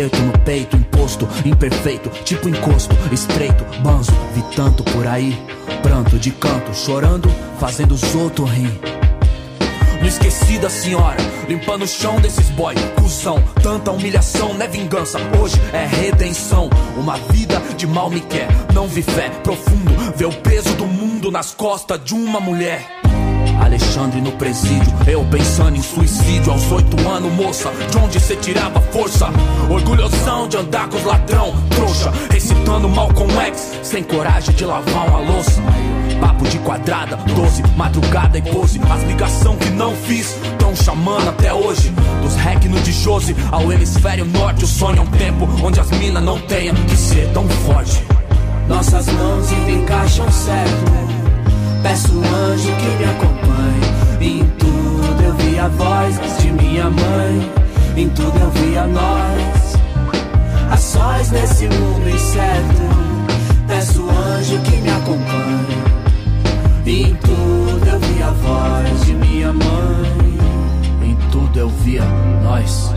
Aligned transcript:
Aperto 0.00 0.18
no 0.22 0.38
peito, 0.38 0.76
imposto, 0.76 1.28
imperfeito, 1.44 2.08
tipo 2.24 2.48
encosto, 2.48 2.96
estreito, 3.12 3.64
banzo, 3.82 4.12
vi 4.34 4.42
tanto 4.56 4.82
por 4.82 5.06
aí, 5.06 5.38
pranto 5.82 6.18
de 6.18 6.30
canto, 6.30 6.74
chorando, 6.74 7.28
fazendo 7.58 7.92
os 7.92 8.14
outros 8.14 8.50
rir. 8.50 8.80
Não 10.00 10.08
esqueci 10.08 10.58
da 10.58 10.70
senhora, 10.70 11.18
limpando 11.46 11.82
o 11.82 11.86
chão 11.86 12.18
desses 12.18 12.48
boy, 12.50 12.74
cuzão. 12.98 13.42
Tanta 13.62 13.90
humilhação 13.90 14.54
não 14.54 14.62
é 14.64 14.68
vingança, 14.68 15.18
hoje 15.38 15.60
é 15.74 15.84
redenção. 15.84 16.70
Uma 16.96 17.18
vida 17.18 17.60
de 17.76 17.86
mal 17.86 18.08
me 18.08 18.20
quer, 18.20 18.48
não 18.72 18.88
vi 18.88 19.02
fé 19.02 19.28
profundo, 19.42 19.90
vê 20.16 20.24
o 20.24 20.32
peso 20.32 20.74
do 20.76 20.86
mundo 20.86 21.30
nas 21.30 21.52
costas 21.52 22.02
de 22.02 22.14
uma 22.14 22.40
mulher. 22.40 22.99
Alexandre 23.60 24.20
no 24.20 24.32
presídio, 24.32 24.92
eu 25.06 25.24
pensando 25.24 25.76
em 25.76 25.82
suicídio 25.82 26.52
aos 26.52 26.72
oito 26.72 27.08
anos, 27.08 27.32
moça. 27.32 27.70
De 27.90 27.98
onde 27.98 28.18
cê 28.18 28.34
tirava 28.36 28.80
força? 28.80 29.28
Orgulhosão 29.68 30.48
de 30.48 30.56
andar 30.56 30.88
com 30.88 30.96
os 30.96 31.04
ladrão, 31.04 31.54
trouxa. 31.70 32.12
Recitando 32.30 32.88
mal 32.88 33.12
com 33.12 33.26
ex, 33.42 33.72
sem 33.82 34.02
coragem 34.02 34.54
de 34.54 34.64
lavar 34.64 35.08
uma 35.08 35.18
louça. 35.20 35.62
Papo 36.20 36.48
de 36.48 36.58
quadrada, 36.58 37.16
doze, 37.16 37.62
madrugada 37.76 38.38
e 38.38 38.42
pose. 38.42 38.80
As 38.90 39.02
ligação 39.04 39.56
que 39.56 39.70
não 39.70 39.94
fiz, 39.94 40.36
tão 40.58 40.74
chamando 40.74 41.28
até 41.28 41.52
hoje. 41.52 41.92
Dos 42.22 42.34
rec 42.36 42.64
no 42.64 42.80
de 42.80 42.92
Jose 42.92 43.36
ao 43.52 43.70
hemisfério 43.72 44.24
norte. 44.24 44.64
O 44.64 44.68
sonho 44.68 44.98
é 44.98 45.00
um 45.02 45.06
tempo 45.06 45.48
onde 45.62 45.78
as 45.78 45.90
minas 45.90 46.22
não 46.22 46.38
tenham 46.40 46.74
que 46.74 46.96
ser 46.96 47.30
tão 47.32 47.48
forte. 47.48 48.02
Nossas 48.68 49.06
mãos 49.06 49.50
encaixam 49.68 50.30
certo. 50.30 51.19
Peço 51.82 52.12
um 52.12 52.34
anjo 52.34 52.68
que 52.76 52.88
me 52.98 53.04
acompanhe. 53.04 53.90
Em 54.20 54.46
tudo 54.58 55.22
eu 55.22 55.34
vi 55.34 55.58
a 55.58 55.68
voz 55.68 56.20
de 56.38 56.52
minha 56.52 56.90
mãe. 56.90 57.52
Em 57.96 58.08
tudo 58.10 58.38
eu 58.38 58.50
vi 58.50 58.76
a 58.76 58.86
nós. 58.86 59.76
A 60.70 60.76
sós 60.76 61.30
nesse 61.30 61.68
mundo 61.68 62.08
incerto. 62.08 62.82
Peço 63.66 64.02
um 64.02 64.10
anjo 64.10 64.58
que 64.60 64.76
me 64.76 64.90
acompanhe. 64.90 65.80
Em 66.86 67.14
tudo 67.16 67.86
eu 67.86 67.98
vi 67.98 68.22
a 68.22 68.30
voz 68.30 69.06
de 69.06 69.14
minha 69.14 69.52
mãe. 69.52 70.38
Em 71.02 71.16
tudo 71.30 71.58
eu 71.58 71.68
via 71.68 72.04
nós. 72.42 72.90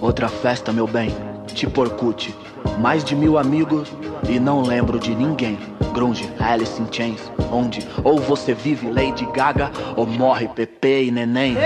Outra 0.00 0.28
festa, 0.28 0.72
meu 0.72 0.88
bem, 0.88 1.14
tipo 1.54 1.80
Orkut. 1.80 2.34
Mais 2.78 3.04
de 3.04 3.14
mil 3.14 3.38
amigos 3.38 3.88
e 4.28 4.38
não 4.40 4.62
lembro 4.62 4.98
de 4.98 5.14
ninguém. 5.14 5.58
Grunge, 5.92 6.28
Alice 6.38 6.80
in 6.80 6.86
Chains, 6.90 7.20
onde 7.50 7.86
ou 8.02 8.18
você 8.18 8.54
vive 8.54 8.90
Lady 8.90 9.26
Gaga 9.34 9.70
ou 9.96 10.06
morre 10.06 10.48
Pepe 10.48 11.04
e 11.04 11.10
Neném. 11.10 11.56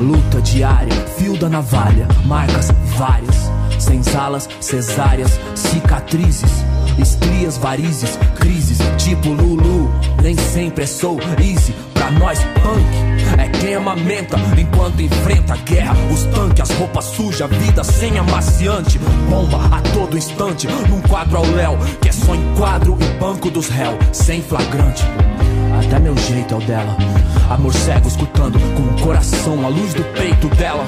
Luta 0.00 0.40
diária, 0.42 0.92
fio 1.16 1.36
da 1.36 1.48
navalha, 1.48 2.06
marcas 2.26 2.70
várias, 2.96 3.50
senzalas, 3.78 4.48
cesáreas, 4.60 5.38
cicatrizes, 5.54 6.64
estrias, 6.98 7.56
varizes, 7.56 8.18
crises, 8.34 8.78
tipo 8.98 9.28
Lulu. 9.28 9.90
Nem 10.22 10.36
sempre 10.36 10.84
é 10.84 10.86
soul 10.86 11.18
easy, 11.38 11.74
pra 11.94 12.10
nós 12.10 12.38
punk 12.62 13.15
é 13.38 13.48
quem 13.48 13.74
amamenta 13.74 14.36
enquanto 14.58 15.00
enfrenta 15.00 15.54
a 15.54 15.56
guerra. 15.56 15.94
Os 16.12 16.24
tanques, 16.24 16.70
as 16.70 16.78
roupas 16.78 17.04
sujas, 17.04 17.42
a 17.42 17.46
vida 17.46 17.84
sem 17.84 18.18
amaciante, 18.18 18.98
bomba 19.28 19.58
a 19.76 19.80
todo 19.92 20.16
instante, 20.16 20.66
num 20.88 21.00
quadro 21.02 21.38
ao 21.38 21.46
léu, 21.46 21.78
que 22.00 22.08
é 22.08 22.12
só 22.12 22.34
enquadro 22.34 22.96
e 23.00 23.18
banco 23.18 23.50
dos 23.50 23.68
réus, 23.68 23.96
sem 24.12 24.42
flagrante. 24.42 25.04
Até 25.78 25.98
meu 25.98 26.16
jeito 26.16 26.54
é 26.54 26.56
o 26.56 26.60
dela. 26.60 26.96
Amor 27.50 27.72
cego 27.72 28.08
escutando 28.08 28.58
com 28.74 28.82
o 28.82 29.04
coração 29.04 29.64
a 29.64 29.68
luz 29.68 29.94
do 29.94 30.02
peito 30.14 30.48
dela. 30.56 30.84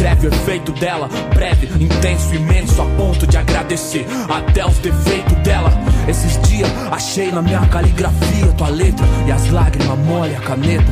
Descreve 0.00 0.28
o 0.28 0.34
efeito 0.34 0.72
dela, 0.72 1.10
breve, 1.34 1.66
intenso, 1.78 2.34
imenso, 2.34 2.80
a 2.80 2.86
ponto 2.96 3.26
de 3.26 3.36
agradecer 3.36 4.06
até 4.30 4.64
os 4.64 4.78
defeitos 4.78 5.36
dela. 5.40 5.70
Esses 6.08 6.40
dias 6.48 6.70
achei 6.90 7.30
na 7.30 7.42
minha 7.42 7.60
caligrafia 7.66 8.46
tua 8.56 8.70
letra 8.70 9.04
e 9.26 9.30
as 9.30 9.50
lágrimas 9.50 9.98
molham 9.98 10.38
a 10.38 10.40
caneta. 10.40 10.90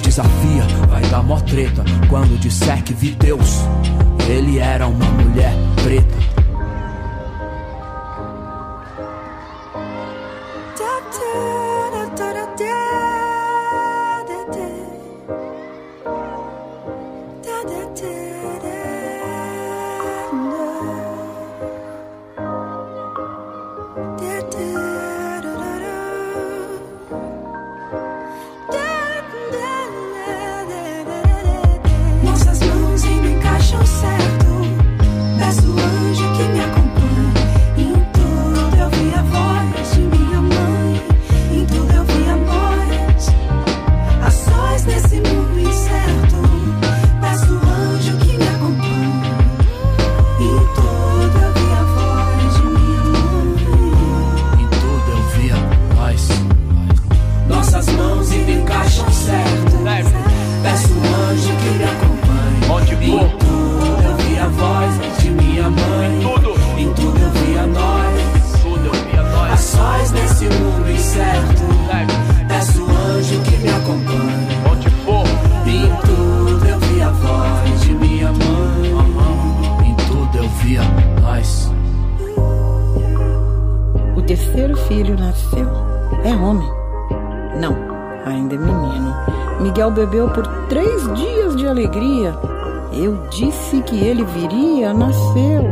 Desafia, 0.00 0.62
vai 0.88 1.02
dar 1.10 1.22
mó 1.22 1.38
treta 1.40 1.84
quando 2.08 2.40
disser 2.40 2.82
que 2.82 2.94
vi 2.94 3.10
Deus. 3.10 3.58
Ele 4.26 4.58
era 4.58 4.86
uma 4.86 5.04
mulher 5.04 5.52
preta. 5.84 6.47
Bebeu 89.98 90.28
por 90.28 90.46
três 90.68 91.12
dias 91.14 91.56
de 91.56 91.66
alegria. 91.66 92.32
Eu 92.92 93.18
disse 93.30 93.82
que 93.82 93.98
ele 93.98 94.24
viria, 94.24 94.94
nasceu. 94.94 95.64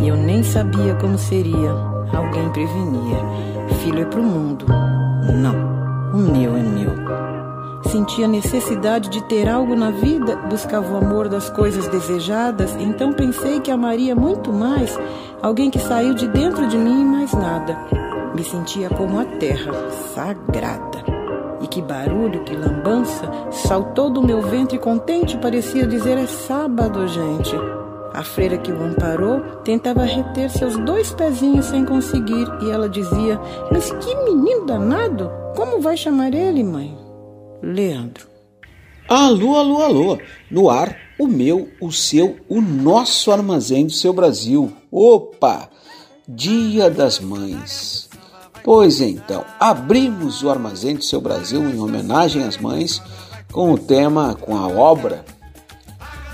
E 0.00 0.08
eu 0.08 0.16
nem 0.16 0.42
sabia 0.42 0.94
como 0.94 1.18
seria. 1.18 1.70
Alguém 2.14 2.48
prevenia. 2.50 3.18
Filho 3.82 4.00
é 4.00 4.04
pro 4.06 4.22
mundo. 4.22 4.64
Não, 5.34 5.54
o 6.14 6.32
meu 6.32 6.56
é 6.56 6.62
meu. 6.62 6.92
Sentia 7.90 8.26
necessidade 8.26 9.10
de 9.10 9.22
ter 9.24 9.48
algo 9.48 9.76
na 9.76 9.90
vida, 9.90 10.36
buscava 10.48 10.94
o 10.94 10.96
amor 10.96 11.28
das 11.28 11.50
coisas 11.50 11.86
desejadas, 11.88 12.74
então 12.80 13.12
pensei 13.12 13.60
que 13.60 13.70
amaria 13.70 14.16
muito 14.16 14.52
mais 14.52 14.98
alguém 15.42 15.70
que 15.70 15.78
saiu 15.78 16.14
de 16.14 16.26
dentro 16.26 16.66
de 16.66 16.76
mim 16.76 17.02
e 17.02 17.04
mais 17.04 17.32
nada. 17.32 17.76
Me 18.34 18.42
sentia 18.42 18.88
como 18.88 19.20
a 19.20 19.24
terra, 19.24 19.72
sagrada. 20.14 20.85
Que 21.76 21.82
barulho, 21.82 22.42
que 22.42 22.56
lambança, 22.56 23.30
saltou 23.52 24.08
do 24.08 24.22
meu 24.22 24.40
ventre 24.40 24.78
contente, 24.78 25.36
parecia 25.36 25.86
dizer: 25.86 26.16
É 26.16 26.26
sábado, 26.26 27.06
gente. 27.06 27.54
A 28.14 28.24
freira 28.24 28.56
que 28.56 28.72
o 28.72 28.82
amparou 28.82 29.42
tentava 29.62 30.02
reter 30.04 30.48
seus 30.48 30.74
dois 30.86 31.12
pezinhos 31.12 31.66
sem 31.66 31.84
conseguir, 31.84 32.48
e 32.62 32.70
ela 32.70 32.88
dizia: 32.88 33.38
Mas 33.70 33.90
que 33.90 34.14
menino 34.24 34.64
danado! 34.64 35.30
Como 35.54 35.78
vai 35.78 35.98
chamar 35.98 36.32
ele, 36.32 36.64
mãe? 36.64 36.96
Leandro. 37.62 38.26
Alô, 39.06 39.58
alô, 39.58 39.82
alô. 39.82 40.18
No 40.50 40.70
ar, 40.70 40.96
o 41.18 41.26
meu, 41.26 41.68
o 41.78 41.92
seu, 41.92 42.36
o 42.48 42.62
nosso 42.62 43.30
armazém 43.30 43.84
do 43.84 43.92
seu 43.92 44.14
Brasil. 44.14 44.72
Opa! 44.90 45.68
Dia 46.26 46.88
das 46.88 47.20
Mães. 47.20 48.05
Pois 48.66 49.00
então, 49.00 49.44
abrimos 49.60 50.42
o 50.42 50.50
armazém 50.50 50.96
do 50.96 51.04
seu 51.04 51.20
Brasil 51.20 51.62
em 51.70 51.78
homenagem 51.78 52.42
às 52.42 52.58
mães 52.58 53.00
com 53.52 53.72
o 53.72 53.78
tema, 53.78 54.34
com 54.34 54.56
a 54.56 54.66
obra 54.66 55.24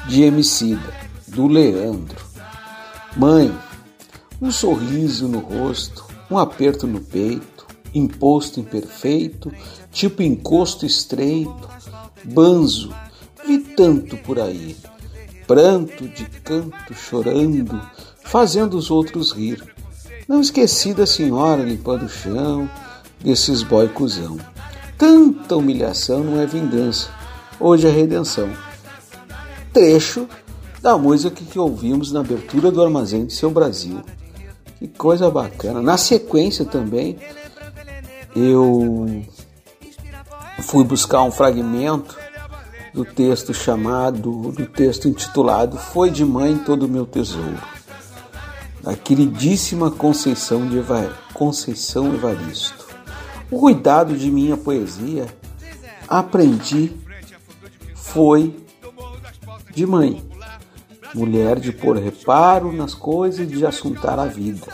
de 0.08 0.22
Emicida, 0.22 0.94
do 1.28 1.46
Leandro. 1.46 2.24
Mãe, 3.14 3.54
um 4.40 4.50
sorriso 4.50 5.28
no 5.28 5.40
rosto, 5.40 6.06
um 6.30 6.38
aperto 6.38 6.86
no 6.86 7.02
peito, 7.02 7.66
imposto 7.94 8.60
imperfeito, 8.60 9.52
tipo 9.90 10.22
encosto 10.22 10.86
estreito, 10.86 11.68
banzo, 12.24 12.94
vi 13.46 13.58
tanto 13.58 14.16
por 14.16 14.40
aí, 14.40 14.74
pranto 15.46 16.08
de 16.08 16.24
canto 16.24 16.94
chorando, 16.94 17.78
fazendo 18.24 18.78
os 18.78 18.90
outros 18.90 19.32
rir. 19.32 19.71
Não 20.32 20.40
esqueci 20.40 20.94
da 20.94 21.04
senhora 21.04 21.62
limpando 21.62 22.06
o 22.06 22.08
chão, 22.08 22.66
desses 23.20 23.62
boy 23.62 23.86
cuzão. 23.90 24.38
Tanta 24.96 25.54
humilhação 25.54 26.24
não 26.24 26.40
é 26.40 26.46
vingança, 26.46 27.10
hoje 27.60 27.86
é 27.86 27.90
redenção. 27.90 28.48
Trecho 29.74 30.26
da 30.80 30.96
música 30.96 31.36
que 31.44 31.58
ouvimos 31.58 32.10
na 32.12 32.20
abertura 32.20 32.70
do 32.70 32.82
Armazém 32.82 33.26
de 33.26 33.34
Seu 33.34 33.50
Brasil. 33.50 34.00
Que 34.78 34.88
coisa 34.88 35.30
bacana. 35.30 35.82
Na 35.82 35.98
sequência 35.98 36.64
também, 36.64 37.18
eu 38.34 39.22
fui 40.60 40.82
buscar 40.82 41.24
um 41.24 41.30
fragmento 41.30 42.16
do 42.94 43.04
texto 43.04 43.52
chamado, 43.52 44.50
do 44.50 44.64
texto 44.64 45.08
intitulado 45.08 45.76
Foi 45.76 46.10
de 46.10 46.24
Mãe 46.24 46.56
Todo 46.56 46.86
o 46.86 46.88
Meu 46.88 47.04
Tesouro, 47.04 47.60
da 48.82 48.94
queridíssima 48.94 49.90
Conceição, 49.90 50.66
de 50.66 50.78
Eva, 50.78 51.16
Conceição 51.32 52.12
Evaristo. 52.14 52.86
O 53.50 53.58
cuidado 53.58 54.16
de 54.16 54.30
minha 54.30 54.56
poesia 54.56 55.26
aprendi 56.08 56.92
foi 57.94 58.56
de 59.74 59.86
mãe, 59.86 60.22
mulher 61.14 61.60
de 61.60 61.72
pôr 61.72 61.96
reparo 61.96 62.72
nas 62.72 62.94
coisas 62.94 63.40
e 63.40 63.46
de 63.46 63.64
assuntar 63.64 64.18
a 64.18 64.26
vida. 64.26 64.66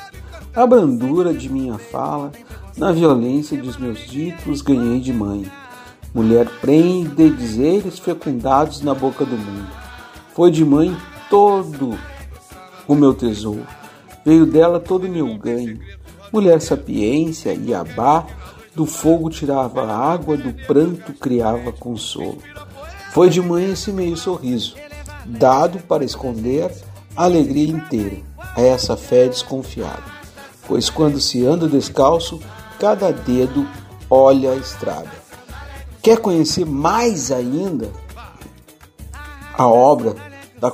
A 0.54 0.66
brandura 0.66 1.34
de 1.34 1.48
minha 1.48 1.78
fala, 1.78 2.32
na 2.76 2.92
violência 2.92 3.60
dos 3.60 3.76
meus 3.76 4.00
ditos, 4.06 4.62
ganhei 4.62 5.00
de 5.00 5.12
mãe 5.12 5.50
Mulher 6.14 6.48
prende 6.60 7.30
dizeres 7.30 7.98
fecundados 7.98 8.80
na 8.80 8.94
boca 8.94 9.24
do 9.24 9.36
mundo. 9.36 9.68
Foi 10.34 10.50
de 10.50 10.64
mãe 10.64 10.96
todo 11.28 11.98
o 12.86 12.94
meu 12.94 13.12
tesouro, 13.12 13.66
veio 14.24 14.46
dela 14.46 14.80
todo 14.80 15.06
o 15.06 15.10
meu 15.10 15.36
ganho. 15.36 15.78
Mulher 16.32 16.60
sapiência, 16.60 17.54
Iabá, 17.54 18.26
do 18.74 18.86
fogo 18.86 19.30
tirava 19.30 19.86
água, 19.90 20.36
do 20.36 20.52
pranto 20.66 21.12
criava 21.14 21.72
consolo. 21.72 22.38
Foi 23.12 23.30
de 23.30 23.40
mãe 23.40 23.72
esse 23.72 23.90
meio 23.90 24.16
sorriso, 24.16 24.76
dado 25.24 25.78
para 25.80 26.04
esconder 26.04 26.70
a 27.16 27.24
alegria 27.24 27.68
inteira, 27.68 28.18
a 28.54 28.60
essa 28.60 28.96
fé 28.96 29.26
desconfiada. 29.26 30.04
Pois 30.66 30.90
quando 30.90 31.20
se 31.20 31.44
anda 31.44 31.66
descalço, 31.66 32.38
cada 32.78 33.10
dedo 33.10 33.66
olha 34.10 34.52
a 34.52 34.56
estrada. 34.56 35.10
Quer 36.02 36.18
conhecer 36.18 36.64
mais 36.64 37.32
ainda 37.32 37.90
a 39.54 39.66
obra 39.66 40.14
da 40.60 40.70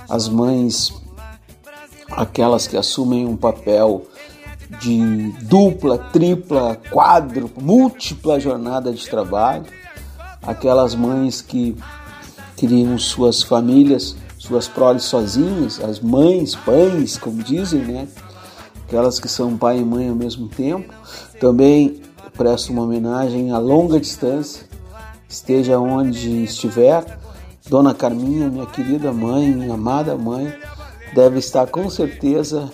As 0.07 0.27
mães 0.27 0.93
aquelas 2.11 2.67
que 2.67 2.77
assumem 2.77 3.25
um 3.25 3.35
papel 3.35 4.05
de 4.79 5.31
dupla, 5.43 5.97
tripla, 5.97 6.75
quádrupla, 6.91 7.63
múltipla 7.63 8.39
jornada 8.39 8.91
de 8.91 9.07
trabalho, 9.07 9.65
aquelas 10.41 10.95
mães 10.95 11.41
que 11.41 11.75
criam 12.57 12.97
suas 12.97 13.43
famílias, 13.43 14.15
suas 14.37 14.67
proles 14.67 15.03
sozinhas, 15.03 15.79
as 15.83 15.99
mães, 15.99 16.55
pães, 16.55 17.17
como 17.17 17.43
dizem, 17.43 17.81
né? 17.81 18.07
Aquelas 18.87 19.19
que 19.19 19.27
são 19.27 19.57
pai 19.57 19.79
e 19.79 19.83
mãe 19.83 20.09
ao 20.09 20.15
mesmo 20.15 20.47
tempo. 20.47 20.93
Também 21.39 22.01
presto 22.37 22.71
uma 22.71 22.83
homenagem 22.83 23.51
a 23.51 23.57
longa 23.57 23.99
distância, 23.99 24.65
esteja 25.27 25.79
onde 25.79 26.43
estiver. 26.43 27.19
Dona 27.67 27.95
Carminha, 27.95 28.47
minha 28.47 28.67
querida 28.67 29.11
mãe, 29.11 29.49
minha 29.51 29.73
amada 29.73 30.15
mãe, 30.15 30.53
deve 31.15 31.39
estar 31.39 31.65
com 31.67 31.89
certeza 31.89 32.71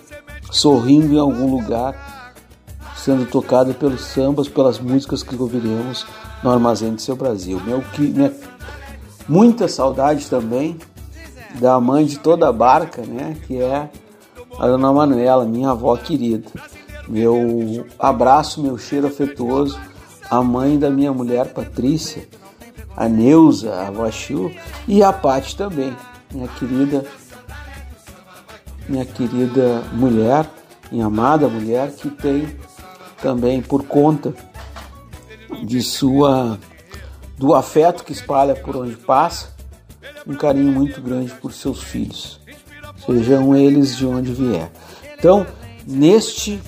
sorrindo 0.51 1.13
em 1.13 1.19
algum 1.19 1.55
lugar, 1.55 2.33
sendo 2.97 3.25
tocado 3.25 3.73
pelos 3.73 4.01
sambas, 4.01 4.49
pelas 4.49 4.79
músicas 4.79 5.23
que 5.23 5.35
ouviremos 5.35 6.05
no 6.43 6.51
Armazém 6.51 6.93
do 6.93 7.01
Seu 7.01 7.15
Brasil. 7.15 7.61
Meu, 7.63 7.81
minha, 7.97 8.33
muita 9.27 9.67
saudade 9.67 10.27
também 10.27 10.77
da 11.59 11.79
mãe 11.79 12.05
de 12.05 12.19
toda 12.19 12.47
a 12.47 12.53
barca, 12.53 13.01
né, 13.01 13.37
que 13.45 13.57
é 13.57 13.89
a 14.57 14.67
Dona 14.67 14.91
Manuela, 14.91 15.45
minha 15.45 15.71
avó 15.71 15.95
querida. 15.97 16.47
Meu 17.07 17.85
abraço, 17.99 18.61
meu 18.61 18.77
cheiro 18.77 19.07
afetuoso 19.07 19.79
à 20.29 20.41
mãe 20.41 20.79
da 20.79 20.89
minha 20.89 21.11
mulher 21.11 21.53
Patrícia, 21.53 22.27
a 22.95 23.09
Neuza, 23.09 23.73
a 23.73 23.87
avó 23.87 24.09
Chiu, 24.09 24.51
e 24.87 25.03
a 25.03 25.11
Pati 25.11 25.57
também, 25.57 25.95
minha 26.33 26.47
querida 26.47 27.05
minha 28.87 29.05
querida 29.05 29.83
mulher, 29.93 30.49
minha 30.91 31.05
amada 31.05 31.47
mulher, 31.47 31.91
que 31.91 32.09
tem 32.09 32.47
também 33.21 33.61
por 33.61 33.83
conta 33.83 34.33
de 35.63 35.81
sua 35.81 36.57
do 37.41 37.55
afeto 37.55 38.03
que 38.03 38.11
espalha 38.11 38.53
por 38.53 38.77
onde 38.77 38.95
passa, 38.95 39.47
um 40.27 40.35
carinho 40.35 40.71
muito 40.71 41.01
grande 41.01 41.33
por 41.33 41.51
seus 41.51 41.81
filhos, 41.81 42.39
sejam 43.03 43.55
eles 43.55 43.97
de 43.97 44.05
onde 44.05 44.31
vier. 44.31 44.71
Então, 45.17 45.47
neste 45.87 46.61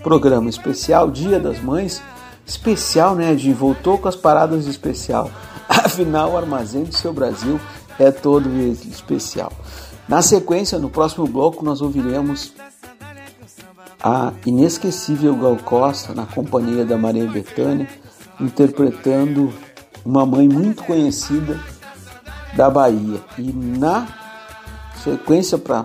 programa 0.00 0.48
especial, 0.48 1.10
Dia 1.10 1.40
das 1.40 1.58
Mães, 1.58 2.00
especial, 2.46 3.16
né, 3.16 3.34
de 3.34 3.52
voltou 3.52 3.98
com 3.98 4.06
as 4.06 4.14
paradas 4.14 4.66
especial. 4.66 5.32
Afinal, 5.68 6.30
o 6.30 6.36
armazém 6.36 6.84
do 6.84 6.94
seu 6.94 7.12
Brasil 7.12 7.60
é 7.98 8.12
todo 8.12 8.48
especial. 8.88 9.52
Na 10.08 10.22
sequência, 10.22 10.78
no 10.78 10.88
próximo 10.88 11.26
bloco, 11.26 11.64
nós 11.64 11.82
ouviremos 11.82 12.52
a 14.00 14.32
inesquecível 14.46 15.34
Gal 15.34 15.56
Costa 15.56 16.14
na 16.14 16.24
companhia 16.24 16.84
da 16.84 16.96
Maria 16.96 17.26
Bethânia, 17.26 17.88
interpretando 18.40 19.52
uma 20.04 20.24
mãe 20.24 20.48
muito 20.48 20.84
conhecida 20.84 21.58
da 22.56 22.70
Bahia. 22.70 23.20
E 23.36 23.52
na 23.52 24.06
sequência, 25.02 25.58
para 25.58 25.84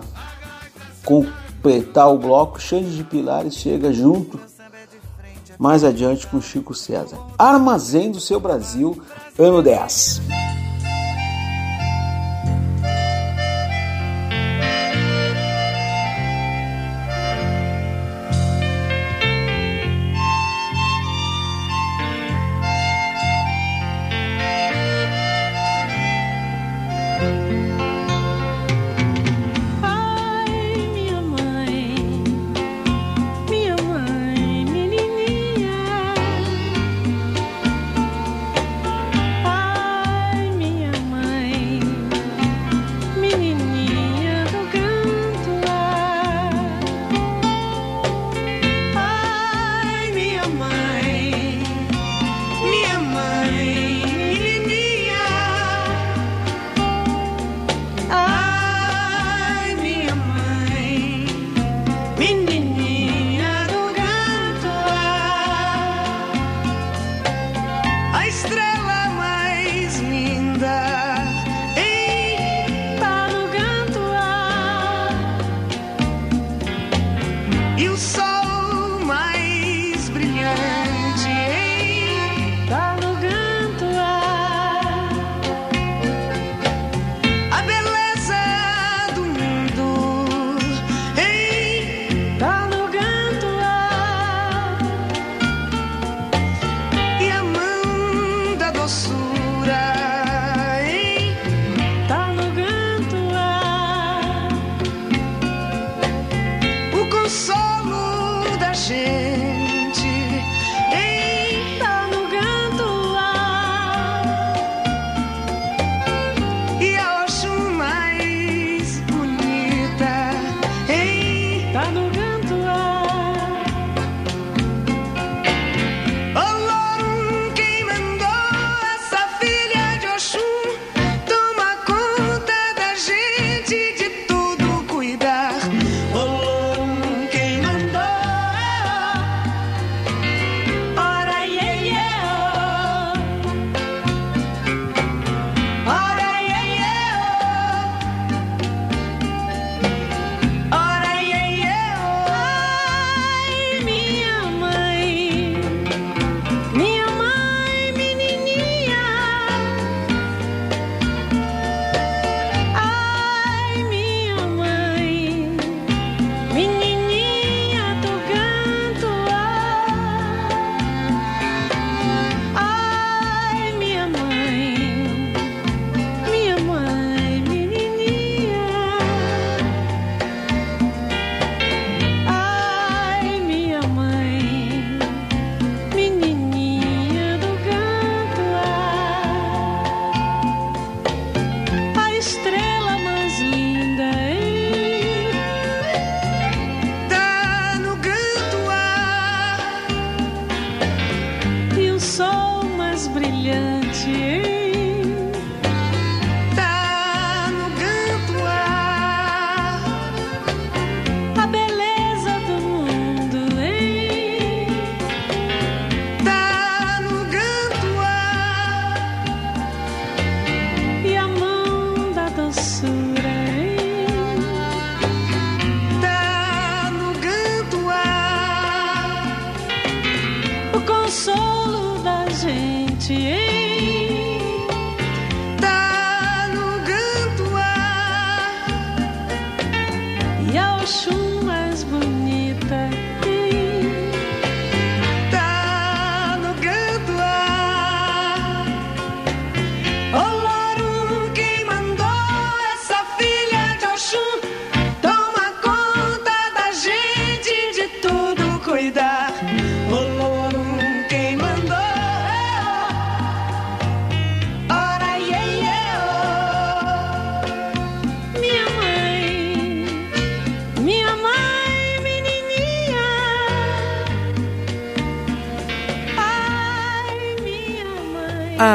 completar 1.04 2.12
o 2.12 2.18
bloco, 2.18 2.60
Xande 2.60 2.96
de 2.96 3.04
Pilares 3.04 3.54
chega 3.54 3.92
junto 3.92 4.40
mais 5.58 5.84
adiante 5.84 6.26
com 6.26 6.40
Chico 6.40 6.74
César. 6.74 7.18
Armazém 7.38 8.10
do 8.10 8.20
seu 8.20 8.40
Brasil, 8.40 9.00
ano 9.38 9.62
10. 9.62 10.53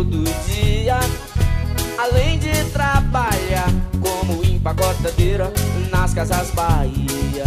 Todo 0.00 0.24
dia. 0.46 0.98
Além 1.98 2.38
de 2.38 2.64
trabalhar 2.70 3.68
como 4.00 4.42
empacotadeira 4.42 5.52
nas 5.90 6.14
casas 6.14 6.50
Bahia. 6.52 7.44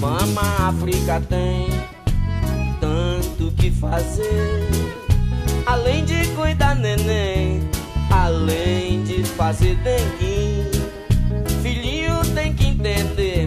Mama 0.00 0.42
África 0.68 1.22
tem 1.28 1.68
tanto 2.80 3.52
que 3.52 3.70
fazer. 3.70 4.68
Além 5.64 6.04
de 6.04 6.26
cuidar 6.34 6.74
neném, 6.74 7.60
além 8.10 9.04
de 9.04 9.22
fazer 9.22 9.76
dengue. 9.76 10.68
Filhinho 11.62 12.20
tem 12.34 12.52
que 12.52 12.66
entender, 12.66 13.46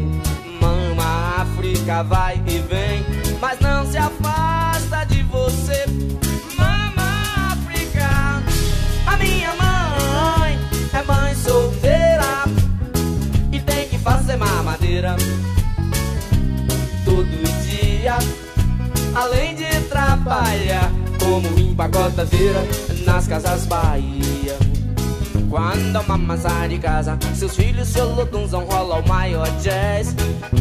mama 0.61 1.41
África 1.41 2.01
vai 2.03 2.41
e 2.47 2.59
vem, 2.59 3.05
mas 3.41 3.59
não 3.59 3.85
se 3.85 3.97
afasta 3.97 5.03
de 5.03 5.21
você. 5.23 5.83
Mamadeira 14.95 15.15
todo 17.03 17.27
dia, 17.67 18.17
além 19.13 19.55
de 19.55 19.65
trabalhar 19.89 20.91
como 21.19 21.59
empacotadeira 21.59 22.63
nas 23.05 23.27
casas 23.27 23.65
Bahia. 23.65 24.57
Quando 25.49 25.95
a 25.95 26.03
mama 26.03 26.37
sai 26.37 26.69
de 26.69 26.79
casa, 26.79 27.17
seus 27.33 27.55
filhos, 27.55 27.87
seu 27.87 28.13
lotunzão 28.13 28.65
rola 28.65 28.99
o 28.99 29.07
maior 29.07 29.49
jazz. 29.61 30.15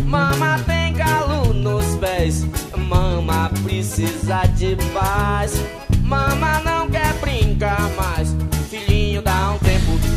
Mama 0.05 0.59
tem 0.67 0.93
galo 0.95 1.53
nos 1.53 1.97
pés, 1.97 2.47
mama 2.76 3.50
precisa 3.64 4.47
de 4.57 4.76
paz. 4.93 5.61
Mama 6.03 6.61
não 6.61 6.88
quer 6.88 7.12
brincar 7.14 7.91
mais, 7.97 8.35
filhinho 8.69 9.23
dá 9.23 9.53
um 9.53 9.63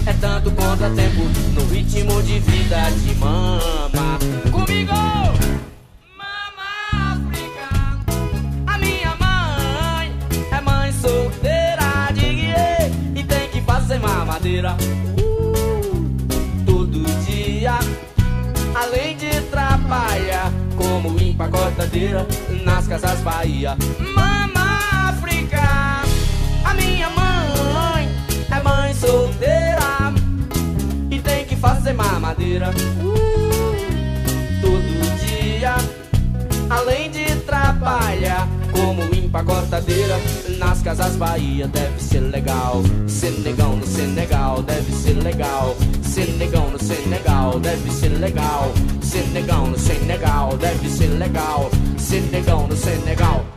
é 0.07 0.13
tanto 0.13 0.49
contratempo 0.51 1.21
no 1.53 1.65
ritmo 1.65 2.23
de 2.23 2.39
vida 2.39 2.89
de 3.03 3.13
mama. 3.15 4.17
Comigo! 4.49 4.93
Mama 6.15 7.11
África, 7.11 7.67
a 8.67 8.77
minha 8.77 9.13
mãe 9.15 10.13
é 10.49 10.61
mãe 10.61 10.93
solteira 10.93 12.09
de 12.13 12.21
guiê 12.21 13.19
e 13.19 13.23
tem 13.23 13.49
que 13.49 13.61
fazer 13.61 13.99
mamadeira 13.99 14.77
uh, 15.19 16.65
todo 16.65 17.03
dia. 17.25 17.77
Além 18.75 19.17
de 19.17 19.41
trabalhar 19.49 20.53
como 20.77 21.19
empacotadeira 21.21 22.25
nas 22.63 22.87
casas 22.87 23.19
Bahia. 23.19 23.75
Mama 24.15 25.09
África, 25.09 26.03
a 26.63 26.73
minha 26.75 27.09
mãe 27.09 27.26
fazer 31.59 31.93
mamadeira 31.93 32.71
todo 34.61 35.19
dia. 35.25 35.75
Além 36.69 37.09
de 37.09 37.25
trabalhar 37.41 38.47
como 38.71 39.03
empacotadeira 39.15 40.17
nas 40.57 40.81
casas 40.81 41.15
Bahia, 41.15 41.67
deve 41.67 42.01
ser 42.01 42.19
legal. 42.19 42.81
Senegão 43.07 43.75
no 43.75 43.85
Senegal, 43.85 44.61
deve 44.61 44.91
ser 44.91 45.13
legal. 45.21 45.75
Senegão 46.03 46.69
no 46.69 46.79
Senegal, 46.79 47.59
deve 47.59 47.91
ser 47.91 48.09
legal. 48.09 48.71
Senegão 49.01 49.67
no 49.67 49.77
Senegal, 49.77 50.57
deve 50.57 50.89
ser 50.89 51.07
legal. 51.17 51.69
Senegão 51.97 52.67
no 52.67 52.75
Senegal. 52.75 53.56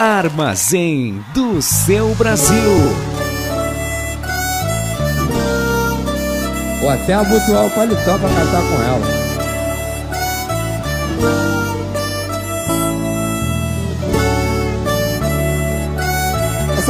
Armazém 0.00 1.22
do 1.34 1.60
seu 1.60 2.14
Brasil. 2.14 2.56
Ou 6.82 6.88
até 6.88 7.12
abotoar 7.14 7.66
o 7.66 7.70
paletó 7.70 8.18
pra 8.18 8.28
cantar 8.28 8.62
com 8.62 8.82
ela. 8.82 9.20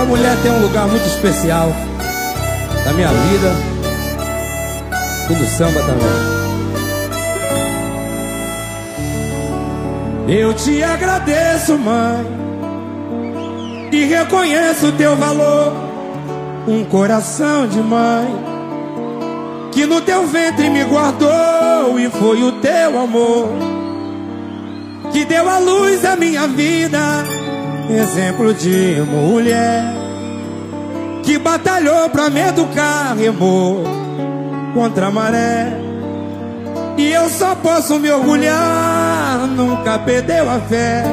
Essa 0.00 0.08
mulher 0.08 0.34
tem 0.42 0.50
um 0.50 0.62
lugar 0.62 0.88
muito 0.88 1.04
especial 1.04 1.68
na 2.86 2.92
minha 2.94 3.08
vida 3.08 3.52
e 5.28 5.34
do 5.34 5.44
samba 5.44 5.78
também. 5.82 6.08
Eu 10.38 10.54
te 10.54 10.82
agradeço, 10.82 11.76
mãe, 11.76 12.26
e 13.92 14.04
reconheço 14.06 14.86
o 14.86 14.92
teu 14.92 15.14
valor. 15.16 15.74
Um 16.66 16.82
coração 16.86 17.66
de 17.66 17.80
mãe 17.80 18.26
que 19.70 19.84
no 19.84 20.00
teu 20.00 20.26
ventre 20.26 20.70
me 20.70 20.82
guardou 20.84 22.00
e 22.00 22.08
foi 22.08 22.42
o 22.42 22.52
teu 22.52 22.98
amor 22.98 23.50
que 25.12 25.26
deu 25.26 25.46
à 25.46 25.58
luz 25.58 26.06
a 26.06 26.16
minha 26.16 26.48
vida. 26.48 26.98
Exemplo 27.96 28.54
de 28.54 29.02
mulher 29.02 29.82
que 31.22 31.38
batalhou 31.38 32.08
pra 32.10 32.30
me 32.30 32.40
educar, 32.40 33.14
remou 33.16 33.84
contra 34.74 35.06
a 35.06 35.10
maré. 35.10 35.72
E 36.96 37.10
eu 37.10 37.28
só 37.28 37.54
posso 37.54 37.98
me 37.98 38.10
orgulhar, 38.10 39.46
nunca 39.48 39.98
perdeu 39.98 40.48
a 40.50 40.58
fé. 40.60 41.04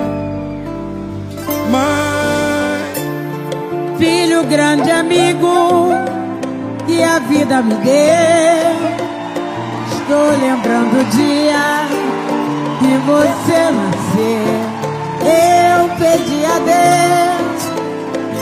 Mãe, 1.71 2.17
Filho 3.97 4.43
grande 4.43 4.91
amigo 4.91 5.89
que 6.85 7.01
a 7.01 7.17
vida 7.17 7.63
me 7.63 7.73
deu. 7.75 8.77
Estou 9.91 10.29
lembrando 10.39 10.99
o 10.99 11.03
dia 11.05 11.87
que 12.79 12.97
você 13.07 13.71
nasceu. 13.71 14.66
Eu 15.21 15.89
pedi 15.97 16.45
a 16.45 16.59
Deus 16.59 17.61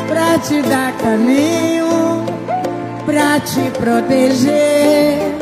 pra 0.08 0.40
te 0.40 0.62
dar 0.64 0.92
caminho, 0.98 2.26
pra 3.06 3.40
te 3.40 3.72
proteger 3.80 5.36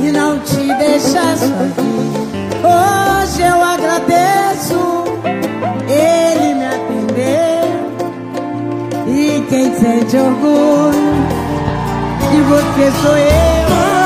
e 0.00 0.12
não 0.12 0.38
te 0.40 0.74
deixar 0.78 1.36
sozinho. 1.36 2.26
Hoje 2.62 3.42
eu 3.42 3.62
agradeço, 3.62 5.04
ele 5.88 6.54
me 6.54 6.66
atendeu. 6.66 7.76
E 9.06 9.46
quem 9.48 9.74
sente 9.74 10.16
orgulho 10.16 11.16
de 12.30 12.40
você 12.42 12.90
sou 13.02 13.16
eu. 13.16 14.05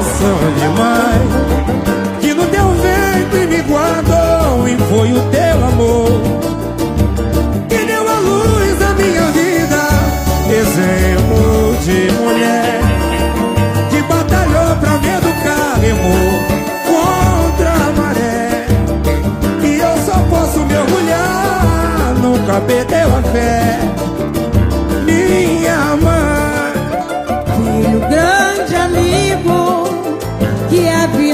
coração 0.00 0.38
é 0.46 0.60
demais. 0.60 2.20
Que 2.20 2.34
no 2.34 2.46
teu 2.46 2.68
ventre 2.70 3.46
me 3.46 3.62
guardou 3.62 4.68
E 4.68 4.76
foi 4.88 5.12
o 5.12 5.20
teu 5.30 5.64
amor. 5.66 6.20
Que 7.68 7.84
deu 7.84 8.08
a 8.08 8.18
luz 8.18 8.82
à 8.82 8.92
minha 8.94 9.30
vida 9.32 9.82
Exemplo 10.50 11.76
de 11.84 12.12
mulher. 12.12 12.80
Que 13.90 14.02
batalhou 14.02 14.76
pra 14.76 14.98
me 14.98 15.08
educar 15.08 15.78
Remou 15.80 16.32
contra 16.86 17.70
a 17.70 17.92
maré. 17.92 18.66
E 19.62 19.78
eu 19.78 19.96
só 20.06 20.18
posso 20.30 20.60
me 20.60 20.76
orgulhar 20.76 22.14
Nunca 22.22 22.60
perdeu 22.60 23.08
a 23.16 23.22
fé. 23.32 23.78
Minha 25.04 25.96
mãe. 25.96 26.40
Filho 27.56 28.00
grande 28.00 28.74
amigo 28.76 29.59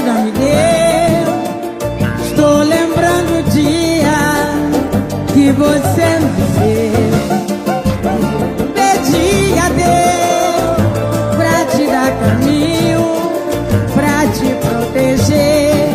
já 0.07 0.13
me 0.13 0.31
deu. 0.31 1.27
Estou 2.23 2.63
lembrando 2.63 3.39
o 3.39 3.43
dia 3.51 4.19
que 5.33 5.51
você 5.51 6.07
me 6.23 6.45
deu. 6.59 7.17
Pedi 8.73 9.59
a 9.59 9.67
Deus 9.81 10.77
pra 11.35 11.55
te 11.65 11.83
dar 11.87 12.11
caminho, 12.21 13.05
pra 13.95 14.17
te 14.31 14.47
proteger 14.65 15.89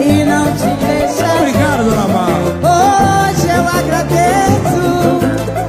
e 0.00 0.24
não 0.24 0.46
te 0.52 0.70
deixar. 0.86 1.36
Obrigado, 1.40 1.82
dona 1.84 2.08
Mar. 2.08 2.40
Hoje 2.72 3.46
eu 3.54 3.64
agradeço, 3.80 4.84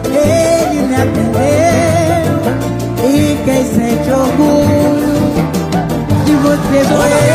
ele 0.08 0.80
me 0.88 0.96
atendeu 0.96 2.32
e 3.10 3.12
quem 3.44 3.62
sente 3.66 4.10
orgulho. 4.10 4.84
Deus. 6.74 7.33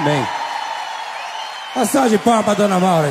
Amém. 0.00 0.26
Passagem 1.74 2.16
de 2.16 2.24
palma 2.24 2.42
pra 2.42 2.54
dona 2.54 2.80
Maura. 2.80 3.10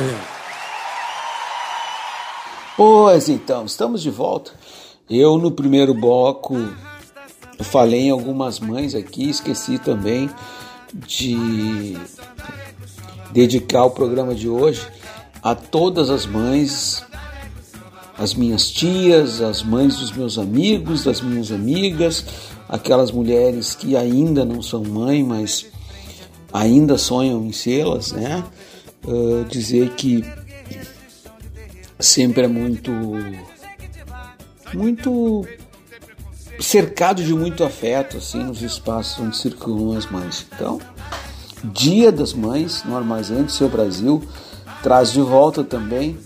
Pois 2.76 3.28
então, 3.28 3.64
estamos 3.64 4.02
de 4.02 4.10
volta. 4.10 4.50
Eu 5.08 5.38
no 5.38 5.52
primeiro 5.52 5.94
bloco 5.94 6.56
falei 7.60 8.08
em 8.08 8.10
algumas 8.10 8.58
mães 8.58 8.96
aqui, 8.96 9.30
esqueci 9.30 9.78
também 9.78 10.28
de 10.92 11.96
dedicar 13.30 13.84
o 13.84 13.92
programa 13.92 14.34
de 14.34 14.48
hoje 14.48 14.84
a 15.40 15.54
todas 15.54 16.10
as 16.10 16.26
mães, 16.26 17.04
as 18.18 18.34
minhas 18.34 18.68
tias, 18.68 19.40
as 19.40 19.62
mães 19.62 19.94
dos 19.94 20.10
meus 20.10 20.38
amigos, 20.38 21.04
das 21.04 21.20
minhas 21.20 21.52
amigas, 21.52 22.24
aquelas 22.68 23.12
mulheres 23.12 23.76
que 23.76 23.96
ainda 23.96 24.44
não 24.44 24.60
são 24.60 24.82
mãe, 24.82 25.22
mas 25.22 25.69
ainda 26.52 26.98
sonham 26.98 27.44
em 27.44 27.52
sê-las, 27.52 28.12
né? 28.12 28.44
Uh, 29.04 29.44
dizer 29.48 29.90
que 29.90 30.24
sempre 31.98 32.44
é 32.44 32.48
muito 32.48 32.90
muito 34.74 35.44
cercado 36.60 37.24
de 37.24 37.32
muito 37.32 37.64
afeto 37.64 38.18
assim 38.18 38.44
nos 38.44 38.62
espaços 38.62 39.18
onde 39.18 39.36
circulam 39.36 39.96
as 39.96 40.06
mães. 40.10 40.46
Então, 40.54 40.80
Dia 41.62 42.10
das 42.10 42.32
Mães 42.32 42.84
no 42.84 42.96
Armazém 42.96 43.42
do 43.42 43.52
Seu 43.52 43.68
Brasil 43.68 44.22
traz 44.82 45.12
de 45.12 45.20
volta 45.20 45.62
também 45.62 46.18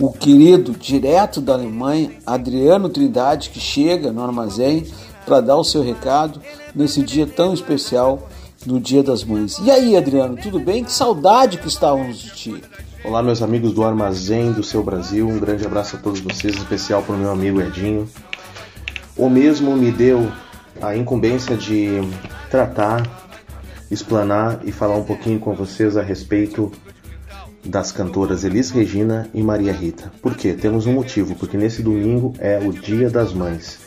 o 0.00 0.10
querido 0.12 0.72
direto 0.72 1.40
da 1.40 1.52
Alemanha, 1.52 2.10
Adriano 2.26 2.88
Trindade, 2.88 3.50
que 3.50 3.60
chega 3.60 4.10
no 4.10 4.22
armazém 4.22 4.86
para 5.24 5.40
dar 5.40 5.56
o 5.56 5.62
seu 5.62 5.80
recado 5.82 6.40
nesse 6.74 7.02
dia 7.02 7.24
tão 7.24 7.54
especial 7.54 8.28
do 8.64 8.78
Dia 8.78 9.02
das 9.02 9.24
Mães. 9.24 9.58
E 9.62 9.70
aí, 9.70 9.96
Adriano, 9.96 10.36
tudo 10.36 10.58
bem? 10.60 10.84
Que 10.84 10.92
saudade 10.92 11.58
que 11.58 11.68
estávamos 11.68 12.18
de 12.18 12.30
ti. 12.30 12.64
Olá, 13.04 13.22
meus 13.22 13.42
amigos 13.42 13.72
do 13.72 13.82
Armazém 13.82 14.52
do 14.52 14.62
Seu 14.62 14.82
Brasil. 14.82 15.28
Um 15.28 15.38
grande 15.38 15.66
abraço 15.66 15.96
a 15.96 15.98
todos 15.98 16.20
vocês, 16.20 16.54
especial 16.56 17.02
para 17.02 17.14
o 17.14 17.18
meu 17.18 17.30
amigo 17.30 17.60
Edinho. 17.60 18.08
O 19.16 19.28
mesmo 19.28 19.76
me 19.76 19.90
deu 19.90 20.30
a 20.80 20.96
incumbência 20.96 21.56
de 21.56 22.00
tratar, 22.50 23.02
explanar 23.90 24.60
e 24.64 24.72
falar 24.72 24.96
um 24.96 25.04
pouquinho 25.04 25.40
com 25.40 25.54
vocês 25.54 25.96
a 25.96 26.02
respeito 26.02 26.70
das 27.64 27.92
cantoras 27.92 28.44
Elis 28.44 28.70
Regina 28.70 29.28
e 29.34 29.42
Maria 29.42 29.72
Rita. 29.72 30.12
Por 30.20 30.36
quê? 30.36 30.52
Temos 30.52 30.86
um 30.86 30.92
motivo, 30.92 31.34
porque 31.34 31.56
nesse 31.56 31.82
domingo 31.82 32.34
é 32.38 32.58
o 32.58 32.72
Dia 32.72 33.10
das 33.10 33.32
Mães. 33.32 33.80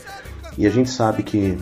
E 0.58 0.66
a 0.66 0.70
gente 0.70 0.88
sabe 0.88 1.22
que 1.22 1.58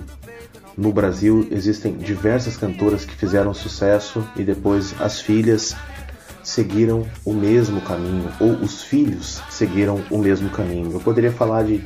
no 0.77 0.93
Brasil 0.93 1.47
existem 1.51 1.97
diversas 1.97 2.57
cantoras 2.57 3.05
que 3.05 3.15
fizeram 3.15 3.55
sucesso 3.55 4.27
e 4.37 4.43
depois 4.43 4.95
as 5.01 5.21
filhas 5.21 5.75
seguiram 6.43 7.07
o 7.25 7.33
mesmo 7.33 7.81
caminho, 7.81 8.31
ou 8.39 8.53
os 8.53 8.83
filhos 8.83 9.41
seguiram 9.51 10.03
o 10.11 10.19
mesmo 10.19 10.51
caminho. 10.51 10.93
Eu 10.93 11.01
poderia 11.01 11.33
falar 11.33 11.65
de 11.65 11.83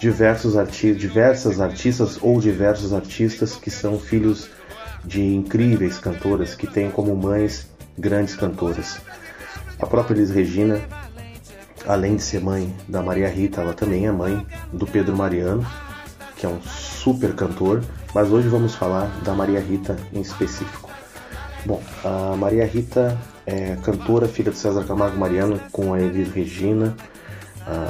diversos 0.00 0.56
arti 0.56 0.94
diversas 0.94 1.60
artistas 1.60 2.18
ou 2.20 2.40
diversos 2.40 2.92
artistas 2.92 3.56
que 3.56 3.70
são 3.70 3.98
filhos 3.98 4.48
de 5.04 5.22
incríveis 5.22 5.98
cantoras 5.98 6.54
que 6.54 6.66
têm 6.66 6.90
como 6.90 7.14
mães 7.16 7.68
grandes 7.96 8.34
cantoras. 8.34 9.00
A 9.78 9.86
própria 9.86 10.16
Elis 10.16 10.30
Regina, 10.30 10.80
além 11.86 12.16
de 12.16 12.22
ser 12.22 12.40
mãe 12.40 12.74
da 12.88 13.02
Maria 13.02 13.28
Rita, 13.28 13.60
ela 13.60 13.74
também 13.74 14.06
é 14.06 14.12
mãe 14.12 14.44
do 14.72 14.86
Pedro 14.86 15.16
Mariano, 15.16 15.64
que 16.36 16.46
é 16.46 16.48
um 16.48 16.60
super 16.62 17.32
cantor, 17.34 17.82
mas 18.14 18.30
hoje 18.30 18.48
vamos 18.48 18.74
falar 18.74 19.06
da 19.22 19.34
Maria 19.34 19.60
Rita 19.60 19.96
em 20.12 20.20
específico. 20.20 20.90
Bom, 21.64 21.82
a 22.04 22.36
Maria 22.36 22.64
Rita 22.64 23.18
é 23.46 23.76
cantora, 23.82 24.26
filha 24.28 24.50
de 24.50 24.58
César 24.58 24.84
Camargo 24.84 25.18
Mariano, 25.18 25.60
com 25.72 25.92
a 25.92 26.00
Elis 26.00 26.32
Regina. 26.32 26.94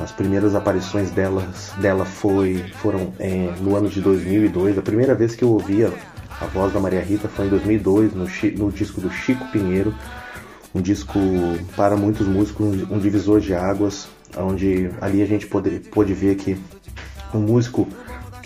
As 0.03 0.11
primeiras 0.11 0.57
aparições 0.57 1.11
delas, 1.13 1.73
dela 1.79 2.05
foi, 2.05 2.65
foram 2.79 3.13
é, 3.21 3.53
no 3.61 3.77
ano 3.77 3.89
de 3.89 4.01
2002. 4.01 4.77
A 4.77 4.83
primeira 4.83 5.15
vez 5.15 5.37
que 5.37 5.45
eu 5.45 5.51
ouvia 5.51 5.93
a 6.41 6.47
voz 6.47 6.73
da 6.73 6.81
Maria 6.81 7.01
Rita 7.01 7.29
foi 7.29 7.47
em 7.47 7.49
2002, 7.49 8.13
no, 8.15 8.27
no 8.57 8.73
disco 8.73 9.01
do 9.01 9.11
Chico 9.11 9.47
Pinheiro. 9.53 9.95
Um 10.75 10.81
disco 10.81 11.19
para 11.77 11.97
muitos 11.97 12.27
músicos, 12.27 12.91
um 12.91 12.99
divisor 12.99 13.41
de 13.41 13.55
águas, 13.55 14.09
onde 14.37 14.91
ali 15.01 15.23
a 15.23 15.27
gente 15.27 15.47
pôde, 15.47 15.81
pôde 15.91 16.13
ver 16.13 16.37
que 16.37 16.57
um 17.33 17.41
músico 17.41 17.87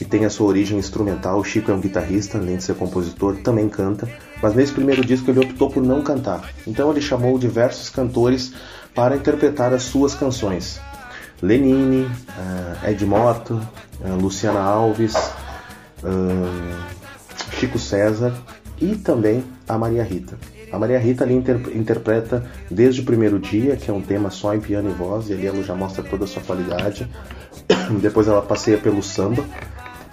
que 0.02 0.08
tem 0.08 0.24
a 0.24 0.30
sua 0.30 0.48
origem 0.48 0.78
instrumental. 0.78 1.38
O 1.38 1.44
Chico 1.44 1.70
é 1.70 1.74
um 1.74 1.80
guitarrista, 1.80 2.36
além 2.36 2.56
de 2.56 2.64
ser 2.64 2.74
compositor, 2.74 3.36
também 3.36 3.68
canta, 3.68 4.08
mas 4.42 4.52
nesse 4.52 4.72
primeiro 4.72 5.04
disco 5.04 5.30
ele 5.30 5.38
optou 5.38 5.70
por 5.70 5.80
não 5.80 6.02
cantar. 6.02 6.50
Então 6.66 6.90
ele 6.90 7.00
chamou 7.00 7.38
diversos 7.38 7.88
cantores 7.88 8.52
para 8.94 9.16
interpretar 9.16 9.72
as 9.72 9.84
suas 9.84 10.12
canções. 10.12 10.80
Lenine, 11.40 12.04
uh, 12.04 12.88
Ed 12.88 13.04
Morto, 13.06 13.54
uh, 14.00 14.20
Luciana 14.20 14.60
Alves, 14.60 15.14
uh, 15.14 16.82
Chico 17.58 17.78
César 17.78 18.34
e 18.80 18.96
também 18.96 19.44
a 19.68 19.78
Maria 19.78 20.02
Rita. 20.02 20.36
A 20.72 20.78
Maria 20.78 20.98
Rita 20.98 21.22
ali 21.22 21.34
inter 21.34 21.60
interpreta 21.76 22.44
desde 22.68 23.02
o 23.02 23.04
primeiro 23.04 23.38
dia, 23.38 23.76
que 23.76 23.90
é 23.90 23.94
um 23.94 24.00
tema 24.00 24.30
só 24.30 24.54
em 24.54 24.60
piano 24.60 24.90
e 24.90 24.92
voz, 24.92 25.28
e 25.28 25.32
ali 25.34 25.46
ela 25.46 25.62
já 25.62 25.74
mostra 25.74 26.02
toda 26.02 26.24
a 26.24 26.26
sua 26.26 26.42
qualidade. 26.42 27.08
Depois 28.00 28.26
ela 28.26 28.40
passeia 28.40 28.78
pelo 28.78 29.02
samba, 29.02 29.44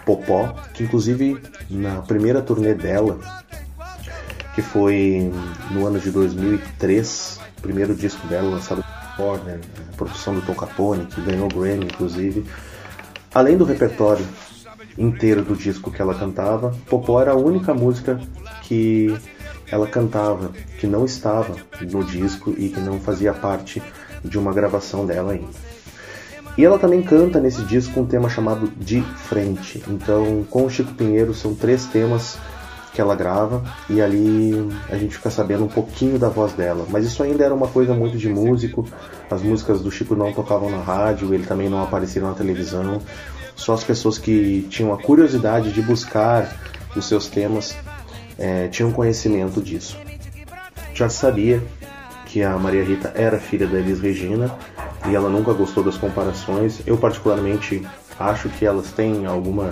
Popó, 0.10 0.56
que 0.74 0.84
inclusive 0.84 1.40
na 1.70 2.02
primeira 2.02 2.42
turnê 2.42 2.74
dela, 2.74 3.20
que 4.56 4.62
foi 4.64 5.32
no 5.70 5.86
ano 5.86 6.00
de 6.00 6.10
2003, 6.10 7.40
o 7.60 7.62
primeiro 7.62 7.94
disco 7.94 8.26
dela 8.26 8.50
lançado 8.50 8.84
por 9.16 9.24
Warner, 9.24 9.60
produção 9.96 10.34
do 10.34 10.42
Tom 10.42 10.56
Capone, 10.56 11.06
que 11.06 11.22
ganhou 11.22 11.46
o 11.46 11.54
Grammy 11.54 11.86
inclusive. 11.86 12.44
Além 13.36 13.56
do 13.56 13.64
repertório 13.64 14.26
inteiro 14.98 15.44
do 15.44 15.56
disco 15.56 15.92
que 15.92 16.02
ela 16.02 16.16
cantava, 16.16 16.76
Popó 16.90 17.22
era 17.22 17.34
a 17.34 17.38
única 17.38 17.72
música 17.76 18.20
que 18.64 19.16
ela 19.72 19.86
cantava 19.86 20.52
que 20.80 20.88
não 20.88 21.06
estava 21.06 21.56
no 21.82 22.04
disco 22.04 22.56
e 22.58 22.70
que 22.70 22.80
não 22.80 23.00
fazia 23.00 23.32
parte 23.32 23.80
de 24.26 24.40
uma 24.40 24.52
gravação 24.52 25.06
dela 25.06 25.34
ainda. 25.34 25.69
E 26.60 26.66
ela 26.66 26.78
também 26.78 27.02
canta 27.02 27.40
nesse 27.40 27.62
disco 27.64 28.02
um 28.02 28.06
tema 28.06 28.28
chamado 28.28 28.70
De 28.76 29.02
Frente. 29.02 29.82
Então, 29.88 30.46
com 30.50 30.66
o 30.66 30.70
Chico 30.70 30.94
Pinheiro, 30.94 31.34
são 31.34 31.56
três 31.56 31.86
temas 31.86 32.38
que 32.94 33.00
ela 33.00 33.16
grava 33.16 33.64
e 33.90 34.02
ali 34.02 34.70
a 34.90 34.98
gente 34.98 35.16
fica 35.16 35.30
sabendo 35.30 35.64
um 35.64 35.70
pouquinho 35.70 36.20
da 36.20 36.28
voz 36.28 36.52
dela. 36.52 36.86
Mas 36.90 37.06
isso 37.06 37.24
ainda 37.24 37.46
era 37.46 37.56
uma 37.56 37.70
coisa 37.70 37.94
muito 37.94 38.18
de 38.18 38.28
músico. 38.28 38.86
As 39.32 39.42
músicas 39.42 39.80
do 39.80 39.90
Chico 39.90 40.18
não 40.18 40.34
tocavam 40.34 40.70
na 40.70 40.82
rádio, 40.82 41.34
ele 41.34 41.46
também 41.46 41.70
não 41.70 41.82
aparecia 41.82 42.22
na 42.22 42.34
televisão. 42.34 43.00
Só 43.56 43.74
as 43.74 43.86
pessoas 43.86 44.18
que 44.18 44.68
tinham 44.70 44.92
a 44.94 45.02
curiosidade 45.02 45.72
de 45.72 45.82
buscar 45.82 46.60
os 46.94 47.08
seus 47.08 47.30
temas 47.30 47.74
é, 48.38 48.68
tinham 48.68 48.92
conhecimento 48.92 49.62
disso. 49.62 49.96
Já 50.94 51.08
sabia 51.08 51.64
que 52.26 52.44
a 52.44 52.58
Maria 52.58 52.84
Rita 52.84 53.14
era 53.16 53.40
filha 53.40 53.66
da 53.66 53.78
Elis 53.78 54.02
Regina 54.02 54.54
e 55.08 55.16
ela 55.16 55.30
nunca 55.30 55.54
gostou 55.54 55.84
das 55.84 55.98
comparações. 55.98 56.82
Eu 56.86 56.98
particularmente 56.98 57.86
acho 58.20 58.50
que 58.50 58.66
elas 58.66 58.92
têm 58.92 59.26
alguma 59.26 59.72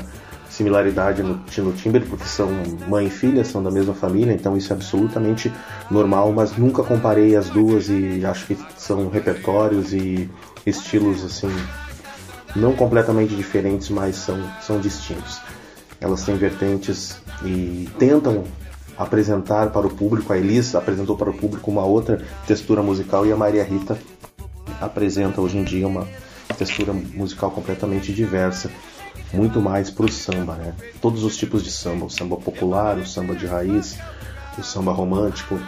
similaridade 0.49 1.21
no 1.21 1.37
Timber, 1.73 2.03
porque 2.07 2.25
são 2.25 2.49
mãe 2.87 3.07
e 3.07 3.09
filha, 3.09 3.43
são 3.43 3.61
da 3.61 3.69
mesma 3.69 3.93
família, 3.93 4.33
então 4.33 4.57
isso 4.57 4.71
é 4.73 4.75
absolutamente 4.75 5.51
normal, 5.91 6.31
mas 6.31 6.57
nunca 6.57 6.83
comparei 6.83 7.35
as 7.35 7.49
duas 7.49 7.89
e 7.89 8.25
acho 8.25 8.47
que 8.47 8.57
são 8.75 9.09
repertórios 9.09 9.93
e 9.93 10.29
estilos 10.65 11.23
assim 11.23 11.51
não 12.55 12.73
completamente 12.73 13.35
diferentes, 13.35 13.89
mas 13.89 14.15
são, 14.15 14.41
são 14.61 14.79
distintos. 14.79 15.39
Elas 15.99 16.23
têm 16.23 16.35
vertentes 16.35 17.17
e 17.43 17.87
tentam 17.99 18.43
apresentar 18.97 19.69
para 19.69 19.85
o 19.85 19.89
público, 19.89 20.33
a 20.33 20.37
Elis 20.37 20.73
apresentou 20.73 21.15
para 21.15 21.29
o 21.29 21.33
público 21.33 21.69
uma 21.69 21.85
outra 21.85 22.19
textura 22.47 22.81
musical 22.81 23.25
e 23.27 23.31
a 23.31 23.35
Maria 23.35 23.63
Rita 23.63 23.97
apresenta 24.81 25.41
hoje 25.41 25.57
em 25.57 25.63
dia 25.63 25.87
uma 25.87 26.07
textura 26.57 26.93
musical 26.93 27.51
completamente 27.51 28.13
diversa, 28.13 28.71
muito 29.33 29.59
mais 29.61 29.89
para 29.89 30.05
o 30.05 30.11
samba, 30.11 30.55
né? 30.55 30.73
Todos 31.01 31.23
os 31.23 31.35
tipos 31.35 31.63
de 31.63 31.71
samba, 31.71 32.05
o 32.05 32.09
samba 32.09 32.37
popular, 32.37 32.97
o 32.97 33.05
samba 33.05 33.35
de 33.35 33.45
raiz, 33.45 33.97
o 34.57 34.63
samba 34.63 34.91
romântico 34.91 35.59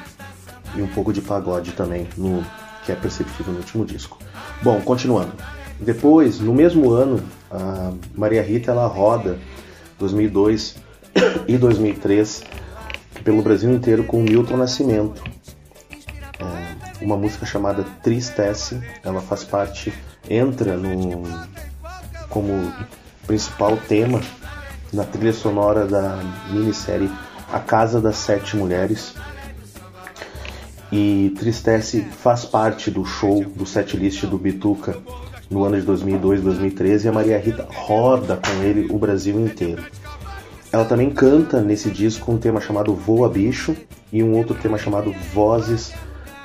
e 0.75 0.81
um 0.81 0.87
pouco 0.87 1.11
de 1.11 1.21
pagode 1.21 1.71
também, 1.71 2.07
no 2.17 2.45
que 2.85 2.91
é 2.91 2.95
perceptível 2.95 3.53
no 3.53 3.59
último 3.59 3.85
disco. 3.85 4.17
Bom, 4.61 4.79
continuando. 4.81 5.33
Depois, 5.79 6.39
no 6.39 6.53
mesmo 6.53 6.91
ano, 6.91 7.21
a 7.49 7.91
Maria 8.15 8.41
Rita 8.41 8.71
ela 8.71 8.87
roda 8.87 9.39
2002 9.97 10.75
e 11.47 11.57
2003 11.57 12.43
pelo 13.23 13.41
Brasil 13.41 13.71
inteiro 13.71 14.03
com 14.03 14.21
Milton 14.21 14.57
Nascimento, 14.57 15.23
uma 17.01 17.17
música 17.17 17.45
chamada 17.45 17.83
Tristesse. 18.03 18.81
Ela 19.03 19.21
faz 19.21 19.43
parte 19.43 19.93
entra 20.29 20.75
no, 20.75 21.23
como 22.29 22.71
principal 23.25 23.77
tema 23.77 24.21
na 24.91 25.03
trilha 25.03 25.33
sonora 25.33 25.85
da 25.85 26.19
minissérie 26.49 27.09
A 27.51 27.59
Casa 27.59 28.01
das 28.01 28.17
Sete 28.17 28.55
Mulheres. 28.55 29.13
E 30.91 31.33
Tristece 31.37 32.01
faz 32.01 32.45
parte 32.45 32.89
do 32.89 33.05
show 33.05 33.43
do 33.43 33.65
setlist 33.65 34.25
do 34.25 34.37
Bituca 34.37 34.97
no 35.49 35.63
ano 35.63 35.79
de 35.79 35.85
2002, 35.85 36.41
2013 36.41 37.05
e 37.05 37.09
a 37.09 37.11
Maria 37.11 37.39
Rita 37.39 37.67
roda 37.71 38.37
com 38.37 38.63
ele 38.63 38.91
o 38.91 38.97
Brasil 38.97 39.39
inteiro. 39.39 39.83
Ela 40.71 40.85
também 40.85 41.09
canta 41.09 41.61
nesse 41.61 41.89
disco 41.89 42.31
um 42.31 42.37
tema 42.37 42.61
chamado 42.61 42.93
Voa 42.93 43.29
Bicho 43.29 43.75
e 44.11 44.21
um 44.21 44.35
outro 44.35 44.55
tema 44.55 44.77
chamado 44.77 45.11
Vozes 45.33 45.93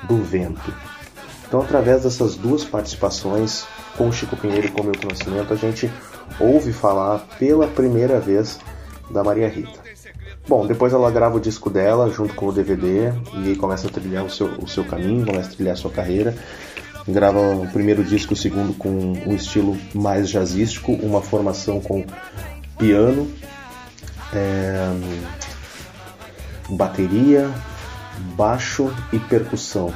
do 0.07 0.17
Vento. 0.23 0.73
Então, 1.47 1.61
através 1.61 2.03
dessas 2.03 2.35
duas 2.35 2.63
participações, 2.63 3.65
com 3.97 4.11
Chico 4.11 4.35
Pinheiro 4.35 4.67
e 4.67 4.71
com 4.71 4.83
Milton 4.83 5.07
Nascimento, 5.09 5.53
a 5.53 5.55
gente 5.55 5.91
ouve 6.39 6.73
falar 6.73 7.19
pela 7.39 7.67
primeira 7.67 8.19
vez 8.19 8.59
da 9.09 9.23
Maria 9.23 9.47
Rita. 9.47 9.79
Bom, 10.47 10.67
depois 10.67 10.93
ela 10.93 11.09
grava 11.09 11.37
o 11.37 11.39
disco 11.39 11.69
dela 11.69 12.09
junto 12.11 12.33
com 12.35 12.47
o 12.47 12.51
DVD 12.51 13.11
e 13.43 13.55
começa 13.55 13.87
a 13.87 13.91
trilhar 13.91 14.23
o 14.23 14.29
seu, 14.29 14.47
o 14.59 14.67
seu 14.67 14.83
caminho, 14.83 15.25
começa 15.25 15.49
a 15.49 15.53
trilhar 15.53 15.73
a 15.73 15.77
sua 15.77 15.91
carreira. 15.91 16.35
Grava 17.07 17.39
o 17.39 17.67
primeiro 17.67 18.03
disco, 18.03 18.33
o 18.33 18.37
segundo 18.37 18.73
com 18.73 18.89
um 18.89 19.35
estilo 19.35 19.77
mais 19.93 20.29
jazzístico, 20.29 20.91
uma 20.93 21.21
formação 21.21 21.79
com 21.79 22.05
piano, 22.77 23.31
é, 24.33 24.89
bateria, 26.69 27.49
baixo 28.35 28.93
e 29.11 29.19
percussão. 29.19 29.93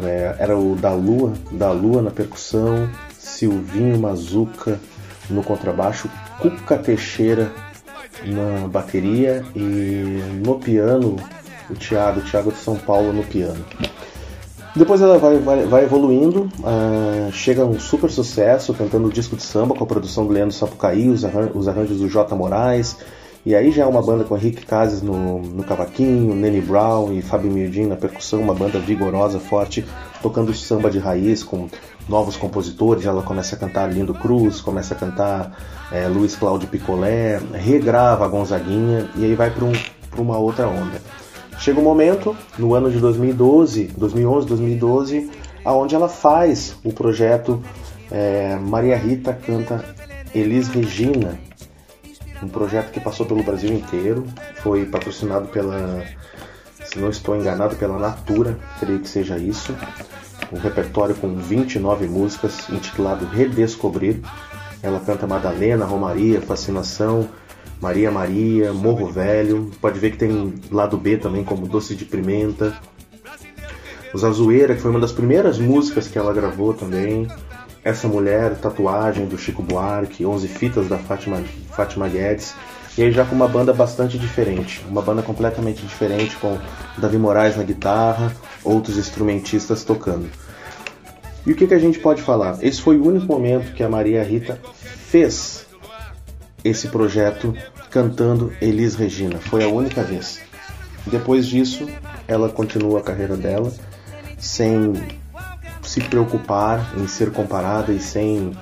É, 0.00 0.36
era 0.38 0.56
o 0.56 0.76
da 0.76 0.92
Lua, 0.92 1.32
da 1.50 1.72
Lua 1.72 2.02
na 2.02 2.10
percussão, 2.10 2.88
Silvinho 3.18 3.98
Mazuca 3.98 4.78
no 5.28 5.42
contrabaixo, 5.42 6.08
Cuca 6.38 6.78
Teixeira 6.78 7.50
na 8.24 8.68
bateria 8.68 9.44
e 9.54 10.22
no 10.44 10.58
piano 10.58 11.16
o 11.70 11.74
Thiago, 11.74 12.20
o 12.20 12.22
Thiago 12.22 12.52
de 12.52 12.58
São 12.58 12.76
Paulo 12.76 13.12
no 13.12 13.22
piano. 13.24 13.64
Depois 14.74 15.00
ela 15.00 15.18
vai, 15.18 15.38
vai, 15.38 15.66
vai 15.66 15.84
evoluindo, 15.84 16.48
uh, 16.60 17.32
chega 17.32 17.64
um 17.64 17.80
super 17.80 18.10
sucesso, 18.10 18.72
cantando 18.74 19.08
o 19.08 19.12
disco 19.12 19.34
de 19.34 19.42
samba 19.42 19.74
com 19.74 19.82
a 19.82 19.86
produção 19.86 20.26
do 20.26 20.32
Leandro 20.32 20.54
Sapucaí, 20.54 21.08
os, 21.08 21.24
arran 21.24 21.50
os 21.54 21.66
arranjos 21.66 21.98
do 21.98 22.08
J. 22.08 22.34
Moraes, 22.36 22.96
e 23.48 23.54
aí 23.54 23.70
já 23.70 23.84
é 23.84 23.86
uma 23.86 24.02
banda 24.02 24.24
com 24.24 24.36
Henrique 24.36 24.66
Cases 24.66 25.00
no, 25.00 25.40
no 25.40 25.64
cavaquinho, 25.64 26.34
Nenny 26.34 26.60
Brown 26.60 27.14
e 27.14 27.22
Fábio 27.22 27.50
Mirdin 27.50 27.86
na 27.86 27.96
percussão, 27.96 28.42
uma 28.42 28.52
banda 28.52 28.78
vigorosa, 28.78 29.40
forte, 29.40 29.86
tocando 30.20 30.52
samba 30.52 30.90
de 30.90 30.98
raiz 30.98 31.42
com 31.42 31.66
novos 32.06 32.36
compositores. 32.36 33.06
Ela 33.06 33.22
começa 33.22 33.56
a 33.56 33.58
cantar 33.58 33.90
Lindo 33.90 34.12
Cruz, 34.12 34.60
começa 34.60 34.92
a 34.92 34.98
cantar 34.98 35.56
é, 35.90 36.06
Luiz 36.08 36.36
Cláudio 36.36 36.68
Picolé, 36.68 37.40
regrava 37.54 38.28
Gonzaguinha 38.28 39.08
e 39.16 39.24
aí 39.24 39.34
vai 39.34 39.50
para 39.50 39.64
um, 39.64 39.72
uma 40.18 40.36
outra 40.36 40.68
onda. 40.68 41.00
Chega 41.58 41.80
um 41.80 41.84
momento, 41.84 42.36
no 42.58 42.74
ano 42.74 42.90
de 42.90 42.98
2012, 42.98 43.94
2011, 43.96 44.46
2012, 44.46 45.30
aonde 45.64 45.94
ela 45.94 46.10
faz 46.10 46.76
o 46.84 46.92
projeto 46.92 47.62
é, 48.10 48.56
Maria 48.56 48.98
Rita 48.98 49.32
canta 49.32 49.82
Elis 50.34 50.68
Regina, 50.68 51.47
um 52.42 52.48
projeto 52.48 52.90
que 52.92 53.00
passou 53.00 53.26
pelo 53.26 53.42
Brasil 53.42 53.72
inteiro, 53.72 54.26
foi 54.62 54.84
patrocinado 54.86 55.48
pela, 55.48 56.04
se 56.84 56.98
não 56.98 57.10
estou 57.10 57.36
enganado, 57.36 57.76
pela 57.76 57.98
Natura, 57.98 58.58
creio 58.80 59.00
que 59.00 59.08
seja 59.08 59.36
isso. 59.36 59.74
Um 60.50 60.58
repertório 60.58 61.14
com 61.14 61.34
29 61.36 62.06
músicas, 62.06 62.68
intitulado 62.70 63.26
Redescobrir. 63.26 64.20
Ela 64.82 64.98
canta 65.00 65.26
Madalena, 65.26 65.84
Romaria, 65.84 66.40
Fascinação, 66.40 67.28
Maria 67.80 68.10
Maria, 68.10 68.72
Morro 68.72 69.10
Velho. 69.10 69.70
Pode 69.80 69.98
ver 69.98 70.12
que 70.12 70.16
tem 70.16 70.54
lado 70.70 70.96
B 70.96 71.18
também, 71.18 71.44
como 71.44 71.66
Doce 71.66 71.94
de 71.94 72.06
Pimenta. 72.06 72.74
Os 74.14 74.24
Azueira, 74.24 74.74
que 74.74 74.80
foi 74.80 74.90
uma 74.90 75.00
das 75.00 75.12
primeiras 75.12 75.58
músicas 75.58 76.08
que 76.08 76.16
ela 76.18 76.32
gravou 76.32 76.72
também. 76.72 77.28
Essa 77.88 78.06
Mulher, 78.06 78.54
Tatuagem 78.56 79.24
do 79.24 79.38
Chico 79.38 79.62
Buarque, 79.62 80.26
11 80.26 80.46
Fitas 80.46 80.88
da 80.88 80.98
Fátima, 80.98 81.42
Fátima 81.70 82.06
Guedes. 82.06 82.54
E 82.98 83.02
aí 83.02 83.10
já 83.10 83.24
com 83.24 83.34
uma 83.34 83.48
banda 83.48 83.72
bastante 83.72 84.18
diferente, 84.18 84.84
uma 84.90 85.00
banda 85.00 85.22
completamente 85.22 85.80
diferente, 85.80 86.36
com 86.36 86.58
Davi 86.98 87.16
Moraes 87.16 87.56
na 87.56 87.62
guitarra, 87.62 88.36
outros 88.62 88.98
instrumentistas 88.98 89.84
tocando. 89.84 90.28
E 91.46 91.52
o 91.52 91.56
que, 91.56 91.66
que 91.66 91.72
a 91.72 91.78
gente 91.78 91.98
pode 91.98 92.20
falar? 92.20 92.58
Esse 92.60 92.82
foi 92.82 92.98
o 92.98 93.06
único 93.06 93.24
momento 93.24 93.72
que 93.72 93.82
a 93.82 93.88
Maria 93.88 94.22
Rita 94.22 94.60
fez 94.74 95.64
esse 96.62 96.88
projeto 96.88 97.54
cantando 97.88 98.52
Elis 98.60 98.96
Regina. 98.96 99.38
Foi 99.38 99.64
a 99.64 99.68
única 99.68 100.02
vez. 100.02 100.40
Depois 101.06 101.46
disso, 101.46 101.88
ela 102.26 102.50
continua 102.50 102.98
a 102.98 103.02
carreira 103.02 103.34
dela 103.34 103.72
sem 104.36 104.92
se 105.88 106.02
preocupar 106.02 106.92
em 106.98 107.06
ser 107.08 107.32
comparada 107.32 107.92
e 107.92 107.98
sem 107.98 108.52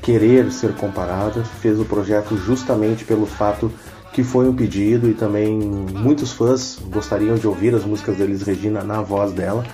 querer 0.00 0.52
ser 0.52 0.72
comparada, 0.76 1.42
fez 1.60 1.80
o 1.80 1.84
projeto 1.84 2.36
justamente 2.36 3.04
pelo 3.04 3.26
fato 3.26 3.72
que 4.12 4.22
foi 4.22 4.48
um 4.48 4.54
pedido 4.54 5.08
e 5.10 5.14
também 5.14 5.58
muitos 5.58 6.30
fãs 6.32 6.78
gostariam 6.86 7.34
de 7.36 7.46
ouvir 7.46 7.74
as 7.74 7.84
músicas 7.84 8.16
da 8.16 8.24
Elis 8.24 8.42
Regina 8.42 8.84
na 8.84 9.02
voz 9.02 9.32
dela. 9.32 9.64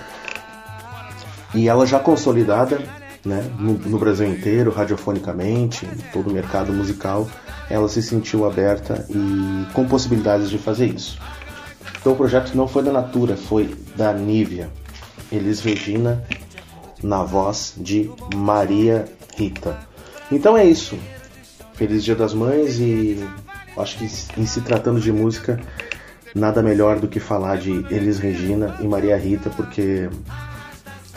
E 1.53 1.69
ela 1.69 1.85
já 1.85 1.99
consolidada 1.99 2.79
né, 3.23 3.47
no, 3.59 3.73
no 3.73 3.99
Brasil 3.99 4.27
inteiro, 4.27 4.71
radiofonicamente, 4.71 5.85
em 5.85 6.11
todo 6.11 6.31
o 6.31 6.33
mercado 6.33 6.73
musical, 6.73 7.27
ela 7.69 7.87
se 7.87 8.01
sentiu 8.01 8.45
aberta 8.45 9.05
e 9.09 9.71
com 9.71 9.87
possibilidades 9.87 10.49
de 10.49 10.57
fazer 10.57 10.87
isso. 10.87 11.19
Então 11.99 12.13
o 12.13 12.15
projeto 12.15 12.55
não 12.55 12.67
foi 12.67 12.81
da 12.81 12.91
Natura, 12.91 13.37
foi 13.37 13.75
da 13.95 14.11
Nívia. 14.13 14.69
Elis 15.31 15.59
Regina 15.59 16.23
na 17.03 17.23
voz 17.23 17.73
de 17.77 18.09
Maria 18.35 19.05
Rita. 19.35 19.77
Então 20.31 20.57
é 20.57 20.65
isso. 20.65 20.97
Feliz 21.73 22.03
Dia 22.03 22.15
das 22.15 22.33
Mães 22.33 22.79
e 22.79 23.23
acho 23.77 23.97
que 23.97 24.05
em 24.39 24.45
se 24.45 24.61
tratando 24.61 24.99
de 24.99 25.11
música, 25.11 25.59
nada 26.33 26.61
melhor 26.61 26.99
do 26.99 27.07
que 27.07 27.19
falar 27.19 27.57
de 27.57 27.71
Elis 27.93 28.19
Regina 28.19 28.75
e 28.79 28.87
Maria 28.87 29.17
Rita, 29.17 29.49
porque 29.51 30.09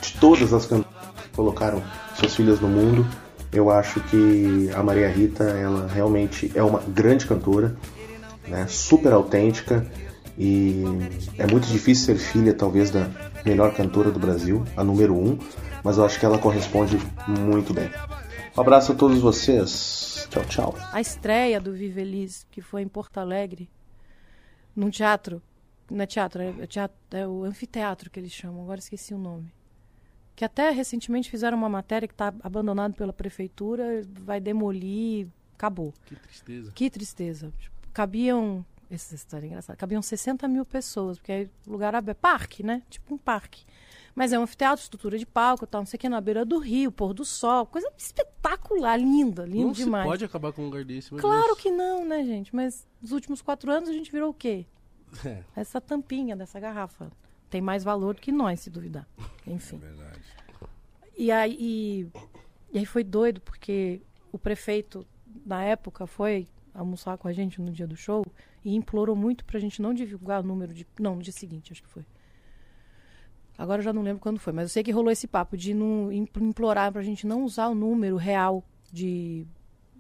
de 0.01 0.13
todas 0.21 0.53
as 0.53 0.67
cantoras 0.67 1.15
que 1.23 1.29
colocaram 1.35 1.83
suas 2.15 2.35
filhas 2.35 2.61
no 2.61 2.69
mundo, 2.69 3.07
eu 3.53 3.71
acho 3.71 4.01
que 4.01 4.71
a 4.75 4.83
Maria 4.83 5.09
Rita, 5.09 5.45
ela 5.45 5.89
realmente 5.89 6.53
é 6.55 6.63
uma 6.63 6.81
grande 6.81 7.27
cantora, 7.27 7.75
né, 8.47 8.67
super 8.69 9.13
autêntica 9.13 9.87
e 10.39 10.85
é 11.39 11.47
muito 11.47 11.67
difícil 11.67 12.07
ser 12.07 12.17
filha, 12.17 12.55
talvez, 12.55 12.91
da 12.91 13.09
melhor 13.45 13.75
cantora 13.75 14.11
do 14.11 14.19
Brasil, 14.19 14.65
a 14.77 14.85
número 14.85 15.15
um, 15.15 15.39
mas 15.83 15.99
eu 15.99 16.05
acho 16.05 16.19
que 16.19 16.25
ela 16.25 16.39
corresponde 16.39 16.97
muito 17.27 17.73
bem. 17.73 17.91
Um 18.57 18.61
abraço 18.61 18.93
a 18.93 18.95
todos 18.95 19.19
vocês. 19.19 20.27
Tchau, 20.31 20.45
tchau. 20.45 20.75
A 20.93 21.01
estreia 21.01 21.61
do 21.61 21.73
Vive 21.73 22.01
Elis, 22.01 22.47
que 22.51 22.61
foi 22.61 22.83
em 22.83 22.89
Porto 22.89 23.19
Alegre, 23.19 23.71
num 24.75 24.91
teatro. 24.91 25.43
Não 25.91 26.03
é 26.03 26.07
teatro, 26.07 26.43
é, 26.43 26.67
teatro, 26.67 26.97
é 27.11 27.27
o 27.27 27.45
anfiteatro 27.45 28.11
que 28.11 28.21
eles 28.21 28.33
chamam, 28.33 28.63
agora 28.63 28.79
esqueci 28.79 29.13
o 29.13 29.19
nome. 29.19 29.53
Que 30.37 30.45
até 30.45 30.71
recentemente 30.71 31.31
fizeram 31.31 31.59
uma 31.59 31.69
matéria 31.69 32.07
que 32.07 32.15
está 32.15 32.33
abandonado 32.43 32.95
pela 32.95 33.13
prefeitura, 33.13 34.03
vai 34.21 34.41
demolir, 34.41 35.27
acabou. 35.55 35.93
Que 36.07 36.15
tristeza. 36.15 36.73
Que 36.73 36.91
tristeza. 36.91 37.53
Cabiam 37.93 38.65
essa 38.91 39.15
história 39.15 39.47
é 39.47 39.49
engraçada. 39.49 39.77
Cabiam 39.77 40.03
60 40.03 40.49
mil 40.49 40.65
pessoas, 40.65 41.19
porque 41.19 41.33
é 41.33 41.49
lugar 41.67 41.95
aberto. 41.95 42.19
Parque, 42.19 42.63
né? 42.63 42.83
Tipo 42.91 43.15
um 43.15 43.19
parque. 43.19 43.65
Mas 44.15 44.33
é 44.33 44.39
um 44.39 44.43
anfiteatro, 44.43 44.83
estrutura 44.83 45.19
de 45.19 45.27
palco, 45.27 45.67
tal, 45.67 45.83
não 45.83 45.87
sei 45.87 45.97
o 45.97 46.01
que, 46.01 46.09
na 46.09 46.21
beira 46.21 46.45
do 46.45 46.59
rio, 46.59 46.91
pôr 46.91 47.15
do 47.15 47.25
sol, 47.25 47.67
coisa 47.67 47.91
espetacular, 47.97 48.97
linda, 48.99 49.45
linda 49.45 49.67
não 49.67 49.73
demais. 49.73 50.05
Não 50.05 50.11
pode 50.11 50.25
acabar 50.25 50.53
com 50.53 50.63
um 50.63 50.65
lugar 50.67 50.85
desse, 50.85 51.11
Claro 51.15 51.47
Deus. 51.47 51.61
que 51.61 51.71
não, 51.71 52.05
né, 52.05 52.25
gente? 52.25 52.55
Mas 52.55 52.87
nos 53.01 53.13
últimos 53.13 53.41
quatro 53.41 53.71
anos 53.71 53.89
a 53.89 53.93
gente 53.93 54.11
virou 54.11 54.31
o 54.31 54.35
quê? 54.35 54.67
É. 55.25 55.43
Essa 55.57 55.81
tampinha 55.81 56.37
dessa 56.37 56.59
garrafa. 56.61 57.11
Tem 57.49 57.61
mais 57.61 57.83
valor 57.83 58.15
do 58.15 58.21
que 58.21 58.31
nós, 58.31 58.61
se 58.61 58.71
duvidar. 58.71 59.09
Enfim. 59.47 59.77
É 59.77 59.79
verdade. 59.79 60.21
E 61.17 61.33
aí, 61.33 61.57
e, 61.59 62.07
e 62.73 62.79
aí 62.79 62.87
foi 62.87 63.03
doido, 63.03 63.41
porque 63.41 64.03
o 64.31 64.39
prefeito, 64.39 65.05
na 65.45 65.63
época, 65.65 66.07
foi 66.07 66.47
almoçar 66.73 67.19
com 67.19 67.27
a 67.27 67.33
gente 67.33 67.61
no 67.61 67.73
dia 67.73 67.87
do 67.87 67.97
show 67.97 68.25
e 68.65 68.75
implorou 68.75 69.17
muito 69.17 69.45
pra 69.45 69.59
gente 69.59 69.83
não 69.83 69.93
divulgar 69.93 70.41
o 70.43 70.47
número 70.47 70.73
de. 70.73 70.87
Não, 70.99 71.17
no 71.17 71.23
dia 71.23 71.33
seguinte, 71.33 71.73
acho 71.73 71.83
que 71.83 71.89
foi. 71.89 72.05
Agora 73.59 73.81
eu 73.81 73.85
já 73.85 73.93
não 73.93 74.03
lembro 74.03 74.21
quando 74.21 74.39
foi, 74.39 74.53
mas 74.53 74.65
eu 74.65 74.69
sei 74.71 74.83
que 74.83 74.91
rolou 74.91 75.11
esse 75.11 75.27
papo 75.27 75.57
de 75.57 75.75
não 75.75 76.11
implorar 76.13 76.91
pra 76.93 77.03
gente 77.03 77.27
não 77.27 77.45
usar 77.45 77.69
o 77.69 77.75
número 77.75 78.17
real 78.17 78.65
de, 78.91 79.47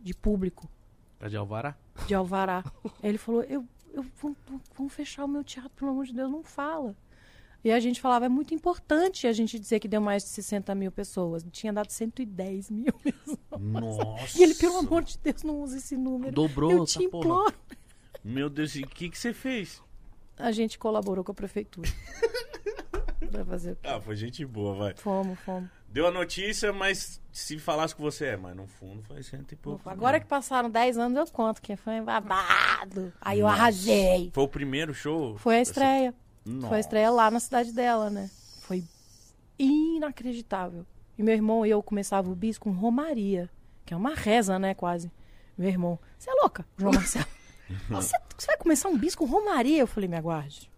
de 0.02 0.14
público. 0.14 0.68
É 1.20 1.28
de 1.28 1.36
Alvará? 1.36 1.76
De 2.06 2.14
Alvará. 2.14 2.64
Ele 3.02 3.18
falou, 3.18 3.42
eu, 3.42 3.64
eu 3.92 4.04
vamos, 4.20 4.38
vamos 4.74 4.92
fechar 4.92 5.24
o 5.24 5.28
meu 5.28 5.44
teatro, 5.44 5.70
pelo 5.76 5.90
amor 5.90 6.06
de 6.06 6.14
Deus, 6.14 6.30
não 6.30 6.42
fala. 6.42 6.96
E 7.62 7.70
a 7.70 7.78
gente 7.78 8.00
falava, 8.00 8.24
é 8.24 8.28
muito 8.30 8.54
importante 8.54 9.26
a 9.26 9.32
gente 9.34 9.58
dizer 9.58 9.80
que 9.80 9.86
deu 9.86 10.00
mais 10.00 10.22
de 10.22 10.30
60 10.30 10.74
mil 10.74 10.90
pessoas. 10.90 11.44
Tinha 11.52 11.70
dado 11.70 11.90
110 11.90 12.70
mil 12.70 12.92
pessoas. 13.04 13.38
Nossa. 13.60 14.38
E 14.38 14.42
ele, 14.42 14.54
pelo 14.54 14.78
amor 14.78 15.02
de 15.04 15.18
Deus, 15.18 15.42
não 15.42 15.60
usa 15.60 15.76
esse 15.76 15.94
número. 15.94 16.32
Dobrou, 16.32 16.70
Eu 16.72 16.86
te 16.86 17.06
porra. 17.06 17.24
imploro. 17.24 17.54
Meu 18.24 18.48
Deus, 18.48 18.74
e 18.76 18.80
o 18.82 18.88
que, 18.88 19.10
que 19.10 19.18
você 19.18 19.34
fez? 19.34 19.82
A 20.38 20.50
gente 20.52 20.78
colaborou 20.78 21.22
com 21.22 21.32
a 21.32 21.34
prefeitura. 21.34 21.90
pra 23.30 23.44
fazer 23.44 23.72
o 23.72 23.76
quê? 23.76 23.88
Ah, 23.88 24.00
foi 24.00 24.16
gente 24.16 24.44
boa, 24.44 24.74
vai. 24.74 24.94
Fomos, 24.96 25.38
fomos. 25.40 25.68
Deu 25.88 26.06
a 26.06 26.10
notícia, 26.10 26.72
mas 26.72 27.20
se 27.32 27.58
falasse 27.58 27.94
com 27.94 28.02
você, 28.02 28.26
é, 28.26 28.36
mas 28.36 28.54
no 28.54 28.66
fundo 28.66 29.02
foi 29.02 29.22
cento 29.22 29.52
e 29.52 29.56
pouco. 29.56 29.88
Agora 29.88 30.20
que 30.20 30.26
passaram 30.26 30.70
10 30.70 30.98
anos, 30.98 31.18
eu 31.18 31.26
conto 31.34 31.60
que 31.60 31.74
foi 31.74 32.00
babado. 32.00 33.12
Aí 33.20 33.40
eu 33.40 33.48
arrasei. 33.48 34.30
Foi 34.32 34.44
o 34.44 34.48
primeiro 34.48 34.94
show? 34.94 35.36
Foi 35.38 35.56
a 35.56 35.60
estreia. 35.60 36.14
Nossa. 36.44 36.68
Foi 36.68 36.76
a 36.76 36.80
estreia 36.80 37.10
lá 37.10 37.30
na 37.30 37.40
cidade 37.40 37.72
dela, 37.72 38.08
né? 38.08 38.30
Foi 38.60 38.84
inacreditável. 39.58 40.86
E 41.18 41.22
meu 41.22 41.34
irmão 41.34 41.66
e 41.66 41.70
eu 41.70 41.82
começava 41.82 42.30
o 42.30 42.34
bis 42.34 42.56
com 42.56 42.70
Romaria, 42.70 43.50
que 43.84 43.92
é 43.92 43.96
uma 43.96 44.14
reza, 44.14 44.58
né, 44.58 44.74
quase. 44.74 45.10
Meu 45.58 45.68
irmão, 45.68 45.98
você 46.16 46.30
é 46.30 46.34
louca, 46.34 46.64
João 46.78 46.92
Marcelo? 46.92 47.26
você, 47.90 48.16
você 48.38 48.46
vai 48.46 48.56
começar 48.56 48.88
um 48.88 48.96
bis 48.96 49.14
com 49.14 49.26
Romaria? 49.26 49.80
Eu 49.80 49.86
falei, 49.86 50.08
me 50.08 50.16
aguarde. 50.16 50.69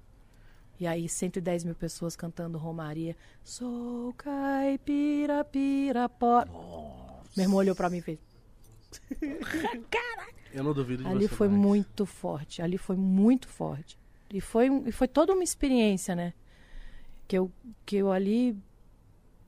E 0.82 0.86
aí, 0.88 1.08
110 1.08 1.62
mil 1.62 1.76
pessoas 1.76 2.16
cantando 2.16 2.58
Romaria. 2.58 3.14
Sou 3.44 4.12
caipira, 4.14 5.44
pirapó. 5.44 6.44
Meu 7.36 7.44
irmão 7.44 7.58
olhou 7.58 7.76
pra 7.76 7.88
mim 7.88 7.98
e 7.98 8.02
fez. 8.02 8.18
Eu 10.52 10.64
não 10.64 10.74
duvido 10.74 11.04
de 11.04 11.08
Ali 11.08 11.28
foi 11.28 11.46
mais. 11.46 11.60
muito 11.60 12.04
forte, 12.04 12.60
ali 12.60 12.76
foi 12.76 12.96
muito 12.96 13.46
forte. 13.46 13.96
E 14.34 14.40
foi, 14.40 14.66
e 14.84 14.90
foi 14.90 15.06
toda 15.06 15.32
uma 15.32 15.44
experiência, 15.44 16.16
né? 16.16 16.34
Que 17.28 17.38
eu, 17.38 17.48
que 17.86 17.98
eu 17.98 18.10
ali. 18.10 18.58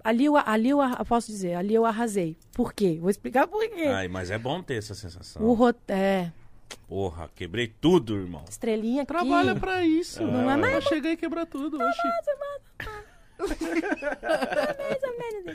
Ali 0.05 0.27
eu, 0.27 0.37
ali 0.37 0.69
eu, 0.69 0.81
eu 0.81 1.05
posso 1.05 1.33
dizer, 1.33 1.57
ali 1.57 1.75
eu 1.75 1.85
arrasei. 1.85 2.37
Por 2.53 2.73
quê? 2.73 2.99
Vou 3.01 3.11
explicar 3.11 3.49
por 3.49 3.69
quê. 3.69 3.87
Ai, 3.89 4.07
mas 4.07 4.31
é 4.31 4.39
bom 4.39 4.63
ter 4.63 4.77
essa 4.77 4.95
sensação. 4.95 5.43
o. 5.43 5.57
É, 5.89 6.31
Porra, 6.89 7.29
quebrei 7.35 7.69
tudo, 7.69 8.17
irmão. 8.17 8.45
estrelinha 8.49 9.03
aqui. 9.03 9.09
Trabalha 9.13 9.55
pra 9.57 9.85
isso. 9.85 10.23
É, 10.23 10.27
Não 10.27 10.51
é 10.51 10.57
mais- 10.57 10.73
Vai 10.73 10.83
chegar 10.83 11.11
e 11.11 11.17
quebrar 11.17 11.47
tudo. 11.47 11.79
Oxi. 11.81 12.09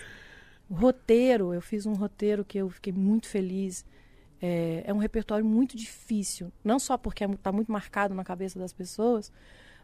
O 0.69 0.75
roteiro, 0.75 1.51
eu 1.51 1.61
fiz 1.61 1.87
um 1.87 1.93
roteiro 1.93 2.45
que 2.45 2.59
eu 2.59 2.69
fiquei 2.69 2.93
muito 2.93 3.27
feliz. 3.27 3.83
É, 4.39 4.83
é 4.85 4.93
um 4.93 4.99
repertório 4.99 5.43
muito 5.43 5.75
difícil. 5.75 6.51
Não 6.63 6.77
só 6.77 6.95
porque 6.95 7.23
está 7.23 7.51
muito 7.51 7.71
marcado 7.71 8.13
na 8.13 8.23
cabeça 8.23 8.59
das 8.59 8.71
pessoas, 8.71 9.31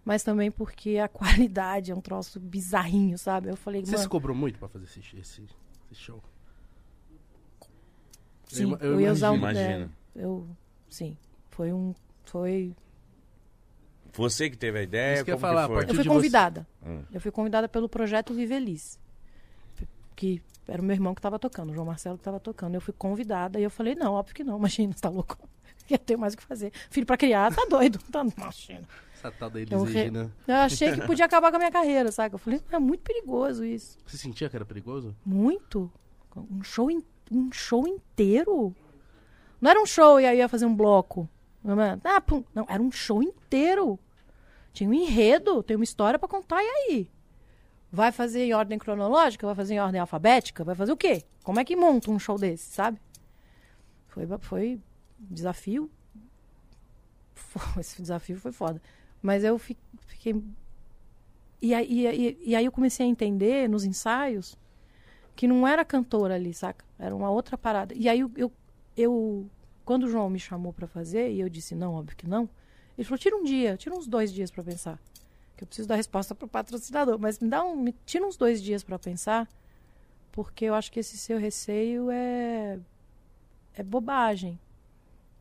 mas 0.06 0.22
também 0.24 0.52
porque 0.52 1.00
a 1.00 1.08
qualidade 1.50 1.92
é 1.92 1.96
um 1.96 2.02
troço 2.02 2.40
bizarrinho, 2.40 3.18
sabe? 3.18 3.50
Eu 3.50 3.56
falei, 3.58 3.84
Você 3.84 3.98
se 3.98 4.08
cobrou 4.08 4.36
muito 4.36 4.60
pra 4.60 4.68
fazer 4.70 4.86
esse, 4.86 5.00
esse, 5.18 5.42
esse 5.92 6.00
show? 6.02 6.22
sim, 8.48 8.72
Eu- 8.74 8.78
eu, 8.78 8.92
eu 8.94 9.02
ia 9.02 9.12
usar 9.12 9.32
um. 9.32 9.38
imagino. 9.38 9.92
é, 10.16 10.24
eu, 10.24 10.48
sim, 10.90 11.18
foi 11.52 11.72
um. 11.74 11.94
Foi. 12.26 12.76
Você 14.14 14.50
que 14.50 14.58
teve 14.58 14.80
a 14.80 14.82
ideia, 14.84 15.16
Isso 15.16 15.26
que 15.26 15.32
eu 15.32 15.36
como 15.36 15.48
falar, 15.48 15.68
que 15.68 15.74
foi? 15.74 15.84
Eu 15.90 15.96
fui 15.96 16.06
convidada. 16.06 16.68
Hum. 16.86 17.04
Eu 17.12 17.20
fui 17.20 17.32
convidada 17.32 17.68
pelo 17.68 17.90
projeto 17.90 18.34
Viveliz. 18.34 18.98
Que 20.16 20.42
era 20.68 20.82
o 20.82 20.86
meu 20.86 20.94
irmão 20.96 21.14
que 21.14 21.20
estava 21.20 21.38
tocando, 21.38 21.72
o 21.72 21.74
João 21.74 21.86
Marcelo 21.86 22.16
que 22.18 22.22
estava 22.22 22.40
tocando. 22.40 22.76
Eu 22.76 22.82
fui 22.82 22.94
convidada 22.98 23.60
e 23.60 23.64
eu 23.64 23.70
falei, 23.70 23.94
não, 23.94 24.14
óbvio 24.14 24.34
que 24.34 24.44
não, 24.44 24.58
imagina, 24.58 24.94
você 24.94 25.02
tá 25.02 25.10
louco. 25.10 25.38
Eu 25.90 26.00
tenho 26.00 26.18
mais 26.18 26.34
o 26.34 26.38
que 26.38 26.44
fazer. 26.44 26.72
Filho 26.90 27.06
pra 27.06 27.16
criar, 27.16 27.54
tá 27.54 27.64
doido. 27.70 28.00
Tá, 28.12 28.26
imagina. 28.36 28.82
Essa 29.14 29.30
tal 29.32 29.50
da 29.52 29.60
Eu, 29.60 29.64
Elis 29.64 29.84
re- 29.84 30.00
Regina. 30.00 30.34
eu 30.48 30.56
achei 30.56 30.92
que 30.94 31.06
podia 31.06 31.26
acabar 31.26 31.52
com 31.52 31.58
a 31.58 31.60
minha 31.60 31.72
carreira, 31.72 32.12
sabe? 32.12 32.34
Eu 32.34 32.40
falei, 32.40 32.60
é 32.72 32.80
muito 32.80 33.02
perigoso 33.02 33.64
isso. 33.64 34.00
Você 34.08 34.18
sentia 34.18 34.50
que 34.50 34.56
era 34.56 34.66
perigoso? 34.66 35.16
Muito. 35.24 35.92
Um 36.36 36.64
show, 36.64 36.90
in- 36.90 37.04
um 37.32 37.52
show 37.52 37.86
inteiro. 37.88 38.74
Não 39.62 39.72
era 39.72 39.82
um 39.82 39.86
show 39.86 40.20
e 40.20 40.26
aí 40.26 40.38
ia 40.38 40.50
fazer 40.50 40.66
um 40.66 40.76
bloco. 40.76 41.28
Não, 41.64 41.76
ah, 42.04 42.22
pum. 42.22 42.44
não, 42.54 42.66
era 42.70 42.82
um 42.82 42.92
show 42.92 43.24
inteiro. 43.24 43.98
Tinha 44.74 44.90
um 44.90 44.94
enredo, 44.94 45.64
tem 45.64 45.76
uma 45.76 45.84
história 45.84 46.20
pra 46.20 46.28
contar, 46.28 46.62
e 46.62 46.68
aí? 46.68 47.10
Vai 47.92 48.12
fazer 48.12 48.44
em 48.46 48.54
ordem 48.54 48.78
cronológica? 48.78 49.46
Vai 49.48 49.56
fazer 49.56 49.76
em 49.76 49.80
ordem 49.80 50.02
alfabética? 50.02 50.64
Vai 50.64 50.76
fazer 50.76 50.92
o 50.92 50.98
quê? 50.98 51.24
Como 51.44 51.60
é 51.60 51.66
que 51.66 51.76
monta 51.76 52.12
um 52.12 52.20
show 52.20 52.38
desse, 52.38 52.72
sabe? 52.72 53.00
Foi, 54.08 54.28
foi 54.42 54.80
desafio. 55.20 55.90
Esse 57.80 58.02
desafio 58.02 58.38
foi 58.38 58.52
foda. 58.52 58.82
Mas 59.22 59.44
eu 59.44 59.58
fi- 59.58 59.78
fiquei. 60.08 60.42
E 61.62 61.74
aí, 61.74 61.88
e, 61.90 62.08
aí- 62.08 62.38
e 62.44 62.56
aí 62.56 62.66
eu 62.66 62.72
comecei 62.72 63.06
a 63.06 63.10
entender 63.10 63.68
nos 63.70 63.84
ensaios 63.86 64.58
que 65.36 65.48
não 65.48 65.68
era 65.68 65.84
cantora 65.84 66.36
ali, 66.36 66.54
saca? 66.54 66.86
Era 67.00 67.16
uma 67.16 67.30
outra 67.30 67.58
parada. 67.58 67.94
E 67.96 68.08
aí 68.08 68.20
eu, 68.20 68.32
eu, 68.36 68.52
eu- 68.98 69.50
quando 69.84 70.04
o 70.04 70.10
João 70.10 70.30
me 70.30 70.40
chamou 70.40 70.74
pra 70.74 70.88
fazer, 70.88 71.30
e 71.32 71.40
eu 71.40 71.50
disse 71.50 71.76
não, 71.76 71.94
óbvio 71.94 72.16
que 72.18 72.28
não, 72.28 72.50
ele 72.98 73.06
falou: 73.06 73.18
tira 73.20 73.36
um 73.36 73.44
dia, 73.44 73.78
tira 73.78 73.96
uns 73.96 74.08
dois 74.08 74.34
dias 74.34 74.50
pra 74.52 74.64
pensar. 74.64 75.00
Que 75.58 75.64
eu 75.64 75.68
preciso 75.68 75.88
dar 75.88 75.96
resposta 75.96 76.36
pro 76.36 76.48
patrocinador, 76.48 77.18
mas 77.20 77.40
me 77.40 77.48
dá 77.50 77.64
um. 77.64 77.76
Me, 77.78 77.94
tira 78.06 78.26
uns 78.26 78.36
dois 78.36 78.62
dias 78.62 78.84
pra 78.84 79.00
pensar, 79.00 79.48
porque 80.32 80.66
eu 80.66 80.74
acho 80.76 80.92
que 80.92 81.00
esse 81.00 81.18
seu 81.18 81.38
receio 81.40 82.10
é. 82.12 82.78
é 83.74 83.84
bobagem. 83.84 84.60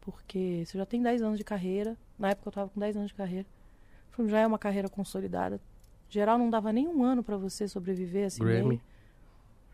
Porque 0.01 0.63
você 0.67 0.77
já 0.77 0.85
tem 0.85 1.03
10 1.03 1.23
anos 1.23 1.39
de 1.39 1.45
carreira. 1.45 1.97
Na 2.19 2.31
época 2.31 2.49
eu 2.49 2.53
tava 2.53 2.69
com 2.71 2.79
10 2.79 2.97
anos 2.97 3.09
de 3.09 3.15
carreira. 3.15 3.47
Já 4.27 4.41
é 4.41 4.47
uma 4.47 4.59
carreira 4.59 4.89
consolidada. 4.89 5.59
Geral 6.11 6.39
não 6.39 6.51
dava 6.51 6.73
nem 6.73 6.87
um 6.87 7.03
ano 7.03 7.25
pra 7.25 7.37
você 7.37 7.67
sobreviver 7.67 8.27
assim. 8.27 8.45
Grammy. 8.45 8.81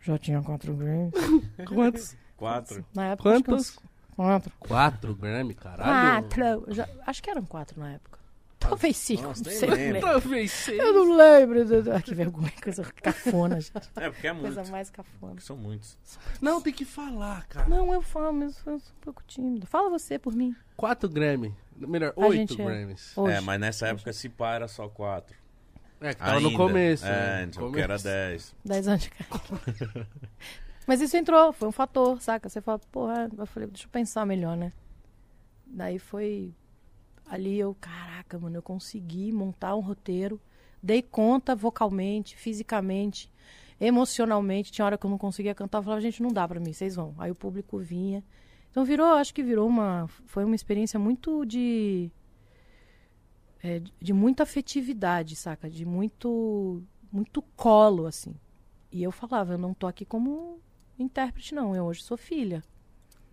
Já 0.01 0.17
tinha 0.17 0.41
quatro 0.41 0.73
Grammys. 0.75 1.13
Quantos? 1.69 2.17
Quatro. 2.41 2.85
Na 2.95 3.07
época 3.09 3.31
Quantos? 3.31 3.79
Quatro. 4.17 4.53
Quatro 4.59 5.15
Grammy, 5.15 5.55
caralho. 5.55 6.27
Quatro. 6.27 6.75
Já- 6.75 6.89
acho 7.07 7.23
que 7.23 7.31
eram 7.31 7.45
quatro 7.45 7.79
na 7.79 7.93
época. 7.93 8.19
Talvez 8.59 8.97
cinco. 8.97 9.23
Nossa, 9.23 9.43
não 9.45 9.51
sei. 9.53 9.71
lembro. 9.71 10.01
Talvez 10.01 10.51
seis. 10.51 10.79
Eu 10.79 10.93
não 10.93 11.17
lembro. 11.17 11.61
Ah, 11.95 12.03
que 12.03 12.15
vergonha, 12.15 12.53
coisa 12.63 12.83
cafona, 13.03 13.61
gente. 13.61 13.91
É, 13.97 14.11
porque 14.11 14.27
é 14.27 14.33
muito. 14.33 14.55
Coisa 14.55 14.71
mais 14.73 14.91
cafona. 14.91 15.41
São 15.41 15.57
muitos. 15.57 15.97
Não, 16.41 16.61
tem 16.61 16.73
que 16.73 16.85
falar, 16.85 17.47
cara. 17.47 17.69
Não, 17.69 17.93
eu 17.93 18.03
falo, 18.03 18.33
mas 18.35 18.57
eu 18.67 18.79
sou 18.81 18.93
um 18.97 19.01
pouco 19.01 19.23
tímido. 19.27 19.67
Fala 19.67 19.89
você 19.91 20.19
por 20.19 20.35
mim. 20.35 20.55
Quatro 20.77 21.09
Grammy. 21.09 21.55
Melhor, 21.77 22.13
A 22.17 22.27
oito 22.27 22.55
é- 22.55 22.65
Grammys. 22.65 23.13
Hoje. 23.17 23.35
É, 23.35 23.41
mas 23.41 23.61
nessa 23.61 23.87
época 23.89 24.13
se 24.13 24.29
pá 24.29 24.55
era 24.55 24.69
só 24.69 24.89
quatro. 24.89 25.35
É, 26.03 26.15
que 26.15 26.21
tava 26.21 26.41
no 26.41 26.49
Ainda. 26.49 26.57
começo. 26.59 27.05
É, 27.07 27.11
né? 27.11 27.43
então 27.45 27.71
que 27.73 27.79
era 27.79 27.89
Começo. 27.99 28.05
dez. 28.05 28.55
Dez 28.65 28.89
anos 28.89 29.03
de. 29.03 29.11
Mas 30.87 31.01
isso 31.01 31.17
entrou, 31.17 31.53
foi 31.53 31.69
um 31.69 31.73
fator, 31.73 32.21
saca? 32.21 32.49
Você 32.49 32.61
fala, 32.61 32.79
porra, 32.91 33.31
eu 33.37 33.47
falei, 33.47 33.69
deixa 33.69 33.87
eu 33.87 33.91
pensar 33.91 34.25
melhor, 34.27 34.57
né? 34.57 34.73
Daí 35.67 35.99
foi. 35.99 36.53
Ali 37.27 37.59
eu, 37.59 37.77
caraca, 37.81 38.39
mano, 38.39 38.57
eu 38.57 38.63
consegui 38.63 39.31
montar 39.31 39.77
um 39.77 39.81
roteiro, 39.81 40.41
dei 40.83 41.01
conta 41.01 41.55
vocalmente, 41.55 42.37
fisicamente, 42.37 43.31
emocionalmente. 43.81 44.73
Tinha 44.73 44.85
hora 44.85 44.99
que 44.99 45.07
eu 45.07 45.11
não 45.11 45.19
conseguia 45.19 45.55
cantar, 45.55 45.79
eu 45.79 45.83
falava, 45.85 46.01
gente, 46.01 46.21
não 46.23 46.31
dá 46.31 46.47
pra 46.49 46.59
mim, 46.59 46.73
vocês 46.73 46.97
vão. 46.97 47.15
Aí 47.19 47.31
o 47.31 47.35
público 47.37 47.79
vinha. 47.79 48.25
Então 48.71 48.85
virou, 48.85 49.07
acho 49.15 49.33
que 49.33 49.43
virou 49.45 49.69
uma. 49.69 50.09
Foi 50.27 50.45
uma 50.45 50.55
experiência 50.57 50.99
muito 50.99 51.45
de. 51.47 52.11
é, 53.63 53.81
de- 54.01 54.13
muita 54.13 54.43
afetividade, 54.43 55.37
saca? 55.37 55.69
De 55.71 55.85
muito. 55.85 56.83
Muito 57.13 57.43
colo, 57.57 58.07
assim. 58.07 58.35
E 58.93 59.03
eu 59.03 59.11
falava, 59.11 59.55
eu 59.55 59.59
não 59.59 59.75
tô 59.75 59.87
aqui 59.89 60.05
como 60.05 60.61
intérprete, 61.03 61.55
não. 61.55 61.75
Eu 61.75 61.85
hoje 61.85 62.03
sou 62.03 62.17
filha. 62.17 62.63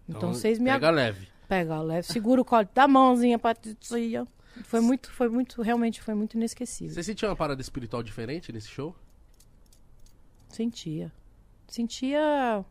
Então, 0.08 0.20
Então, 0.20 0.34
vocês 0.34 0.58
me 0.60 0.70
pega 0.72 0.90
leve. 0.90 1.28
Pega 1.48 1.82
leve, 1.82 2.08
segura 2.08 2.42
o 2.42 2.46
colo, 2.46 2.68
dá 2.74 2.84
a 2.84 2.88
mãozinha 2.88 3.38
pra 3.40 3.54
titia. 3.56 4.28
Foi 4.64 4.82
muito, 4.82 5.12
foi 5.12 5.30
muito, 5.30 5.62
realmente 5.62 6.02
foi 6.02 6.14
muito 6.14 6.36
inesquecível. 6.36 6.94
Você 6.94 7.04
sentiu 7.04 7.30
uma 7.30 7.36
parada 7.36 7.62
espiritual 7.62 8.02
diferente 8.04 8.52
nesse 8.52 8.68
show? 8.70 8.96
Sentia. 10.50 11.12
Sentia. 11.68 12.66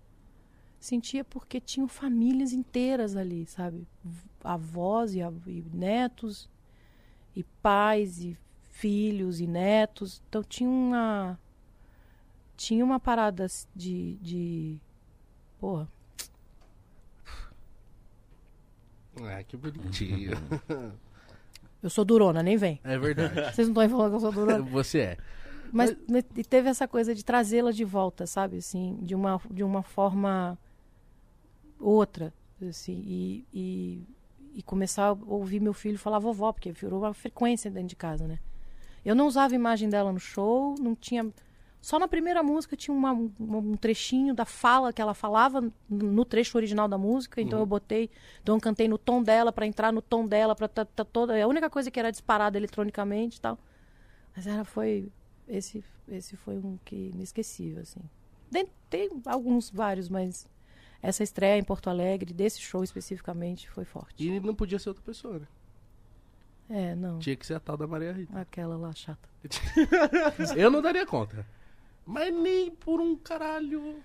Sentia 0.81 1.25
porque 1.25 1.61
tinham 1.61 1.89
famílias 1.89 2.53
inteiras 2.53 3.17
ali, 3.17 3.47
sabe? 3.47 3.87
Avós 4.43 5.15
e, 5.15 5.23
av- 5.23 5.47
e 5.49 5.65
netos, 5.73 6.49
e 7.35 7.43
pais, 7.63 8.21
e 8.21 8.37
filhos 8.71 9.41
e 9.41 9.47
netos. 9.47 10.23
Então 10.29 10.43
tinha 10.43 10.69
uma. 10.69 11.39
Tinha 12.57 12.85
uma 12.85 12.99
parada 13.01 13.47
de. 13.75 14.17
de 14.21 14.81
porra. 15.59 15.89
Ah, 19.23 19.43
que 19.43 19.57
bonitinho. 19.57 20.33
Eu 21.83 21.91
sou 21.91 22.05
durona, 22.05 22.43
nem 22.43 22.57
vem. 22.57 22.81
É 22.83 22.99
verdade. 22.99 23.35
Vocês 23.55 23.69
não 23.69 23.83
estão 23.83 23.99
falando 23.99 24.11
que 24.11 24.17
eu 24.17 24.21
sou 24.21 24.33
durona? 24.33 24.63
Você 24.63 24.99
é. 24.99 25.17
Mas, 25.73 25.97
mas 26.09 26.25
teve 26.49 26.69
essa 26.69 26.89
coisa 26.89 27.15
de 27.15 27.25
trazê-la 27.25 27.71
de 27.71 27.85
volta, 27.85 28.27
sabe? 28.27 28.57
Assim, 28.59 28.99
de 29.03 29.15
uma, 29.15 29.41
de 29.51 29.63
uma 29.63 29.83
forma 29.83 30.59
outra. 31.79 32.33
Assim, 32.67 33.03
e, 33.07 33.47
e, 33.53 34.03
e 34.55 34.63
começar 34.63 35.09
a 35.09 35.13
ouvir 35.13 35.61
meu 35.61 35.73
filho 35.73 35.99
falar 35.99 36.19
vovó, 36.19 36.53
porque 36.53 36.73
virou 36.73 37.01
uma 37.01 37.15
frequência 37.15 37.71
dentro 37.71 37.89
de 37.89 37.97
casa, 37.97 38.27
né? 38.27 38.39
Eu 39.05 39.15
não 39.15 39.27
usava 39.27 39.55
a 39.55 39.57
imagem 39.57 39.89
dela 39.89 40.13
no 40.13 40.19
show, 40.19 40.75
não 40.81 40.95
tinha. 40.95 41.31
Só 41.87 42.01
na 42.01 42.09
primeira 42.09 42.43
música 42.43 42.75
tinha 42.77 42.93
uma- 42.93 43.13
um, 43.13 43.77
trechinho 43.77 44.35
da 44.35 44.45
fala 44.45 44.93
que 44.93 45.01
ela 45.01 45.15
falava 45.15 45.73
no 45.89 46.25
trecho 46.25 46.59
original 46.59 46.89
da 46.89 46.99
música, 46.99 47.41
então 47.41 47.61
Uhum. 47.61 47.63
eu 47.63 47.67
botei, 47.67 48.11
então 48.43 48.57
eu 48.57 48.61
cantei 48.61 48.89
no 48.89 48.99
tom 48.99 49.23
dela 49.23 49.53
pra 49.53 49.65
entrar 49.69 49.93
no 49.93 50.03
tom 50.03 50.27
dela, 50.27 50.57
para 50.57 50.67
tá, 50.67 50.85
tá 50.85 51.05
toda, 51.05 51.39
é 51.39 51.43
a 51.43 51.47
única 51.47 51.71
coisa 51.71 51.89
que 51.89 52.01
era 52.01 52.11
disparada 52.11 52.59
eletronicamente 52.59 53.39
e 53.39 53.41
tal. 53.41 53.57
Mas 54.35 54.49
era 54.49 54.65
foi 54.65 55.09
esse 55.47 55.85
esse 56.09 56.37
foi 56.37 56.57
um 56.59 56.77
que 56.85 57.13
inesquecível 57.15 57.83
assim. 57.83 58.01
Den- 58.51 58.67
Tem 58.91 59.09
alguns 59.25 59.71
vários, 59.71 60.09
mas 60.09 60.49
essa 61.01 61.23
estreia 61.23 61.57
em 61.57 61.63
Porto 61.63 61.89
Alegre 61.89 62.35
desse 62.35 62.61
show 62.61 62.83
especificamente 62.83 63.71
foi 63.71 63.85
forte. 63.85 64.27
E 64.27 64.41
não 64.41 64.57
podia 64.57 64.81
ser 64.81 64.89
outra 64.89 65.05
pessoa, 65.05 65.39
né? 65.39 65.47
É, 66.69 66.97
não. 66.97 67.21
Tinha 67.21 67.37
que 67.37 67.47
ser 67.47 67.55
a 67.55 67.61
tal 67.61 67.77
da 67.77 67.87
Maria 67.87 68.13
Rita. 68.13 68.37
Aquela 68.41 68.77
lá 68.77 68.93
chata. 68.93 69.29
eu 70.57 70.69
não 70.69 70.83
daria 70.83 71.07
conta. 71.07 71.47
Mas 72.07 72.33
nem 72.33 72.71
por 72.71 73.01
um 73.01 73.17
caralho. 73.17 74.03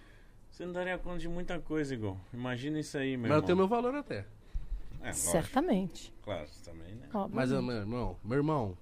Você 0.50 0.66
não 0.66 0.74
daria 0.74 0.98
conta 0.98 1.20
de 1.20 1.30
muita 1.30 1.60
coisa, 1.60 1.94
Igor. 1.94 2.18
Imagina 2.34 2.80
isso 2.80 2.98
aí, 2.98 3.16
meu 3.16 3.22
Mas 3.22 3.30
eu 3.30 3.36
irmão. 3.36 3.46
tenho 3.46 3.58
meu 3.58 3.68
valor 3.68 3.96
até. 3.96 4.26
É, 5.02 5.08
lógico. 5.08 5.32
Certamente. 5.32 6.14
Claro, 6.24 6.48
você 6.48 6.70
também, 6.70 6.96
né? 6.96 7.08
Mas, 7.30 7.52
meu 7.52 7.72
irmão, 7.72 8.18
meu 8.24 8.38
irmão, 8.38 8.78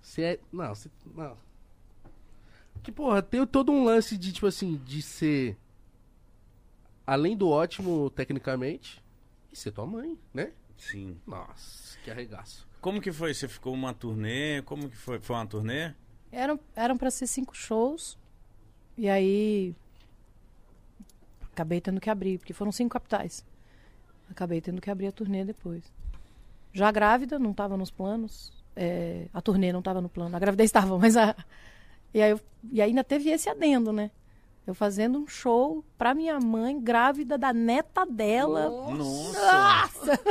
você 0.00 0.22
é. 0.22 0.40
Não, 0.52 0.74
você. 0.74 0.88
Não. 1.14 1.36
Que, 2.82 2.90
porra, 2.90 3.20
tem 3.20 3.44
todo 3.46 3.70
um 3.70 3.84
lance 3.84 4.16
de, 4.16 4.32
tipo 4.32 4.46
assim, 4.46 4.76
de 4.84 5.02
ser. 5.02 5.56
Além 7.06 7.36
do 7.36 7.48
ótimo 7.48 8.08
tecnicamente, 8.10 9.02
e 9.52 9.56
ser 9.56 9.72
tua 9.72 9.84
mãe, 9.84 10.16
né? 10.32 10.52
Sim. 10.78 11.20
Nossa, 11.26 11.98
que 12.04 12.10
arregaço. 12.10 12.66
Como 12.80 13.00
que 13.00 13.12
foi? 13.12 13.34
Você 13.34 13.48
ficou 13.48 13.74
uma 13.74 13.92
turnê? 13.92 14.62
Como 14.62 14.88
que 14.88 14.96
foi? 14.96 15.18
Foi 15.20 15.36
uma 15.36 15.46
turnê? 15.46 15.92
Eram 16.32 16.58
eram 16.74 16.96
para 16.96 17.10
ser 17.10 17.26
cinco 17.26 17.54
shows. 17.54 18.16
E 19.00 19.08
aí 19.08 19.74
acabei 21.52 21.80
tendo 21.80 21.98
que 22.02 22.10
abrir, 22.10 22.36
porque 22.36 22.52
foram 22.52 22.70
cinco 22.70 22.90
capitais. 22.92 23.42
Acabei 24.30 24.60
tendo 24.60 24.78
que 24.78 24.90
abrir 24.90 25.06
a 25.06 25.12
turnê 25.12 25.42
depois. 25.42 25.82
Já 26.70 26.90
grávida, 26.92 27.38
não 27.38 27.52
estava 27.52 27.78
nos 27.78 27.90
planos. 27.90 28.52
É, 28.76 29.26
a 29.32 29.40
turnê 29.40 29.72
não 29.72 29.78
estava 29.78 30.02
no 30.02 30.08
plano. 30.10 30.36
A 30.36 30.38
gravidez 30.38 30.68
estava, 30.70 30.98
mas 30.98 31.16
a 31.16 31.34
e 32.12 32.20
aí 32.20 32.30
eu- 32.32 32.40
e 32.70 32.82
ainda 32.82 33.02
teve 33.02 33.30
esse 33.30 33.48
adendo, 33.48 33.90
né? 33.90 34.10
Eu 34.66 34.74
fazendo 34.74 35.18
um 35.18 35.26
show 35.26 35.82
pra 35.96 36.12
minha 36.12 36.38
mãe 36.38 36.78
grávida 36.78 37.38
da 37.38 37.54
neta 37.54 38.04
dela. 38.04 38.68
Nossa! 38.68 39.40
Nossa! 39.40 40.20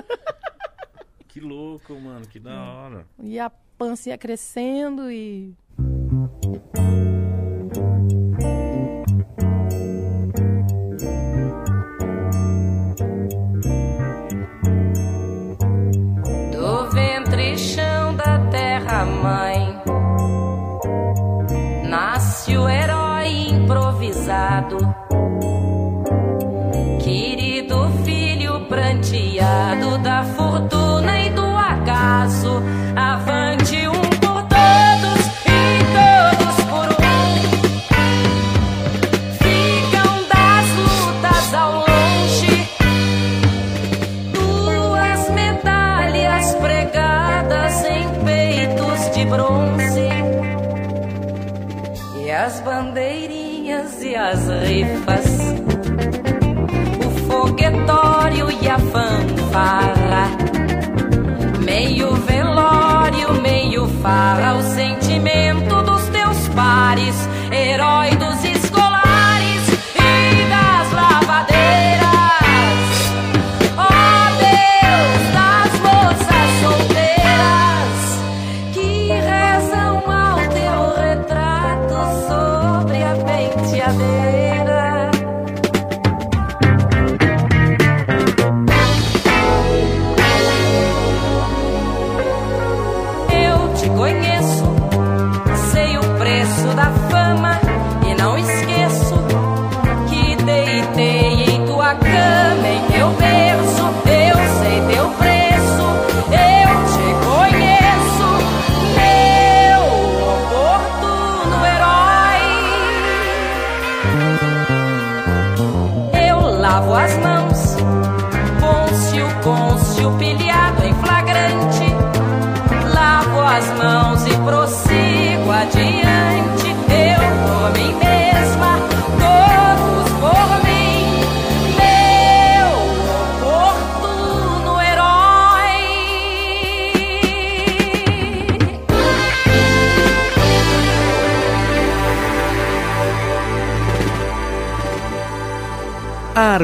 Que 1.28 1.40
louco, 1.40 1.94
mano. 1.94 2.26
Que 2.28 2.40
da 2.40 2.60
hora. 2.60 3.06
E 3.22 3.40
a 3.40 3.50
pança 3.78 4.10
ia 4.10 4.18
crescendo 4.18 5.12
e. 5.12 5.54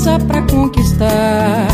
Reza 0.00 0.18
pra 0.18 0.40
conquistar, 0.40 1.66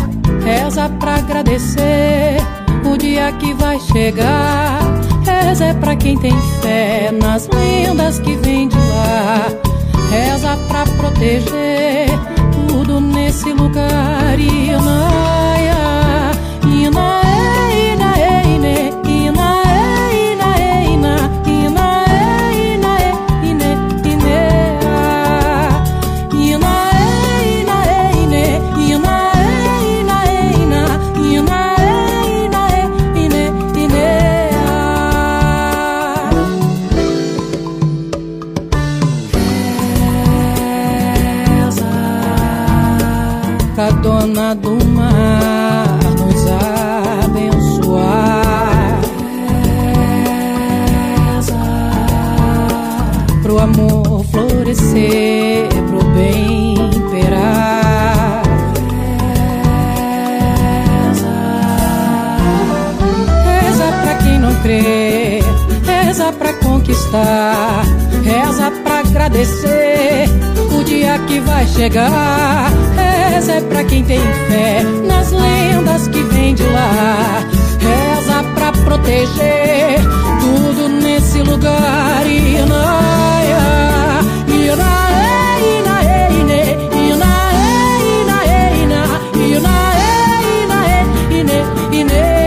reza 0.45 0.89
pra 0.99 1.15
agradecer 1.15 2.39
o 2.85 2.97
dia 2.97 3.31
que 3.31 3.55
vai 3.55 3.79
chegar. 3.79 4.81
Reza 5.25 5.67
é 5.67 5.75
pra 5.75 5.95
quem 5.95 6.19
tem 6.19 6.37
fé 6.61 7.13
nas 7.13 7.49
lendas 7.49 8.19
que 8.19 8.35
vem 8.35 8.67
de 8.67 8.77
lá. 8.77 9.47
Reza 10.11 10.59
pra 10.67 10.83
proteger 10.97 12.09
tudo 12.69 13.01
nesse 13.01 13.53
lugar. 13.53 14.37
Inaia, 14.37 15.56
dona 44.47 44.55
do 44.55 44.85
mar 44.87 45.99
nos 46.21 46.47
abençoar. 47.25 49.01
Reza 51.35 51.57
pro 53.43 53.59
amor 53.59 54.25
florescer, 54.27 55.69
pro 55.89 56.05
bem 56.11 56.75
imperar. 56.95 58.43
Reza 63.63 63.87
pra 64.03 64.15
quem 64.15 64.39
não 64.39 64.55
crê, 64.63 65.41
reza 65.85 66.33
pra 66.33 66.53
conquistar, 66.55 67.85
reza 68.23 68.71
pra 68.85 68.99
agradecer 69.01 69.86
dia 70.97 71.19
que 71.27 71.41
vai 71.41 71.67
chegar. 71.67 72.71
Reza 72.97 73.53
é 73.53 73.61
pra 73.61 73.85
quem 73.85 74.03
tem 74.05 74.21
fé 74.49 74.83
nas 75.07 75.31
lendas 75.31 76.09
que 76.09 76.23
vem 76.23 76.55
de 76.55 76.63
lá. 76.65 77.45
Reza 77.79 78.43
pra 78.55 78.73
proteger 78.73 80.01
tudo 80.41 80.89
nesse 80.89 81.39
lugar. 81.43 82.27
Inaia, 82.27 83.67
inae, 84.49 85.79
inae, 85.79 86.29
ine, 86.41 86.63
inae, 87.11 87.61
inae, 88.23 88.83
ina, 88.83 89.03
inae, 89.55 90.65
inae, 90.65 91.41
ine, 91.41 92.01
inea. 92.01 92.46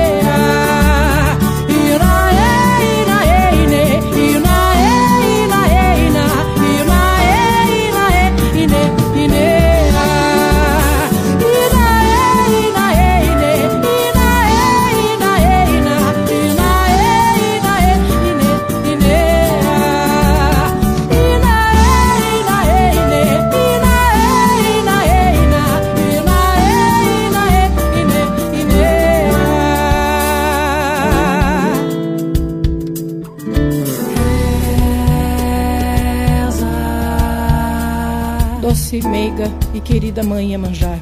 Doce, 38.99 39.07
meiga 39.07 39.45
e 39.73 39.79
querida 39.79 40.23
mãe 40.23 40.51
Iemanjá, 40.51 40.99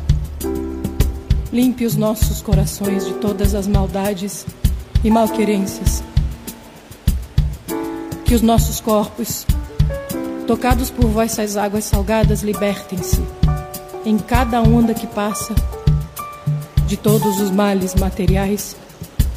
limpe 1.52 1.86
os 1.86 1.96
nossos 1.96 2.42
corações 2.42 3.06
de 3.06 3.14
todas 3.16 3.56
as 3.56 3.68
maldades 3.68 4.46
e 5.04 5.10
malquerências. 5.10 6.04
Que 8.26 8.36
os 8.36 8.42
nossos 8.42 8.80
corpos, 8.80 9.46
tocados 10.46 10.92
por 10.92 11.08
vossas 11.08 11.58
águas 11.58 11.86
salgadas, 11.86 12.44
libertem-se 12.44 13.22
em 14.06 14.18
cada 14.18 14.62
onda 14.62 14.94
que 14.94 15.08
passa 15.08 15.56
de 16.86 16.98
todos 16.98 17.40
os 17.40 17.50
males 17.50 17.96
materiais 17.96 18.76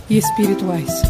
e 0.08 0.18
espirituais. 0.18 1.09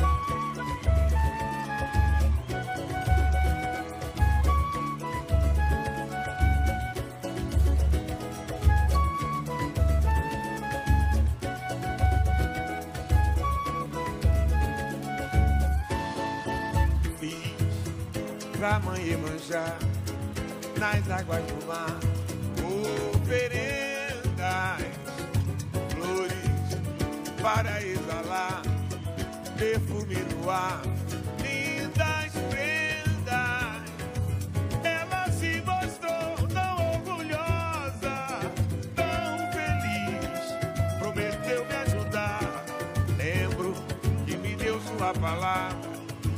Palavra 45.13 45.77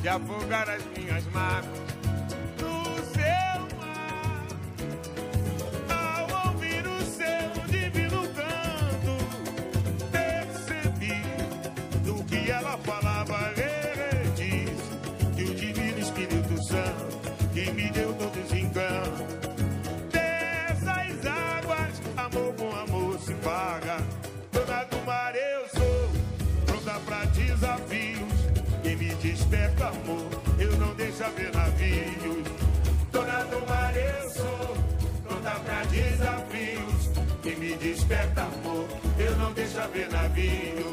de 0.02 0.10
afogar 0.10 0.70
as 0.70 0.84
minhas 0.98 1.26
mágoas 1.34 1.83
me 29.54 29.60
desperta 29.60 29.88
amor, 29.88 30.30
eu 30.58 30.78
não 30.78 30.96
deixo 30.96 31.24
ver 31.36 31.54
navios. 31.54 32.48
Dona 33.12 33.44
do 33.46 33.68
mar 33.68 33.94
eu 33.96 34.30
sou, 34.32 34.78
pronta 35.28 35.52
pra 35.60 35.84
desafios. 35.84 37.12
Quem 37.44 37.56
me 37.58 37.76
desperta 37.76 38.42
amor, 38.42 38.88
eu 39.20 39.38
não 39.38 39.54
deixo 39.54 39.88
ver 39.94 40.10
navios. 40.10 40.84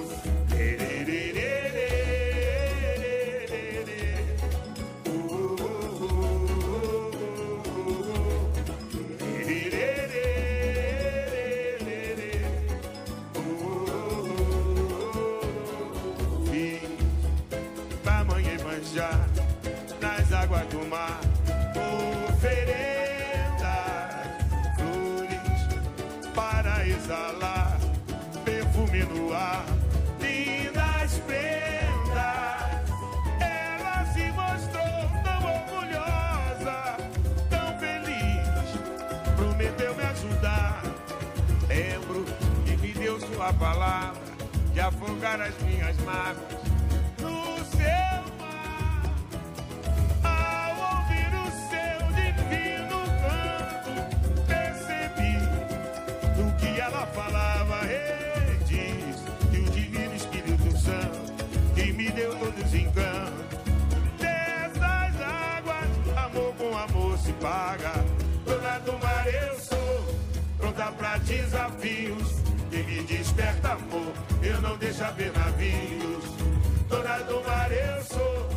De 45.10 45.26
afogar 45.26 45.40
as 45.40 45.58
minhas 45.62 45.96
mágoas 45.98 46.62
no 47.18 47.64
seu 47.64 48.22
mar. 48.38 49.02
Ao 50.22 50.98
ouvir 50.98 51.30
o 51.34 51.50
seu 51.68 51.98
divino 52.14 52.98
canto, 53.20 53.92
percebi 54.46 55.36
do 56.36 56.56
que 56.56 56.80
ela 56.80 57.06
falava. 57.08 57.86
Ele 57.86 58.58
diz 58.64 59.16
que 59.50 59.58
o 59.58 59.70
divino 59.70 60.14
Espírito 60.14 60.78
Santo 60.78 61.34
que 61.74 61.92
me 61.92 62.10
deu 62.10 62.34
todos 62.36 62.64
os 62.64 62.74
encantos. 62.74 63.58
Dessas 64.18 65.20
águas, 65.20 66.18
amor 66.24 66.54
com 66.54 66.76
amor 66.76 67.18
se 67.18 67.32
paga. 67.34 67.92
Dona 68.44 68.78
do 68.80 68.92
mar 68.98 69.26
eu 69.26 69.58
sou, 69.58 70.14
pronta 70.58 70.92
pra 70.92 71.18
desafios. 71.18 72.40
Quem 72.70 72.84
me 72.84 73.02
desperta 73.02 73.72
amor, 73.72 74.12
eu 74.42 74.60
não 74.60 74.76
deixo 74.76 75.04
ver 75.16 75.32
navios. 75.32 76.24
Dona 76.88 77.18
do 77.18 77.42
mar 77.44 77.70
eu 77.72 78.04
sou, 78.04 78.48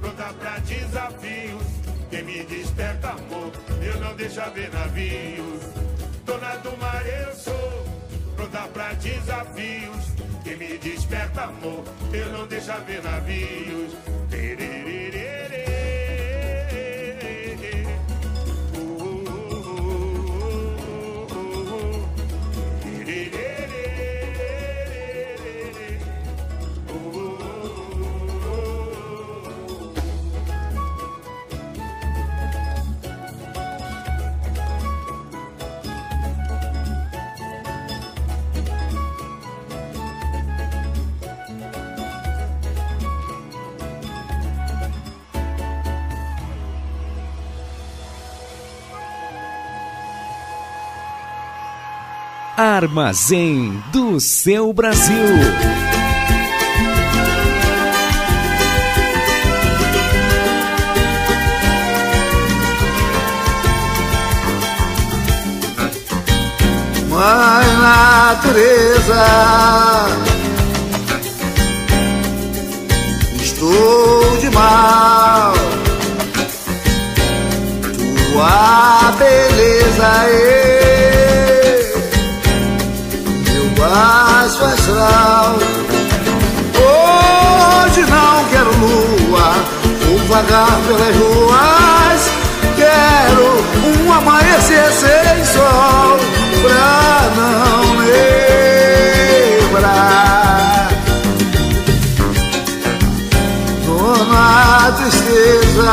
pronta 0.00 0.32
pra 0.34 0.58
desafios. 0.58 1.62
Quem 2.10 2.22
me 2.24 2.44
desperta 2.44 3.10
amor, 3.10 3.52
eu 3.82 4.00
não 4.00 4.14
deixo 4.16 4.40
ver 4.54 4.72
navios. 4.72 5.62
Dona 6.24 6.56
do 6.56 6.76
mar 6.76 7.06
eu 7.06 7.34
sou, 7.34 7.84
pronta 8.36 8.68
pra 8.68 8.92
desafios. 8.94 10.04
Quem 10.44 10.56
me 10.56 10.78
desperta 10.78 11.42
amor, 11.42 11.84
eu 12.12 12.32
não 12.32 12.46
deixo 12.46 12.72
ver 12.86 13.02
navios. 13.02 14.00
Armazém 52.60 53.82
do 53.90 54.20
seu 54.20 54.70
Brasil. 54.70 55.16
Mãe 67.08 67.66
natureza, 67.80 69.24
estou 73.40 74.36
de 74.36 74.50
mal. 74.50 75.54
Tua 78.34 79.12
beleza 79.18 80.28
meu 80.28 81.19
baixo 83.80 84.64
astral. 84.64 85.58
Hoje 86.76 88.02
não 88.02 88.44
quero 88.50 88.70
lua, 88.76 89.54
vou 90.06 90.18
vagar 90.28 90.78
pelas 90.86 91.16
ruas. 91.16 92.20
Quero 92.76 93.48
um 93.86 94.12
amanhecer 94.12 94.92
sem 94.92 95.44
sol 95.44 96.18
pra 96.62 97.30
não 97.36 97.80
lembrar. 99.70 100.88
Dona 103.86 104.92
tristeza 104.92 105.92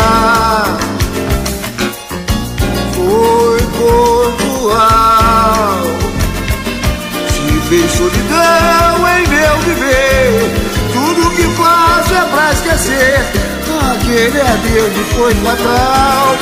Fez 7.78 7.92
solidão 7.92 9.08
em 9.08 9.28
meu 9.28 9.58
viver. 9.60 10.52
Tudo 10.94 11.30
que 11.36 11.44
faço 11.56 12.12
é 12.12 12.26
pra 12.26 12.52
esquecer 12.52 13.20
aquele 13.92 14.42
adeus 14.42 14.94
que 14.94 15.04
foi 15.14 15.32
fatal. 15.36 16.36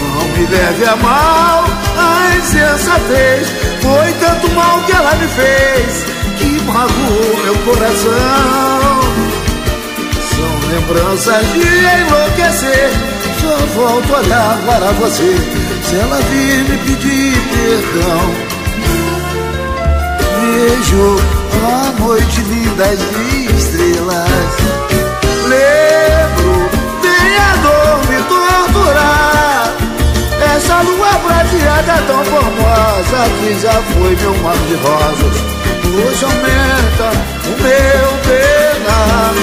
Não 0.00 0.28
me 0.30 0.46
leve 0.46 0.84
a 0.84 0.96
mal 0.96 1.64
a 1.96 2.36
insensatez. 2.36 3.48
Foi 3.80 4.12
tanto 4.14 4.50
mal 4.50 4.80
que 4.80 4.90
ela 4.90 5.14
me 5.14 5.28
fez 5.28 6.04
que 6.38 6.60
magoou 6.62 7.36
meu 7.44 7.54
coração. 7.58 9.00
São 10.34 10.70
lembranças 10.72 11.46
de 11.52 12.00
enlouquecer. 12.00 12.90
Só 13.40 13.56
volto 13.76 14.12
a 14.12 14.18
olhar 14.18 14.58
para 14.66 14.90
você 14.94 15.36
se 15.84 15.94
ela 15.94 16.16
vir 16.16 16.64
me 16.64 16.78
pedir 16.78 17.36
perdão. 17.52 18.47
Vejo 20.50 21.16
a 21.62 21.92
noite 22.00 22.40
linda 22.40 22.96
de 22.96 23.54
estrelas. 23.54 24.56
Lembro, 25.46 26.70
vem 27.02 27.36
a 27.36 27.56
dor 27.62 27.98
me 28.08 28.16
torturar. 28.22 29.76
Essa 30.56 30.80
lua 30.80 31.12
prateada 31.18 32.02
tão 32.06 32.24
formosa 32.24 33.28
que 33.40 33.60
já 33.60 33.74
foi 33.92 34.16
meu 34.16 34.34
mar 34.38 34.56
de 34.56 34.74
rosas. 34.76 35.36
Hoje 35.84 36.24
aumenta 36.24 37.10
o 37.44 37.62
meu 37.62 38.08
penar. 38.24 39.34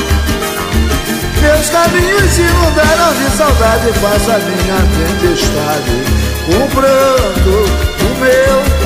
Meus 1.40 1.70
caminhos 1.70 2.32
se 2.32 2.42
inundaram 2.42 3.14
de 3.14 3.38
saudade 3.38 3.94
Faça 4.02 4.40
minha 4.40 4.78
tempestade 4.98 5.92
O 6.50 6.68
pranto 6.74 7.56
do 8.00 8.20
meu 8.20 8.85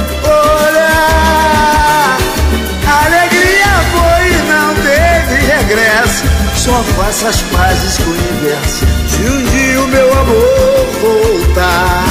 teve 5.49 5.73
regresso 5.73 6.23
Só 6.55 6.71
faça 6.95 7.29
as 7.29 7.41
pazes 7.41 7.97
com 7.97 8.09
o 8.09 8.13
universo. 8.13 8.85
Se 9.07 9.21
um 9.23 9.43
dia 9.45 9.81
o 9.81 9.87
meu 9.87 10.13
amor 10.13 10.87
voltar 11.01 12.05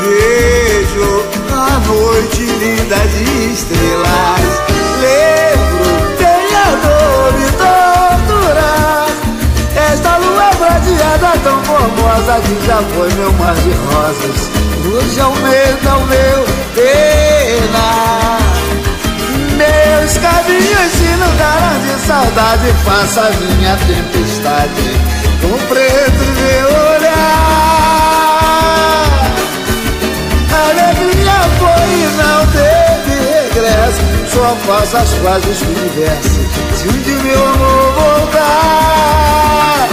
Vejo 0.00 1.24
a 1.52 1.78
noite 1.86 2.42
linda 2.42 2.96
de 2.96 3.52
estrelas. 3.52 4.60
Lembro, 5.00 5.84
a 6.56 6.70
dor 6.82 7.32
me 7.38 7.46
torturar. 7.52 9.06
Esta 9.92 10.16
lua 10.16 10.50
prateada 10.56 11.38
tão 11.44 11.62
formosa 11.64 12.40
Que 12.40 12.66
já 12.66 12.82
foi 12.94 13.12
meu 13.14 13.32
mar 13.34 13.54
de 13.54 13.70
rosas. 13.70 14.50
Hoje 14.86 15.20
aumenta 15.20 15.96
o 15.96 16.06
meu 16.06 16.44
pena 16.74 18.39
Meus 19.60 20.16
caminhos 20.16 20.94
inundaram 21.00 21.76
de 21.82 21.92
saudade. 22.06 22.72
Faça 22.82 23.20
a 23.20 23.30
minha 23.32 23.76
tempestade 23.76 24.98
Com 25.42 25.58
preto 25.68 26.24
meu 26.40 26.66
olhar. 26.94 27.10
Alegria 30.64 31.38
foi 31.58 31.88
e 31.92 32.08
não 32.16 32.40
teve 32.46 33.14
regresso. 33.34 34.00
Só 34.32 34.56
faço 34.66 34.96
as 34.96 35.12
pazes 35.18 35.58
com 35.62 35.66
o 35.66 35.76
universo 35.78 36.40
Se 36.74 36.88
um 36.88 37.02
dia 37.02 37.18
meu 37.18 37.48
amor 37.48 37.92
voltar. 38.00 39.88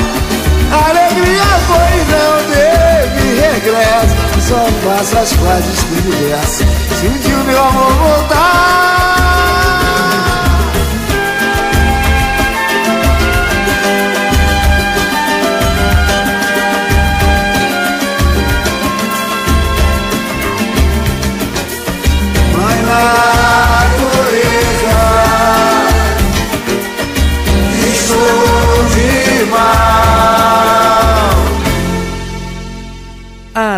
Alegria 0.88 1.50
foi 1.68 1.92
e 1.98 2.04
não 2.14 2.34
teve 2.54 3.24
regresso. 3.42 4.16
Só 4.48 4.62
faço 4.86 5.18
as 5.18 5.34
pazes 5.34 5.84
com 5.84 5.94
o 5.94 5.98
universo 6.08 6.64
Se 6.96 7.06
um 7.08 7.18
dia 7.18 7.38
meu 7.44 7.62
amor 7.62 7.92
voltar 7.92 9.17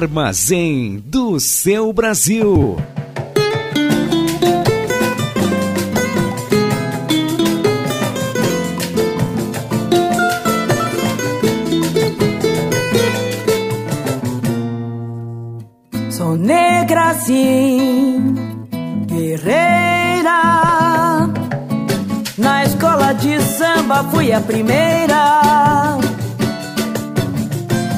Armazém 0.02 1.04
do 1.06 1.38
seu 1.42 1.92
Brasil. 1.92 2.78
Sou 16.10 16.38
negra 16.38 17.14
sim, 17.16 18.36
guerreira. 19.06 20.30
Na 22.38 22.64
escola 22.64 23.12
de 23.16 23.42
samba 23.42 24.06
fui 24.06 24.32
a 24.32 24.40
primeira 24.40 26.00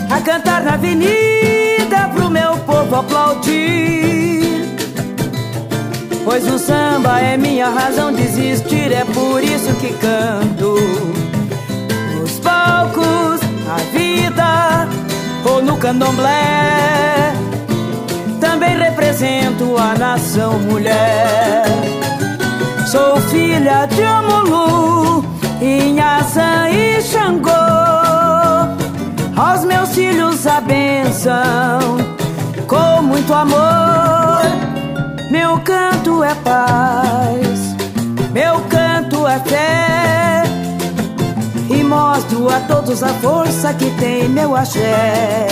a 0.10 0.22
cantar 0.26 0.64
na 0.64 0.74
avenida 0.74 1.41
povo 2.92 2.96
aplaudir. 2.96 4.42
Pois 6.26 6.46
o 6.48 6.60
samba 6.60 7.20
é 7.22 7.38
minha 7.38 7.70
razão 7.70 8.12
de 8.12 8.22
existir, 8.22 8.92
é 8.92 9.06
por 9.06 9.42
isso 9.42 9.74
que 9.76 9.94
canto. 9.94 10.76
Nos 12.20 12.40
palcos, 12.40 13.40
a 13.70 13.78
vida 13.98 14.88
ou 15.46 15.62
no 15.64 15.78
candomblé. 15.78 17.34
Também 18.40 18.78
represento 18.78 19.78
a 19.78 19.98
nação 19.98 20.60
mulher. 20.60 21.64
Sou 22.86 23.22
filha 23.30 23.86
de 23.86 24.04
Omulu, 24.04 25.24
Inhaçã 25.62 26.70
e 26.70 27.02
Xangô. 27.02 27.52
Aos 29.38 29.64
meus 29.64 29.90
filhos 29.96 30.46
a 30.46 30.60
bênção, 30.60 31.98
com 31.98 32.11
muito 33.12 33.34
amor. 33.34 34.42
Meu 35.30 35.60
canto 35.60 36.24
é 36.24 36.34
paz, 36.36 37.60
meu 38.32 38.62
canto 38.70 39.28
é 39.28 39.40
fé. 39.40 40.44
E 41.70 41.84
mostro 41.84 42.50
a 42.50 42.60
todos 42.62 43.04
a 43.04 43.10
força 43.16 43.74
que 43.74 43.90
tem 44.00 44.30
meu 44.30 44.56
axé. 44.56 45.48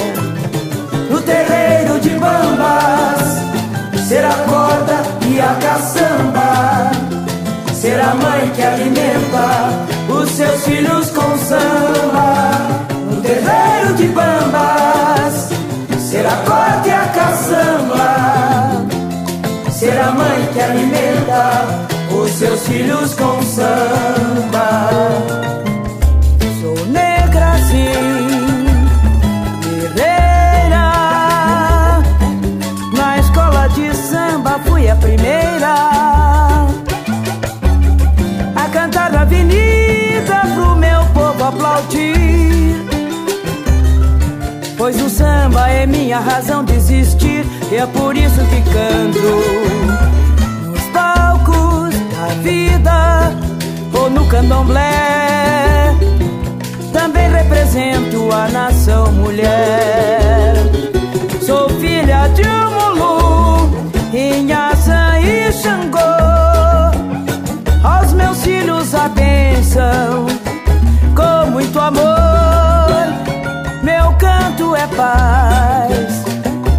No 1.09 1.21
terreiro 1.21 1.99
de 1.99 2.11
bambas, 2.11 4.07
ser 4.07 4.23
a 4.23 4.35
corda 4.49 5.01
e 5.27 5.39
a 5.39 5.53
caçamba. 5.55 6.91
Ser 7.73 7.99
a 7.99 8.13
mãe 8.15 8.49
que 8.55 8.61
alimenta 8.61 9.69
os 10.09 10.29
seus 10.31 10.63
filhos 10.63 11.09
com 11.11 11.37
samba 11.37 12.58
filhos 22.79 23.13
com 23.15 23.41
samba. 23.43 24.89
Sou 26.61 26.85
negra 26.85 27.57
sim, 27.69 28.65
guerreira, 29.95 30.87
na 32.95 33.17
escola 33.19 33.67
de 33.69 33.93
samba 33.95 34.59
fui 34.65 34.89
a 34.89 34.95
primeira 34.95 35.75
a 38.55 38.69
cantar 38.71 39.11
na 39.11 39.21
avenida 39.21 40.41
pro 40.55 40.75
meu 40.77 41.03
povo 41.13 41.43
aplaudir. 41.43 42.75
Pois 44.77 45.01
o 45.01 45.09
samba 45.09 45.69
é 45.69 45.85
minha 45.85 46.19
razão 46.19 46.63
de 46.63 46.73
existir 46.73 47.45
E 47.69 47.75
é 47.75 47.85
por 47.85 48.15
isso 48.15 48.39
que 48.45 48.61
canto 48.71 49.78
vida 52.39 53.31
Ou 53.93 54.09
no 54.09 54.25
candomblé. 54.27 55.95
Também 56.93 57.29
represento 57.31 58.31
a 58.31 58.47
nação 58.49 59.11
mulher. 59.11 60.53
Sou 61.45 61.69
filha 61.79 62.27
de 62.29 62.43
Umulu 62.43 63.69
Inhaçã 64.13 65.19
e 65.19 65.51
Xangô. 65.51 65.99
Aos 67.83 68.13
meus 68.13 68.43
filhos 68.43 68.93
a 68.93 69.09
bênção 69.09 70.25
Com 71.15 71.51
muito 71.51 71.79
amor. 71.79 72.09
Meu 73.83 74.13
canto 74.13 74.75
é 74.75 74.87
paz, 74.87 76.23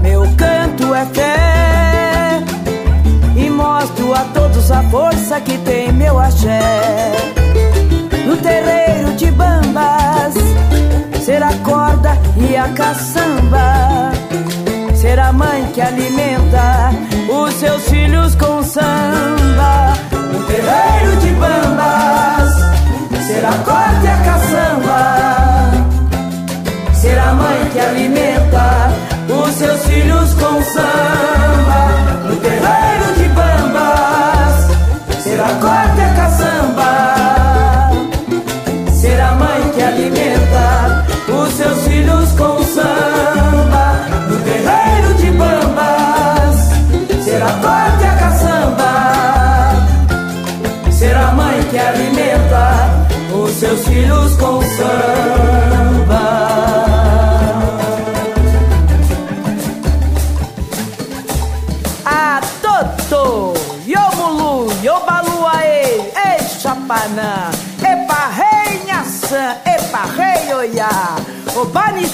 meu 0.02 0.22
canto 0.36 0.94
é 0.94 1.06
fé. 1.06 1.49
A 4.70 4.82
força 4.84 5.40
que 5.40 5.58
tem 5.58 5.92
meu 5.92 6.18
axé. 6.18 7.12
No 8.26 8.36
terreiro 8.36 9.12
de 9.16 9.30
bambas, 9.30 10.34
ser 11.24 11.42
a 11.42 11.52
corda 11.64 12.16
e 12.36 12.56
a 12.56 12.68
caçamba. 12.68 14.12
Ser 14.94 15.18
a 15.18 15.32
mãe 15.32 15.66
que 15.72 15.80
alimenta 15.80 16.90
os 17.28 17.54
seus 17.54 17.88
filhos 17.88 18.34
com 18.34 18.62
samba. 18.62 19.94
No 20.32 20.44
terreiro 20.44 21.16
de 21.20 21.30
bambas, 21.30 22.54
ser 23.26 23.44
a 23.44 23.52
corda 23.64 24.04
e 24.04 24.08
a 24.08 24.16
caçamba 24.24 25.30
ser 27.00 27.18
a 27.18 27.32
mãe 27.32 27.70
que 27.72 27.80
alimenta 27.80 28.92
os 29.26 29.54
seus 29.54 29.86
filhos 29.86 30.34
com 30.34 30.62
samba. 30.62 31.99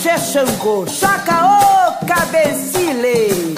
Obaniché 0.07 0.19
Xangô, 0.19 0.87
Chacaô 0.87 1.93
Cabecile. 2.07 3.55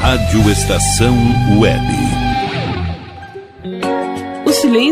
Rádio 0.00 0.50
Estação 0.52 1.16
Web. 1.58 1.82
O 4.46 4.52
silêncio 4.52 4.91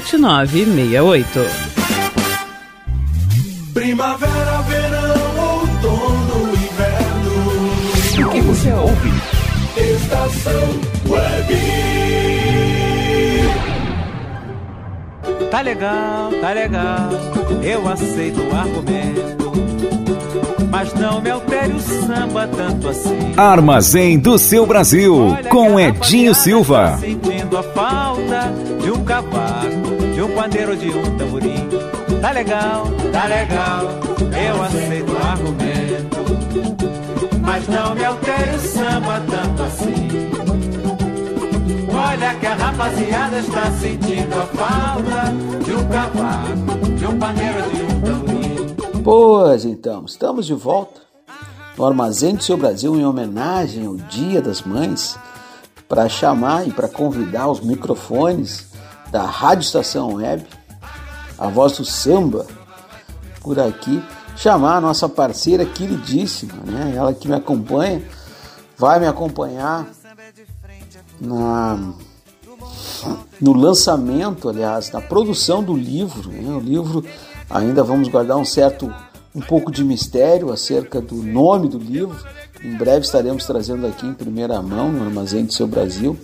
7968. 0.00 1.40
Primavera, 3.74 4.62
verão, 4.62 5.60
outono, 5.60 6.48
inverno. 6.54 8.26
O 8.26 8.30
que 8.30 8.40
você 8.40 8.72
ouve? 8.72 9.12
Estação 9.76 10.80
Web. 11.06 11.54
Tá 15.50 15.60
legal, 15.60 16.30
tá 16.40 16.52
legal, 16.54 17.10
eu 17.62 17.86
aceito 17.86 18.40
o 18.40 18.56
argumento. 18.56 19.52
Mas 20.70 20.94
não 20.94 21.20
me 21.20 21.28
altere 21.28 21.74
o 21.74 21.80
samba 21.80 22.48
tanto 22.48 22.88
assim. 22.88 23.34
Armazém 23.36 24.18
do 24.18 24.38
seu 24.38 24.64
Brasil, 24.64 25.36
com 25.50 25.78
Edinho 25.78 26.34
Silva. 26.34 26.96
Sentindo 26.98 27.58
a 27.58 27.62
falta 27.62 28.50
de 28.82 28.90
um 28.90 29.04
cavaco, 29.04 29.81
pandeiro, 30.34 30.76
de 30.76 30.90
um 30.90 31.16
tamborim. 31.16 31.68
Tá 32.20 32.32
legal, 32.32 32.86
tá 33.12 33.26
legal, 33.26 33.84
eu 34.46 34.62
aceito 34.62 35.12
o 35.12 35.16
argumento. 35.16 36.22
Mas 37.40 37.68
não 37.68 37.94
me 37.94 38.04
altere 38.04 38.56
o 38.56 38.60
samba 38.60 39.22
tanto 39.28 39.62
assim. 39.62 40.08
Olha 41.94 42.34
que 42.34 42.46
a 42.46 42.54
rapaziada 42.54 43.38
está 43.38 43.70
sentindo 43.72 44.34
a 44.34 44.46
falta 44.46 45.64
de 45.64 45.72
um 45.72 45.88
cavaco, 45.88 46.88
de 46.96 47.06
um 47.06 47.18
pandeiro, 47.18 47.70
de 47.70 47.82
um 47.82 48.00
tamborim. 48.00 49.02
Pois 49.02 49.64
então, 49.64 50.04
estamos 50.06 50.46
de 50.46 50.54
volta 50.54 51.00
no 51.76 51.84
Armazém 51.84 52.34
do 52.34 52.42
Seu 52.42 52.56
Brasil 52.56 52.94
em 52.96 53.04
homenagem 53.04 53.86
ao 53.86 53.96
Dia 53.96 54.40
das 54.40 54.62
Mães 54.62 55.18
para 55.88 56.08
chamar 56.08 56.66
e 56.66 56.70
para 56.70 56.88
convidar 56.88 57.48
os 57.48 57.60
microfones 57.60 58.71
da 59.12 59.24
Rádio 59.24 59.66
Estação 59.66 60.14
Web, 60.14 60.42
a 61.38 61.46
voz 61.48 61.76
do 61.76 61.84
samba, 61.84 62.46
por 63.42 63.60
aqui, 63.60 64.02
chamar 64.36 64.76
a 64.76 64.80
nossa 64.80 65.06
parceira 65.06 65.66
queridíssima, 65.66 66.54
né? 66.64 66.94
Ela 66.96 67.12
que 67.12 67.28
me 67.28 67.34
acompanha, 67.34 68.02
vai 68.76 68.98
me 68.98 69.06
acompanhar 69.06 69.86
na 71.20 71.92
no 73.40 73.52
lançamento, 73.52 74.48
aliás, 74.48 74.90
na 74.92 75.00
produção 75.00 75.62
do 75.62 75.76
livro, 75.76 76.30
né? 76.30 76.54
O 76.54 76.60
livro 76.60 77.04
ainda 77.50 77.82
vamos 77.82 78.08
guardar 78.08 78.38
um 78.38 78.44
certo 78.44 78.92
um 79.34 79.40
pouco 79.40 79.70
de 79.70 79.84
mistério 79.84 80.50
acerca 80.52 81.00
do 81.00 81.16
nome 81.16 81.68
do 81.68 81.78
livro. 81.78 82.16
Em 82.64 82.76
breve 82.76 83.00
estaremos 83.00 83.44
trazendo 83.44 83.86
aqui 83.86 84.06
em 84.06 84.14
primeira 84.14 84.62
mão, 84.62 84.90
no 84.90 85.04
Armazém 85.04 85.44
do 85.44 85.52
Seu 85.52 85.66
Brasil, 85.66 86.16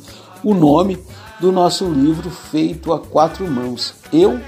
o 0.42 0.54
nome 0.54 0.98
do 1.40 1.52
nosso 1.52 1.88
livro 1.88 2.30
feito 2.30 2.92
a 2.92 2.98
quatro 2.98 3.48
mãos. 3.50 3.94
Eu 4.12 4.40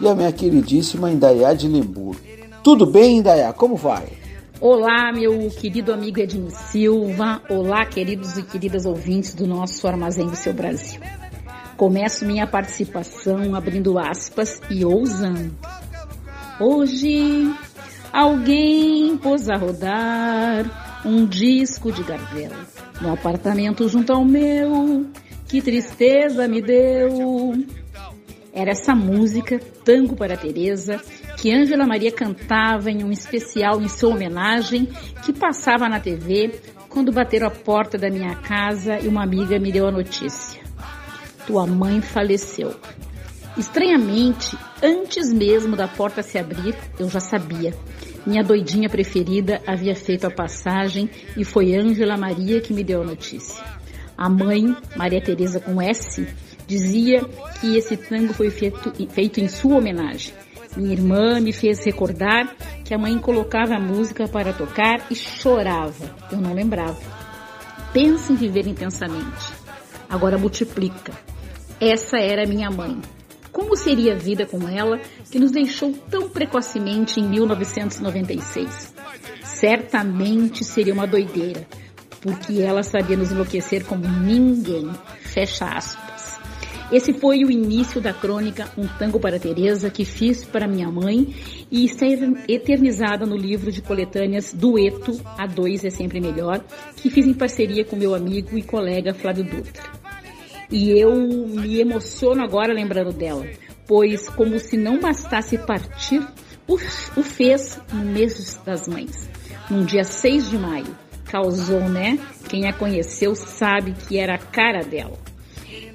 e 0.00 0.08
a 0.08 0.14
minha 0.14 0.32
queridíssima 0.32 1.10
Indaiá 1.10 1.54
de 1.54 1.68
Limburgo. 1.68 2.20
Tudo 2.62 2.86
bem, 2.86 3.18
Indaiá? 3.18 3.52
Como 3.52 3.76
vai? 3.76 4.08
Olá, 4.60 5.12
meu 5.12 5.50
querido 5.50 5.92
amigo 5.92 6.20
Edinho 6.20 6.50
Silva. 6.50 7.42
Olá, 7.48 7.84
queridos 7.84 8.38
e 8.38 8.42
queridas 8.42 8.86
ouvintes 8.86 9.34
do 9.34 9.46
nosso 9.46 9.86
Armazém 9.86 10.26
do 10.26 10.36
Seu 10.36 10.52
Brasil. 10.52 11.00
Começo 11.76 12.24
minha 12.24 12.46
participação 12.46 13.54
abrindo 13.54 13.98
aspas 13.98 14.60
e 14.70 14.84
ousando. 14.84 15.52
Hoje 16.58 17.52
alguém 18.12 19.16
pôs 19.18 19.50
a 19.50 19.56
rodar 19.56 21.02
um 21.04 21.26
disco 21.26 21.92
de 21.92 22.02
Gardel 22.02 22.52
no 23.00 23.12
apartamento 23.12 23.88
junto 23.88 24.12
ao 24.12 24.24
meu. 24.24 25.06
Que 25.48 25.60
tristeza 25.60 26.48
me 26.48 26.60
deu. 26.60 27.52
Era 28.52 28.70
essa 28.70 28.94
música, 28.94 29.58
Tango 29.84 30.16
para 30.16 30.36
Teresa, 30.36 31.00
que 31.36 31.52
Ângela 31.52 31.86
Maria 31.86 32.12
cantava 32.12 32.90
em 32.90 33.02
um 33.02 33.10
especial 33.10 33.82
em 33.82 33.88
sua 33.88 34.10
homenagem 34.10 34.88
que 35.24 35.32
passava 35.32 35.88
na 35.88 35.98
TV 35.98 36.60
quando 36.88 37.12
bateram 37.12 37.48
a 37.48 37.50
porta 37.50 37.98
da 37.98 38.08
minha 38.08 38.36
casa 38.36 39.00
e 39.00 39.08
uma 39.08 39.24
amiga 39.24 39.58
me 39.58 39.72
deu 39.72 39.88
a 39.88 39.90
notícia. 39.90 40.62
Tua 41.46 41.66
mãe 41.66 42.00
faleceu. 42.00 42.74
Estranhamente, 43.56 44.56
antes 44.82 45.32
mesmo 45.32 45.76
da 45.76 45.88
porta 45.88 46.22
se 46.22 46.38
abrir, 46.38 46.76
eu 46.98 47.08
já 47.08 47.20
sabia. 47.20 47.74
Minha 48.24 48.42
doidinha 48.42 48.88
preferida 48.88 49.60
havia 49.66 49.94
feito 49.94 50.26
a 50.26 50.30
passagem 50.30 51.10
e 51.36 51.44
foi 51.44 51.74
Ângela 51.74 52.16
Maria 52.16 52.60
que 52.60 52.72
me 52.72 52.82
deu 52.82 53.02
a 53.02 53.04
notícia. 53.04 53.62
A 54.16 54.28
mãe, 54.28 54.76
Maria 54.96 55.20
Teresa 55.20 55.60
com 55.60 55.80
S, 55.80 56.26
dizia 56.66 57.24
que 57.60 57.76
esse 57.76 57.96
tango 57.96 58.32
foi 58.32 58.50
feito, 58.50 58.92
feito 59.10 59.40
em 59.40 59.48
sua 59.48 59.76
homenagem. 59.76 60.32
Minha 60.76 60.92
irmã 60.92 61.40
me 61.40 61.52
fez 61.52 61.84
recordar 61.84 62.54
que 62.84 62.92
a 62.92 62.98
mãe 62.98 63.16
colocava 63.18 63.76
a 63.76 63.80
música 63.80 64.26
para 64.26 64.52
tocar 64.52 65.06
e 65.10 65.14
chorava. 65.14 66.14
Eu 66.32 66.38
não 66.38 66.52
lembrava. 66.52 66.98
Pensa 67.92 68.32
em 68.32 68.36
viver 68.36 68.66
intensamente. 68.66 69.52
Agora 70.08 70.36
multiplica. 70.36 71.12
Essa 71.80 72.18
era 72.18 72.46
minha 72.46 72.70
mãe. 72.70 73.00
como 73.52 73.76
seria 73.76 74.14
a 74.14 74.16
vida 74.16 74.44
com 74.46 74.68
ela 74.68 74.98
que 75.30 75.38
nos 75.38 75.52
deixou 75.52 75.92
tão 76.10 76.28
precocemente 76.28 77.20
em 77.20 77.28
1996. 77.28 78.92
Certamente 79.44 80.64
seria 80.64 80.92
uma 80.92 81.06
doideira, 81.06 81.64
porque 82.24 82.62
ela 82.62 82.82
sabia 82.82 83.18
nos 83.18 83.30
enlouquecer 83.30 83.84
como 83.84 84.08
ninguém. 84.08 84.90
Fecha 85.20 85.66
aspas. 85.66 86.38
Esse 86.90 87.12
foi 87.12 87.44
o 87.44 87.50
início 87.50 88.00
da 88.00 88.14
crônica 88.14 88.70
Um 88.78 88.86
Tango 88.86 89.20
para 89.20 89.38
Teresa 89.38 89.90
que 89.90 90.06
fiz 90.06 90.42
para 90.42 90.66
minha 90.66 90.90
mãe 90.90 91.34
e 91.70 91.84
está 91.84 92.06
eternizada 92.48 93.26
no 93.26 93.36
livro 93.36 93.70
de 93.70 93.82
coletâneas 93.82 94.54
Dueto, 94.54 95.20
A 95.36 95.46
Dois 95.46 95.84
é 95.84 95.90
Sempre 95.90 96.18
Melhor, 96.18 96.64
que 96.96 97.10
fiz 97.10 97.26
em 97.26 97.34
parceria 97.34 97.84
com 97.84 97.94
meu 97.94 98.14
amigo 98.14 98.56
e 98.56 98.62
colega 98.62 99.12
Flávio 99.12 99.44
Dutra. 99.44 99.82
E 100.70 100.98
eu 100.98 101.14
me 101.14 101.78
emociono 101.78 102.42
agora 102.42 102.72
lembrando 102.72 103.12
dela, 103.12 103.46
pois 103.86 104.30
como 104.30 104.58
se 104.58 104.78
não 104.78 104.98
bastasse 104.98 105.58
partir, 105.58 106.26
o, 106.66 106.78
fez 106.78 107.78
no 107.92 108.02
mês 108.02 108.58
das 108.64 108.88
mães, 108.88 109.28
num 109.68 109.84
dia 109.84 110.04
6 110.04 110.50
de 110.50 110.56
maio. 110.56 111.03
Causou, 111.34 111.88
né? 111.88 112.16
Quem 112.48 112.68
a 112.68 112.72
conheceu 112.72 113.34
sabe 113.34 113.92
que 113.92 114.16
era 114.16 114.36
a 114.36 114.38
cara 114.38 114.84
dela. 114.84 115.18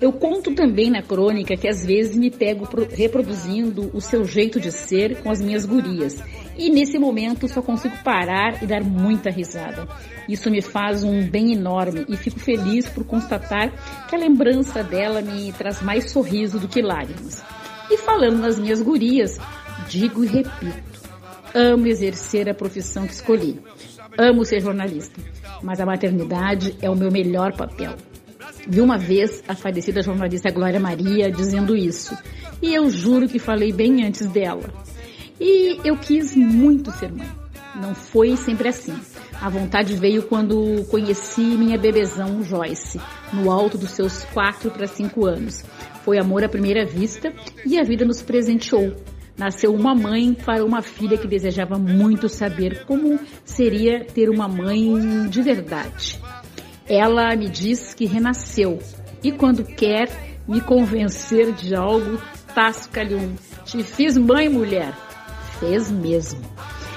Eu 0.01 0.11
conto 0.11 0.53
também 0.53 0.89
na 0.89 1.01
crônica 1.01 1.55
que 1.55 1.65
às 1.65 1.85
vezes 1.85 2.17
me 2.17 2.29
pego 2.29 2.67
reproduzindo 2.91 3.89
o 3.93 4.01
seu 4.01 4.25
jeito 4.25 4.59
de 4.59 4.69
ser 4.69 5.23
com 5.23 5.31
as 5.31 5.41
minhas 5.41 5.65
gurias. 5.65 6.21
E 6.57 6.69
nesse 6.69 6.99
momento 6.99 7.47
só 7.47 7.61
consigo 7.61 7.95
parar 8.03 8.61
e 8.61 8.67
dar 8.67 8.83
muita 8.83 9.29
risada. 9.29 9.87
Isso 10.27 10.51
me 10.51 10.61
faz 10.61 11.05
um 11.05 11.25
bem 11.25 11.53
enorme 11.53 12.05
e 12.09 12.17
fico 12.17 12.41
feliz 12.41 12.89
por 12.89 13.05
constatar 13.05 13.71
que 14.09 14.15
a 14.17 14.19
lembrança 14.19 14.83
dela 14.83 15.21
me 15.21 15.53
traz 15.53 15.81
mais 15.81 16.11
sorriso 16.11 16.59
do 16.59 16.67
que 16.67 16.81
lágrimas. 16.81 17.41
E 17.89 17.95
falando 17.95 18.39
nas 18.39 18.59
minhas 18.59 18.81
gurias, 18.81 19.39
digo 19.87 20.21
e 20.21 20.27
repito: 20.27 20.99
amo 21.55 21.87
exercer 21.87 22.49
a 22.49 22.53
profissão 22.53 23.07
que 23.07 23.13
escolhi. 23.13 23.57
Amo 24.21 24.43
ser 24.43 24.59
jornalista, 24.59 25.21
mas 25.63 25.79
a 25.79 25.85
maternidade 25.85 26.75
é 26.81 26.89
o 26.89 26.95
meu 26.95 27.09
melhor 27.09 27.53
papel. 27.53 27.95
Vi 28.67 28.81
uma 28.81 28.97
vez 28.97 29.41
a 29.47 29.55
falecida 29.55 30.01
jornalista 30.01 30.51
Glória 30.51 30.77
Maria 30.77 31.31
dizendo 31.31 31.73
isso, 31.73 32.17
e 32.61 32.75
eu 32.75 32.89
juro 32.89 33.29
que 33.29 33.39
falei 33.39 33.71
bem 33.71 34.05
antes 34.05 34.27
dela. 34.27 34.73
E 35.39 35.79
eu 35.85 35.95
quis 35.95 36.35
muito 36.35 36.91
ser 36.91 37.13
mãe. 37.13 37.29
Não 37.81 37.95
foi 37.95 38.35
sempre 38.35 38.67
assim. 38.67 38.93
A 39.39 39.49
vontade 39.49 39.95
veio 39.95 40.23
quando 40.23 40.83
conheci 40.89 41.39
minha 41.39 41.77
bebezão 41.77 42.43
Joyce, 42.43 42.99
no 43.31 43.49
alto 43.49 43.77
dos 43.77 43.91
seus 43.91 44.25
quatro 44.33 44.69
para 44.69 44.85
cinco 44.85 45.25
anos. 45.25 45.63
Foi 46.03 46.17
amor 46.17 46.43
à 46.43 46.49
primeira 46.49 46.85
vista 46.85 47.31
e 47.65 47.79
a 47.79 47.85
vida 47.85 48.03
nos 48.03 48.21
presenteou. 48.21 48.93
Nasceu 49.39 49.73
uma 49.73 49.95
mãe 49.95 50.33
para 50.33 50.65
uma 50.65 50.81
filha 50.81 51.17
que 51.17 51.25
desejava 51.25 51.79
muito 51.79 52.27
saber 52.27 52.83
como 52.83 53.17
seria 53.45 54.03
ter 54.03 54.29
uma 54.29 54.49
mãe 54.49 55.29
de 55.29 55.41
verdade. 55.41 56.19
Ela 56.85 57.33
me 57.37 57.47
diz 57.47 57.93
que 57.93 58.05
renasceu 58.05 58.79
e 59.23 59.31
quando 59.31 59.63
quer 59.63 60.09
me 60.45 60.59
convencer 60.59 61.53
de 61.53 61.73
algo, 61.73 62.21
tasca-lhe 62.53 63.15
um. 63.15 63.33
Te 63.63 63.81
fiz 63.81 64.17
mãe, 64.17 64.49
mulher. 64.49 64.93
Fez 65.57 65.89
mesmo. 65.89 66.41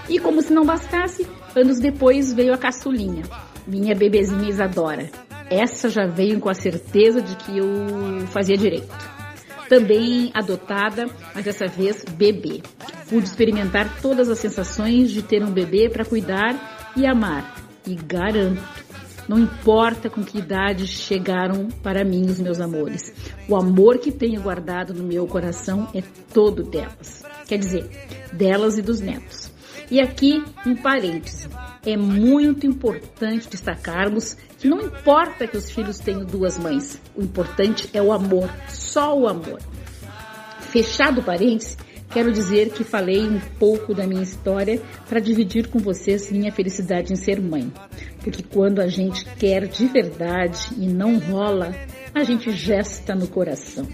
E 0.08 0.18
como 0.18 0.42
se 0.42 0.52
não 0.52 0.64
bastasse, 0.64 1.24
anos 1.54 1.78
depois 1.78 2.32
veio 2.32 2.52
a 2.52 2.58
caçulinha, 2.58 3.22
minha 3.68 3.94
bebezinha 3.94 4.48
Isadora. 4.48 5.08
Essa 5.48 5.88
já 5.88 6.06
veio 6.06 6.40
com 6.40 6.48
a 6.48 6.54
certeza 6.54 7.22
de 7.22 7.36
que 7.36 7.58
eu 7.58 8.26
fazia 8.32 8.56
direito. 8.56 9.21
Também 9.72 10.30
adotada, 10.34 11.08
mas 11.34 11.46
dessa 11.46 11.66
vez 11.66 12.04
bebê. 12.04 12.60
Pude 13.08 13.26
experimentar 13.26 14.02
todas 14.02 14.28
as 14.28 14.38
sensações 14.38 15.10
de 15.10 15.22
ter 15.22 15.42
um 15.42 15.50
bebê 15.50 15.88
para 15.88 16.04
cuidar 16.04 16.92
e 16.94 17.06
amar. 17.06 17.56
E 17.86 17.94
garanto, 17.94 18.60
não 19.26 19.38
importa 19.38 20.10
com 20.10 20.22
que 20.22 20.40
idade 20.40 20.86
chegaram 20.86 21.68
para 21.82 22.04
mim 22.04 22.26
os 22.26 22.38
meus 22.38 22.60
amores. 22.60 23.14
O 23.48 23.56
amor 23.56 23.96
que 23.96 24.12
tenho 24.12 24.42
guardado 24.42 24.92
no 24.92 25.04
meu 25.04 25.26
coração 25.26 25.88
é 25.94 26.02
todo 26.34 26.64
delas. 26.64 27.22
Quer 27.46 27.56
dizer, 27.56 27.88
delas 28.30 28.76
e 28.76 28.82
dos 28.82 29.00
netos. 29.00 29.50
E 29.90 30.02
aqui, 30.02 30.44
um 30.66 30.76
parêntese. 30.76 31.48
É 31.86 31.96
muito 31.96 32.66
importante 32.66 33.48
destacarmos 33.48 34.36
não 34.64 34.80
importa 34.80 35.46
que 35.46 35.56
os 35.56 35.70
filhos 35.70 35.98
tenham 35.98 36.24
duas 36.24 36.58
mães. 36.58 37.00
O 37.14 37.22
importante 37.22 37.88
é 37.92 38.00
o 38.00 38.12
amor, 38.12 38.50
só 38.68 39.16
o 39.18 39.28
amor. 39.28 39.60
Fechado 40.60 41.20
o 41.20 41.24
parêntese, 41.24 41.76
Quero 42.12 42.30
dizer 42.30 42.68
que 42.72 42.84
falei 42.84 43.26
um 43.26 43.40
pouco 43.58 43.94
da 43.94 44.06
minha 44.06 44.22
história 44.22 44.82
para 45.08 45.18
dividir 45.18 45.68
com 45.68 45.78
vocês 45.78 46.30
minha 46.30 46.52
felicidade 46.52 47.10
em 47.10 47.16
ser 47.16 47.40
mãe. 47.40 47.72
Porque 48.22 48.42
quando 48.42 48.80
a 48.80 48.86
gente 48.86 49.24
quer 49.36 49.66
de 49.66 49.86
verdade 49.86 50.68
e 50.76 50.86
não 50.86 51.18
rola, 51.18 51.74
a 52.14 52.22
gente 52.22 52.50
gesta 52.52 53.14
no 53.14 53.26
coração. 53.26 53.88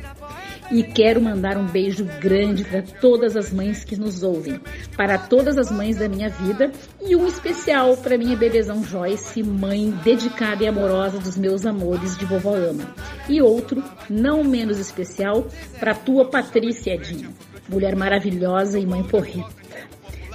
E 0.70 0.82
quero 0.82 1.20
mandar 1.20 1.56
um 1.56 1.66
beijo 1.66 2.04
grande 2.20 2.64
para 2.64 2.82
todas 2.82 3.36
as 3.36 3.50
mães 3.50 3.84
que 3.84 3.96
nos 3.96 4.22
ouvem, 4.22 4.60
para 4.96 5.16
todas 5.16 5.56
as 5.56 5.70
mães 5.70 5.96
da 5.96 6.08
minha 6.08 6.28
vida 6.28 6.70
e 7.00 7.16
um 7.16 7.26
especial 7.26 7.96
para 7.96 8.18
minha 8.18 8.36
bebezão 8.36 8.84
Joyce, 8.84 9.42
mãe 9.42 9.90
dedicada 10.04 10.62
e 10.62 10.66
amorosa 10.66 11.18
dos 11.18 11.36
meus 11.38 11.64
amores 11.64 12.16
de 12.16 12.26
vovó 12.26 12.54
Ama. 12.54 12.94
E 13.28 13.40
outro, 13.40 13.82
não 14.10 14.44
menos 14.44 14.78
especial, 14.78 15.46
para 15.80 15.94
tua 15.94 16.26
Patrícia 16.26 16.94
Edinho 16.94 17.32
mulher 17.68 17.94
maravilhosa 17.94 18.78
e 18.78 18.86
mãe 18.86 19.02
porreta. 19.02 19.48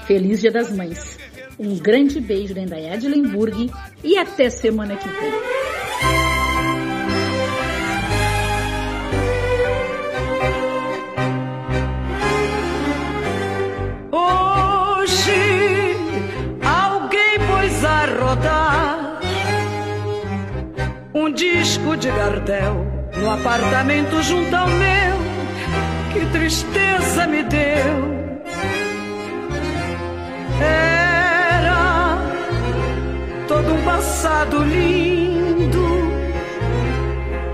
Feliz 0.06 0.40
Dia 0.40 0.52
das 0.52 0.72
Mães. 0.72 1.18
Um 1.60 1.78
grande 1.78 2.20
beijo 2.20 2.54
da 2.54 2.62
Indaiá 2.62 2.96
de 2.96 3.08
e 4.04 4.18
até 4.18 4.50
semana 4.50 4.96
que 4.96 5.08
vem. 5.08 6.43
Rodar 18.24 19.20
um 21.14 21.32
disco 21.32 21.96
de 21.98 22.10
Gardel 22.10 22.88
no 23.18 23.30
apartamento 23.30 24.22
junto 24.24 24.56
ao 24.56 24.68
meu 24.68 25.16
que 26.12 26.26
tristeza 26.28 27.28
me 27.28 27.44
deu. 27.44 28.14
Era 30.62 32.18
todo 33.48 33.74
um 33.74 33.82
passado 33.84 34.64
lindo, 34.64 35.86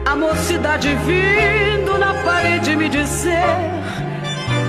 a 0.05 0.15
mocidade 0.15 0.89
vindo 0.95 1.97
na 1.97 2.13
parede 2.24 2.76
me 2.76 2.89
dizer 2.89 3.57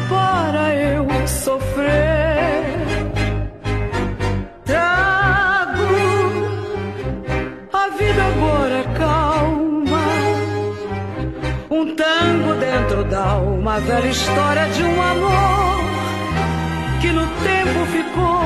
para 0.08 0.74
eu 0.74 1.06
sofrer. 1.26 2.29
Alma 13.20 13.60
uma 13.60 13.80
velha 13.80 14.08
história 14.08 14.66
de 14.68 14.82
um 14.82 15.02
amor 15.02 15.80
que 17.00 17.08
no 17.12 17.26
tempo 17.26 17.86
ficou. 17.86 18.42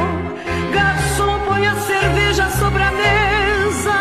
Garçom, 0.72 1.38
põe 1.46 1.66
a 1.66 1.74
cerveja 1.76 2.48
sobre 2.50 2.82
a 2.82 2.90
mesa. 2.90 3.96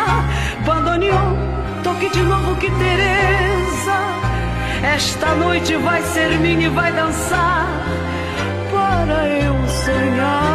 Bandoneon, 0.65 1.35
toque 1.83 2.09
de 2.09 2.23
novo 2.23 2.55
que 2.55 2.69
Teresa. 2.69 3.99
Esta 4.95 5.35
noite 5.35 5.75
vai 5.77 6.01
ser 6.01 6.37
minha 6.39 6.67
e 6.67 6.69
vai 6.69 6.91
dançar 6.91 7.67
para 8.71 9.27
eu 9.27 9.55
sonhar. 9.67 10.52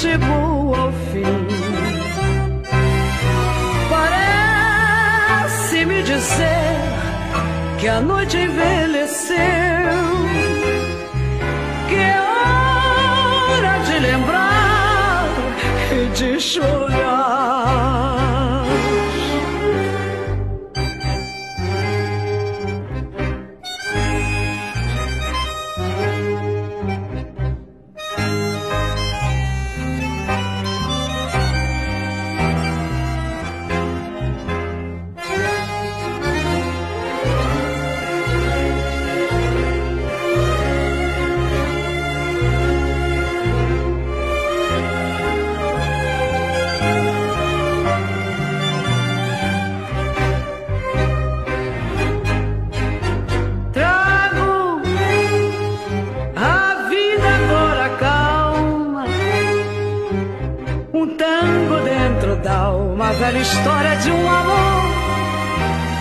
Chegou 0.00 0.74
ao 0.74 0.92
fim. 1.10 1.24
Parece 3.88 5.86
me 5.86 6.02
dizer 6.02 6.76
que 7.78 7.88
a 7.88 8.00
noite 8.00 8.36
envelheceu, 8.36 9.75
história 63.34 63.96
de 63.96 64.10
um 64.10 64.30
amor 64.30 64.82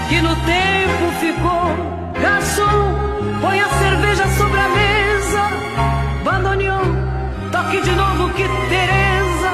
que 0.10 0.22
no 0.22 0.36
tempo 0.36 1.12
ficou. 1.20 2.22
Garçom, 2.22 2.96
põe 3.42 3.60
a 3.60 3.68
cerveja 3.68 4.28
sobre 4.38 4.60
a 4.60 4.70
mesa. 4.70 5.44
Bandoneon, 6.24 6.86
toque 7.52 7.82
de 7.82 7.92
novo 7.92 8.30
que 8.34 8.44
Teresa. 8.70 9.54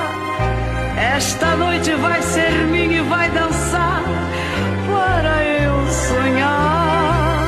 Esta 1.15 1.55
noite 1.55 1.93
vai 1.95 2.21
ser 2.21 2.51
minha 2.65 2.97
e 2.97 3.01
vai 3.01 3.29
dançar 3.29 4.03
para 4.87 5.43
eu 5.43 5.87
sonhar. 5.87 7.47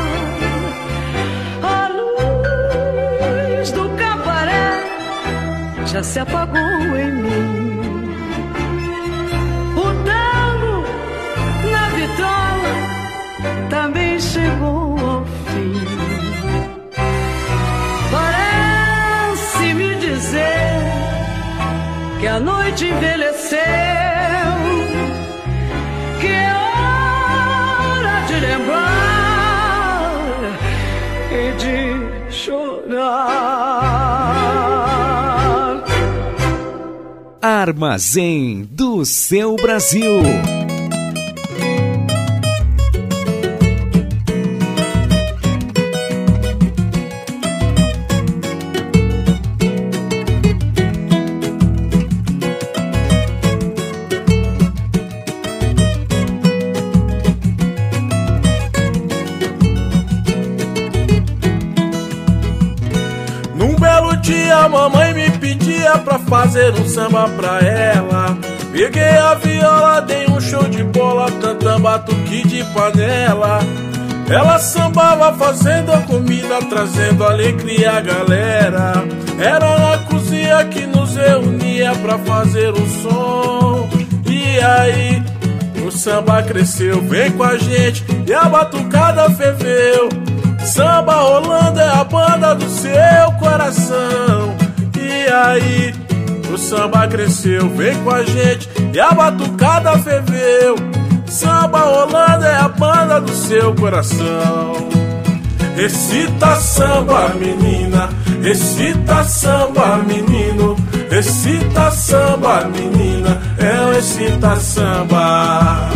A 1.63 1.89
luz 3.59 3.71
do 3.71 3.89
cabaré 3.97 4.83
já 5.85 6.01
se 6.01 6.19
apagou 6.19 6.59
em 6.97 7.11
mim. 7.11 7.62
Noite 22.73 22.87
envelheceu, 22.87 23.59
que 26.19 26.27
é 26.27 26.53
hora 26.55 28.25
de 28.25 28.33
lembrar 28.39 30.17
e 31.31 31.51
de 31.57 32.33
chorar. 32.33 33.13
Armazém 37.41 38.67
do 38.71 39.05
seu 39.05 39.55
Brasil. 39.55 40.62
Fazer 66.53 66.71
um 66.79 66.87
samba 66.87 67.27
pra 67.29 67.59
ela. 67.61 68.37
Peguei 68.71 69.17
a 69.17 69.33
viola, 69.33 70.01
dei 70.01 70.27
um 70.27 70.39
show 70.39 70.63
de 70.65 70.83
bola, 70.83 71.31
cantando 71.41 71.79
batuque 71.79 72.47
de 72.47 72.63
panela. 72.65 73.59
Ela 74.29 74.59
sambava 74.59 75.33
fazendo 75.33 75.91
a 75.91 76.01
comida, 76.01 76.59
trazendo 76.69 77.23
alegria 77.23 77.93
à 77.93 78.01
galera. 78.01 78.93
Era 79.39 79.79
na 79.79 79.97
cozinha 80.05 80.63
que 80.65 80.85
nos 80.85 81.15
reunia 81.15 81.91
pra 81.95 82.19
fazer 82.19 82.69
o 82.69 82.87
som. 83.01 83.89
E 84.27 84.59
aí, 84.59 85.23
o 85.83 85.91
samba 85.91 86.43
cresceu, 86.43 87.01
vem 87.01 87.31
com 87.31 87.43
a 87.43 87.57
gente 87.57 88.05
e 88.27 88.31
a 88.31 88.43
batucada 88.43 89.27
ferveu. 89.31 90.07
Samba 90.63 91.15
rolando 91.15 91.79
é 91.79 91.89
a 91.89 92.03
banda 92.03 92.53
do 92.53 92.69
seu 92.69 93.31
coração. 93.39 94.55
E 94.95 95.27
aí, 95.31 96.02
o 96.53 96.57
samba 96.57 97.07
cresceu, 97.07 97.67
vem 97.69 97.95
com 98.03 98.11
a 98.11 98.23
gente 98.23 98.69
e 98.93 98.99
a 98.99 99.11
batucada 99.11 99.97
ferveu. 99.99 100.75
Samba 101.25 101.79
rolando 101.79 102.45
é 102.45 102.55
a 102.55 102.67
banda 102.67 103.19
do 103.19 103.31
seu 103.31 103.73
coração. 103.73 104.89
Recita 105.75 106.55
samba, 106.57 107.29
menina, 107.29 108.09
recita 108.41 109.23
samba, 109.23 109.97
menino. 109.97 110.75
Recita 111.09 111.91
samba, 111.91 112.65
menina, 112.65 113.41
é 113.57 113.81
o 113.81 113.93
recita 113.93 114.55
samba. 114.57 115.89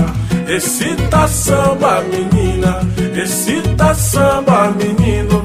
Recita 0.47 1.27
samba, 1.27 2.01
menina, 2.01 2.81
recita 3.13 3.93
samba, 3.93 4.71
menino. 4.71 5.36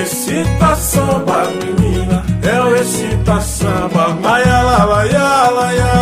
Recita 0.00 0.74
samba, 0.76 1.44
menina, 1.62 2.24
é 2.42 2.58
o 2.58 2.72
recita 2.72 3.38
samba. 3.38 4.16
Laia, 4.22 4.62
la, 4.62 4.84
laia, 4.86 5.50
laia, 5.50 5.92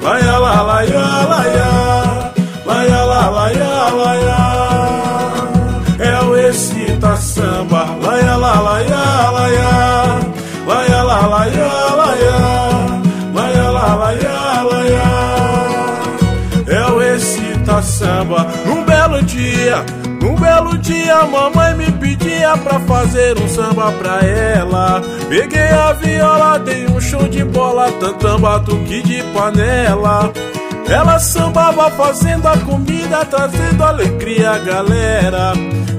laia, 0.00 0.38
la, 0.38 0.62
laia, 0.62 1.04
laia, 1.26 1.70
laia, 2.66 3.04
la, 3.10 3.30
laia. 4.00 4.40
É 5.98 6.20
o 6.22 6.34
recita 6.36 7.16
samba, 7.16 7.84
laia, 8.00 8.36
la, 8.36 8.60
laia, 8.60 9.30
laia, 9.32 9.70
laia, 10.68 11.02
la, 11.02 11.26
laia, 11.26 11.70
laia, 11.98 12.38
laia, 13.34 13.70
la, 13.72 13.88
laia. 14.70 15.08
É 16.68 16.86
o 16.86 16.96
recita 17.00 17.82
samba. 17.82 18.46
Num 18.64 18.84
belo 18.84 19.20
dia, 19.22 19.84
num 20.22 20.36
belo 20.36 20.78
dia, 20.78 21.24
mamãe 21.24 21.74
me 21.74 21.89
pra 22.62 22.80
fazer 22.80 23.38
um 23.38 23.48
samba 23.48 23.92
pra 23.92 24.20
ela. 24.20 25.02
Peguei 25.28 25.68
a 25.68 25.92
viola, 25.92 26.58
dei 26.58 26.86
um 26.86 27.00
show 27.00 27.28
de 27.28 27.44
bola, 27.44 27.90
tantã 27.92 28.38
batuque 28.38 29.02
de 29.02 29.22
panela. 29.34 30.32
Ela 30.88 31.18
sambava 31.18 31.90
fazendo 31.90 32.48
a 32.48 32.56
comida, 32.58 33.24
trazendo 33.24 33.82
alegria 33.84 34.52
à 34.52 34.58
galera. 34.58 35.52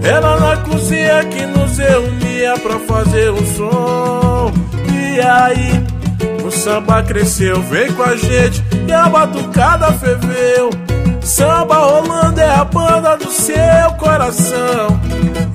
Era 0.04 0.38
na 0.38 0.58
cozinha 0.58 1.24
que 1.26 1.46
nos 1.46 1.78
reunia 1.78 2.58
pra 2.58 2.80
fazer 2.80 3.32
um 3.32 3.46
som. 3.56 4.52
E 4.92 5.20
aí, 5.22 5.84
o 6.46 6.52
samba 6.52 7.04
cresceu, 7.04 7.62
vem 7.62 7.92
com 7.94 8.04
a 8.04 8.16
gente 8.18 8.64
e 8.88 8.92
a 8.92 9.08
batucada 9.08 9.92
ferveu. 9.94 10.70
Samba 11.22 11.76
rolando 11.76 12.42
é 12.42 12.50
a 12.50 12.66
banda 12.66 13.16
do 13.16 13.32
seu 13.32 13.94
coração. 13.98 15.00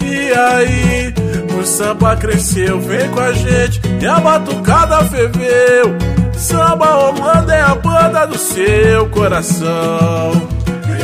Aí, 0.09 1.15
o 1.59 1.65
samba 1.65 2.17
cresceu, 2.17 2.81
vem 2.81 3.09
com 3.11 3.21
a 3.21 3.33
gente 3.33 3.81
e 4.01 4.07
a 4.07 4.21
batucada 4.21 5.05
ferveu. 5.05 5.97
Samba 6.37 6.87
rolando 6.87 7.51
é 7.51 7.61
a 7.61 7.75
banda 7.75 8.27
do 8.27 8.39
seu 8.39 9.09
coração. 9.11 10.33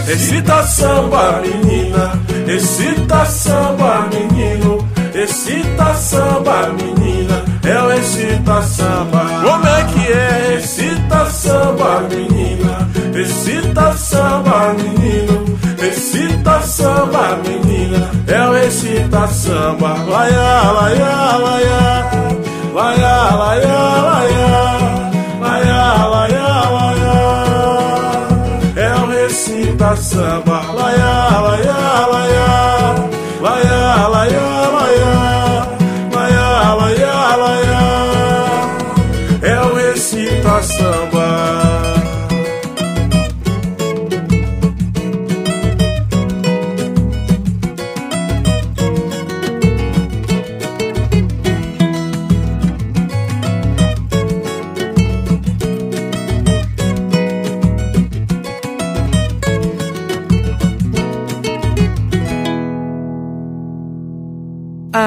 Excita 0.08 0.62
samba, 0.64 1.40
menina, 1.40 2.12
excita 2.46 3.24
samba, 3.24 4.08
menino. 4.12 4.92
Excita 5.14 5.94
samba, 5.94 6.68
menina, 6.68 7.44
é 7.62 7.82
o 7.82 7.92
excita 7.92 8.62
samba. 8.62 9.26
Como 9.44 9.66
é 9.66 9.84
que 9.84 10.10
é? 10.10 10.54
Excita 10.56 11.26
samba, 11.26 12.00
menina, 12.08 12.88
excita 13.14 13.92
samba, 13.92 14.72
menino. 14.72 15.41
Excita 15.84 16.60
samba, 16.62 17.36
menina, 17.44 18.08
é 18.28 18.48
o 18.48 18.56
excita 18.56 19.26
samba. 19.26 19.94
Laia, 20.04 20.70
laia, 20.70 21.38
laia, 21.38 21.80
laia, 22.72 23.30
laia, 23.34 23.76
laia, 24.08 24.50
laia, 25.40 26.06
laia, 26.06 26.46
laia. 26.70 27.16
É 28.76 28.94
o 28.94 29.06
recita 29.06 29.96
samba. 29.96 30.61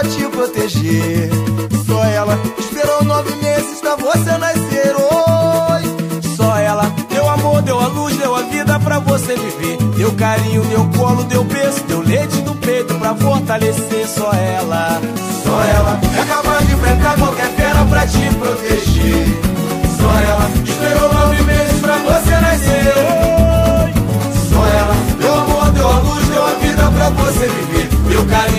Pra 0.00 0.08
te 0.08 0.24
proteger. 0.28 1.30
Só 1.86 2.02
ela 2.04 2.38
esperou 2.58 3.04
nove 3.04 3.34
meses 3.36 3.80
pra 3.80 3.96
você 3.96 4.38
nascer. 4.38 4.94
Oi, 4.96 6.22
só 6.36 6.56
ela 6.56 6.84
deu 7.10 7.28
amor, 7.28 7.60
deu 7.62 7.78
a 7.78 7.86
luz, 7.88 8.16
deu 8.16 8.34
a 8.34 8.42
vida 8.42 8.78
pra 8.80 8.98
você 9.00 9.36
viver. 9.36 9.76
Deu 9.96 10.12
carinho, 10.12 10.62
deu 10.64 10.88
colo, 10.96 11.24
deu 11.24 11.44
berço, 11.44 11.82
deu 11.84 12.00
leite 12.00 12.40
no 12.42 12.54
peito 12.56 12.94
pra 12.94 13.14
fortalecer. 13.14 14.08
Só 14.08 14.32
ela, 14.32 15.00
só 15.44 15.62
ela 15.62 16.00
é 16.18 16.24
capaz 16.24 16.66
de 16.66 16.72
enfrentar 16.72 17.16
qualquer 17.18 17.50
fera 17.50 17.84
pra 17.84 18.06
te 18.06 18.34
proteger. 18.38 18.79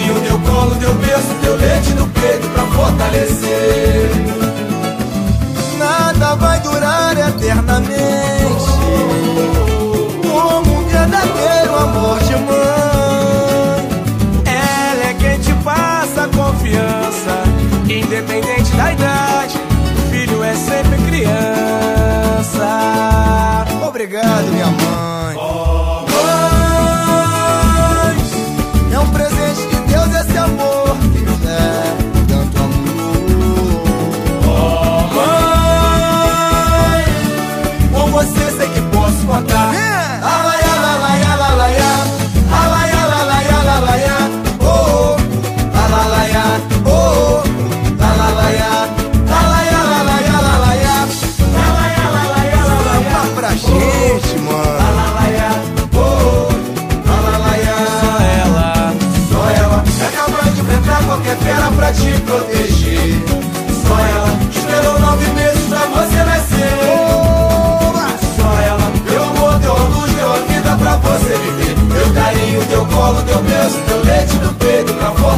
Carinho, 0.02 0.20
deu 0.22 0.40
colo, 0.40 0.74
deu 0.76 0.94
berço, 0.96 1.34
deu 1.42 1.56
leite 1.56 1.94
no 1.94 2.08
peito 2.08 2.48
pra 2.50 2.64
fortalecer. 2.64 4.10
Nada 5.78 6.36
vai 6.36 6.60
durar 6.62 7.16
eternamente 7.18 7.92
como 10.24 10.80
um 10.80 10.84
verdadeiro 10.86 11.76
amor 11.76 12.20
de 12.20 12.36
mãe. 12.36 13.90
Ela 14.46 15.10
é 15.10 15.14
quem 15.20 15.38
te 15.40 15.54
passa 15.64 16.28
confiança, 16.36 17.44
independente 17.88 18.72
da 18.76 18.94
idade. 18.94 19.60
Filho 20.10 20.44
é 20.44 20.56
sempre 20.56 20.98
criança. 21.08 22.66
Obrigado, 23.88 24.52
minha 24.52 24.66
mãe. 24.66 24.81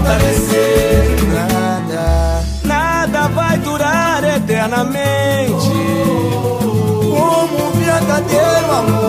Fortalecer. 0.03 1.15
Nada, 1.34 2.43
nada 2.63 3.27
vai 3.30 3.57
durar 3.59 4.23
eternamente. 4.23 5.71
Como 6.99 7.67
um 7.67 7.71
verdadeiro 7.71 8.71
amor 8.71 9.02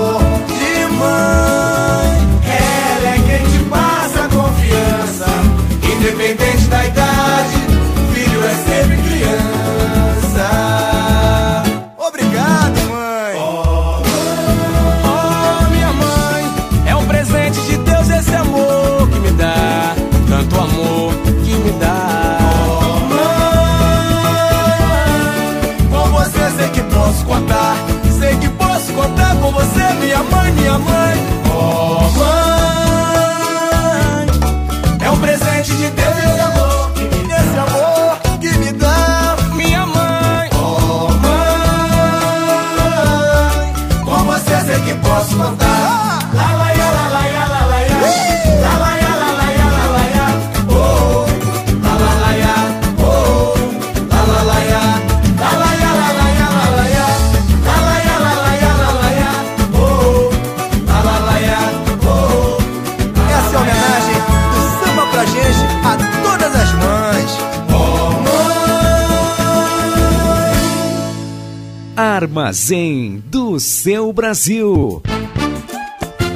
Armazém 72.44 73.24
do 73.28 73.58
seu 73.58 74.12
Brasil. 74.12 75.02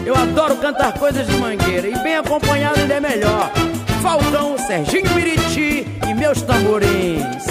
Eu 0.07 0.17
adoro 0.17 0.57
cantar 0.57 0.99
coisas 0.99 1.27
de 1.27 1.37
mangueira 1.37 1.87
e 1.87 1.99
bem 1.99 2.17
acompanhado 2.17 2.81
ainda 2.81 2.95
é 2.95 3.01
melhor. 3.01 3.53
Falcão, 4.01 4.57
Serginho 4.57 5.15
Miriti 5.15 5.87
e 6.09 6.15
meus 6.15 6.41
tamborins. 6.41 7.45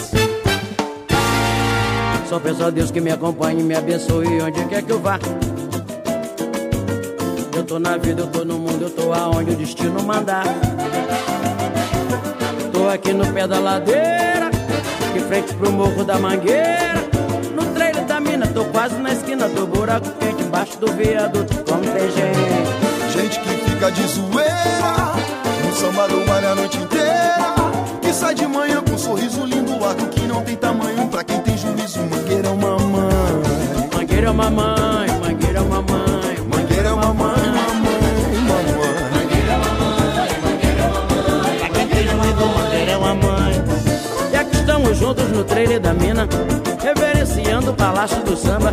Só 2.27 2.39
peço 2.39 2.63
a 2.63 2.71
Deus 2.71 2.89
que 2.89 2.99
me 2.99 3.11
acompanhe 3.11 3.61
e 3.61 3.63
me 3.63 3.75
abençoe 3.75 4.41
onde 4.41 4.65
quer 4.65 4.81
que 4.81 4.91
eu 4.91 4.99
vá. 4.99 5.19
Eu 7.55 7.63
tô 7.63 7.77
na 7.77 7.95
vida, 7.97 8.23
eu 8.23 8.27
tô 8.27 8.43
no 8.43 8.57
mundo, 8.57 8.81
eu 8.81 8.89
tô 8.89 9.13
aonde 9.13 9.51
o 9.51 9.55
destino 9.55 10.01
mandar. 10.01 10.45
Tô 12.73 12.89
aqui 12.89 13.13
no 13.13 13.31
pé 13.31 13.45
da 13.45 13.59
ladeira, 13.59 14.49
de 15.13 15.19
frente 15.27 15.53
pro 15.53 15.71
morro 15.71 16.03
da 16.03 16.17
mangueira. 16.17 17.06
Tô 18.57 18.65
quase 18.65 18.95
na 18.95 19.13
esquina 19.13 19.47
do 19.47 19.67
buraco 19.67 20.09
quente, 20.19 20.41
embaixo 20.41 20.79
do 20.79 20.91
viaduto, 20.93 21.63
como 21.63 21.83
tem 21.83 22.09
gente. 22.09 23.13
Gente 23.13 23.39
que 23.39 23.49
fica 23.49 23.91
de 23.91 24.07
zoeira 24.07 25.13
No 25.63 25.75
samba 25.75 26.07
do 26.07 26.25
baile 26.25 26.47
a 26.47 26.55
noite 26.55 26.77
inteira 26.77 27.55
Que 28.01 28.11
sai 28.13 28.35
de 28.35 28.45
manhã 28.47 28.81
com 28.81 28.93
um 28.93 28.97
sorriso 28.97 29.45
lindo 29.45 29.73
Ato 29.83 30.05
que 30.07 30.21
não 30.27 30.43
tem 30.43 30.55
tamanho 30.55 31.07
Pra 31.07 31.23
quem 31.23 31.39
tem 31.41 31.57
juízo 31.57 31.99
Mangueira 31.99 32.47
é 32.47 32.51
uma 32.51 32.77
mãe 32.77 33.87
Mangueira 33.95 34.27
é 34.27 34.31
uma 34.31 34.49
mãe, 34.49 35.07
mangueira 35.19 35.59
é 35.59 35.61
uma 35.61 35.81
mãe, 35.81 36.37
Mangueira 36.47 36.89
é 36.89 36.93
uma 36.93 37.13
mãe, 37.13 37.33
Mangueira 38.47 39.51
é 39.51 39.57
uma 39.57 39.73
mãe, 39.73 40.41
mangueira 40.41 40.91
é 40.91 40.97
uma 40.97 41.13
mãe, 41.13 41.57
pra 41.59 41.69
quem 41.69 41.87
tem 41.87 42.03
juízo, 42.03 42.45
mangueira 42.45 42.91
é 42.91 42.97
uma 42.97 43.15
mãe. 43.15 43.53
E 44.31 44.35
aqui 44.35 44.55
estamos 44.57 44.97
juntos 44.97 45.29
no 45.29 45.43
trailer 45.43 45.79
da 45.79 45.93
mina, 45.93 46.27
reverenciando 47.27 47.71
o 47.71 47.73
palácio 47.73 48.23
do 48.23 48.35
samba. 48.35 48.71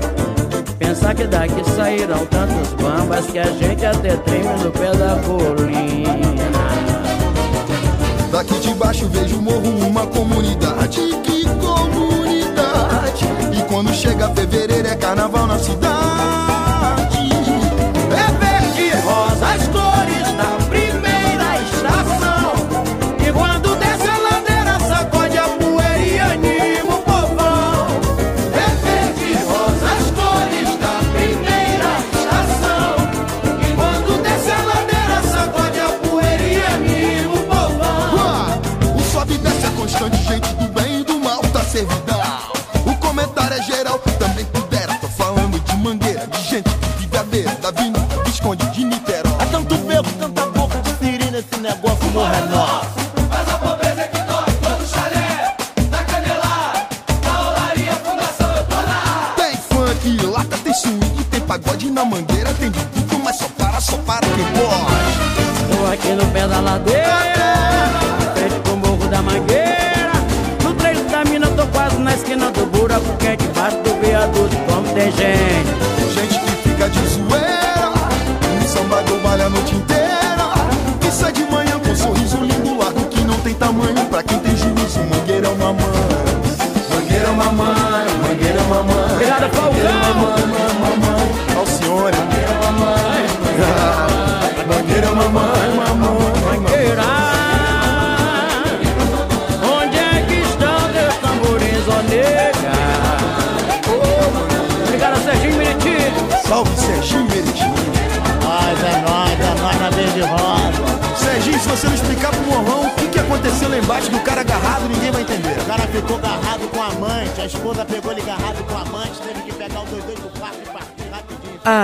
Pensar 0.79 1.15
que 1.15 1.25
daqui 1.25 1.65
sairão 1.71 2.25
tantos 2.27 2.73
bambas 2.75 3.27
que 3.27 3.39
a 3.39 3.51
gente 3.51 3.85
até 3.85 4.17
treme 4.17 4.63
no 4.63 4.71
pé 4.71 4.93
da 4.93 5.17
colina. 5.23 6.55
Daqui 8.31 8.59
de 8.61 8.75
baixo 8.75 9.07
vejo 9.09 9.39
o 9.39 9.43
morro 9.43 9.87
uma 9.87 10.05
comunidade 10.09 10.99
Que 11.23 11.45
comunidade 11.45 13.25
E 13.57 13.63
quando 13.69 13.95
chega 13.95 14.29
fevereiro 14.31 14.89
é 14.89 14.97
carnaval 14.97 15.47
na 15.47 15.57
cidade 15.57 16.64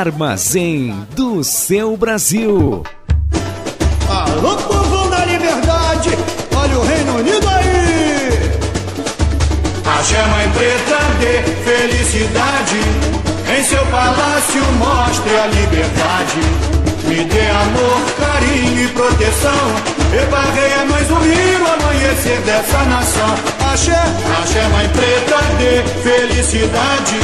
Armazém 0.00 1.06
do 1.14 1.44
seu 1.44 1.94
Brasil. 1.94 2.82
Alô, 4.08 4.56
povo 4.56 5.10
da 5.10 5.26
liberdade, 5.26 6.08
olha 6.56 6.78
o 6.78 6.86
Reino 6.86 7.16
Unido 7.18 7.46
aí! 7.46 8.50
A 9.84 10.02
chama 10.02 10.42
em 10.42 10.50
preta 10.52 11.00
de 11.20 11.42
felicidade 11.64 12.80
Em 13.54 13.62
seu 13.62 13.84
palácio 13.86 14.62
mostre 14.78 15.36
a 15.36 15.46
liberdade 15.48 16.40
Me 17.04 17.22
dê 17.24 17.50
amor, 17.50 18.00
carinho 18.18 18.84
e 18.84 18.88
proteção 18.88 19.66
Reparei 20.12 20.84
mais 20.88 21.10
um 21.10 21.18
rio 21.18 21.66
amanhecer 21.74 22.40
dessa 22.40 22.78
nação 22.84 23.34
Axé, 23.70 23.92
a 23.92 24.46
chama 24.46 24.82
em 24.82 24.88
preta 24.88 25.40
de 25.58 25.82
felicidade 26.02 27.20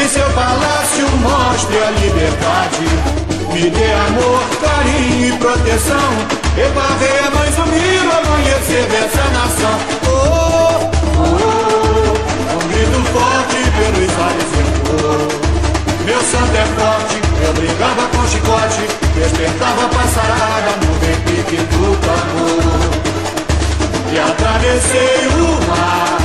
Em 0.00 0.08
seu 0.08 0.30
palácio 0.30 0.75
mostre 1.18 1.78
a 1.78 1.90
liberdade. 1.90 3.26
Me 3.52 3.70
dê 3.70 3.92
amor, 3.92 4.42
carinho 4.60 5.34
e 5.34 5.38
proteção. 5.38 6.10
Reparei 6.56 7.30
mais 7.34 7.58
um 7.58 7.64
rio 7.64 8.12
amanhecer 8.12 8.84
dessa 8.86 9.24
nação. 9.30 9.78
Oh, 10.06 10.90
oh, 11.18 11.36
oh. 11.40 12.54
Um 12.54 12.68
grito 12.68 13.00
forte 13.12 13.58
pelos 13.76 14.12
ares 14.26 14.52
ecoou 14.60 15.28
Meu 16.04 16.20
santo 16.20 16.56
é 16.56 16.66
forte, 16.76 17.16
eu 17.44 17.52
brigava 17.54 18.08
com 18.08 18.28
chicote. 18.28 18.84
Despertava 19.14 19.88
passarada 19.88 20.72
no 20.82 20.92
repique 21.06 21.56
do 21.56 21.96
tambor. 22.00 23.06
E 24.12 24.18
atravessei 24.18 25.26
o 25.28 25.66
mar 25.68 26.18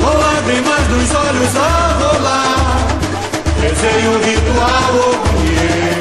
Com 0.00 0.18
lágrimas 0.18 0.88
nos 0.88 1.14
olhos 1.14 1.56
a 1.56 1.96
rolar 1.98 2.95
Rezei 3.60 4.06
o 4.08 4.18
ritual 4.24 4.92
Ognier 5.10 5.98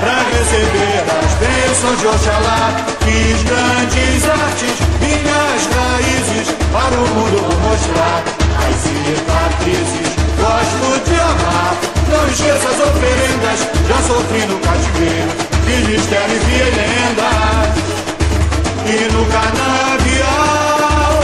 Pra 0.00 0.18
receber 0.36 1.04
as 1.08 1.32
bênçãos 1.34 1.98
de 1.98 2.06
Oxalá. 2.06 2.62
Fiz 3.00 3.42
grandes 3.42 4.28
artes, 4.28 4.76
minhas 5.00 5.62
raízes 5.74 6.46
Para 6.72 6.94
o 6.94 7.06
mundo 7.08 7.38
mostrar. 7.62 8.22
As 8.66 8.76
cicatrizes 8.76 10.14
Gosto 10.44 10.88
de 11.08 11.14
amar, 11.14 11.74
não 12.10 12.28
esqueça 12.28 12.68
as 12.68 12.80
oferendas 12.80 13.60
Já 13.88 13.98
sofri 14.06 14.42
no 14.46 14.58
cativeiro, 14.58 15.32
vi 15.64 15.76
mistério 15.90 16.34
e 16.34 16.38
vi 16.38 16.58
lendas 16.76 17.72
E 18.86 19.12
no 19.12 19.24
canavial 19.26 21.18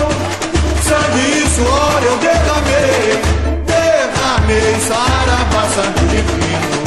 Sangue 0.83 1.27
e 1.39 1.49
suor 1.55 2.01
eu 2.03 2.17
derramei 2.19 3.21
Derramei 3.67 4.75
saravá, 4.87 5.10
santo 5.69 6.01
divino. 6.09 6.81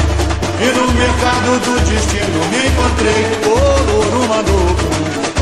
E 0.59 0.65
no 0.65 0.91
mercado 0.93 1.59
do 1.59 1.79
destino 1.89 2.39
me 2.49 2.67
encontrei. 2.67 3.23
Olorum 3.45 4.27
mandou 4.27 4.67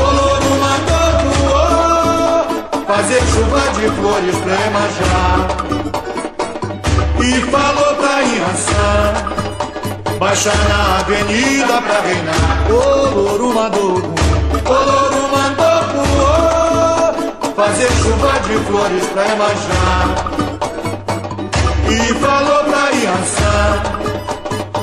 Olorum 0.00 0.56
mandou 0.58 1.10
oh, 1.54 2.86
Fazer 2.86 3.20
chuva 3.32 3.62
de 3.74 3.86
flores 3.96 4.36
pra 4.36 4.54
Emanjá 4.66 5.22
E 7.20 7.40
falou 7.50 7.94
pra 7.94 8.22
Inhaçã 8.22 8.92
Baixar 10.18 10.56
na 10.68 10.98
avenida 11.00 11.80
pra 11.82 12.00
reinar. 12.00 12.66
Olorum 12.70 13.52
mandou 13.54 13.94
Olorum 14.66 15.28
mandou 15.30 15.80
oh, 16.18 17.52
Fazer 17.54 17.90
chuva 18.02 18.32
de 18.40 18.56
flores 18.66 19.06
pra 19.12 19.24
Emanjá 19.28 19.84
E 21.88 22.14
falou 22.14 22.64
pra 22.64 22.91
Inhaçã 23.02 23.82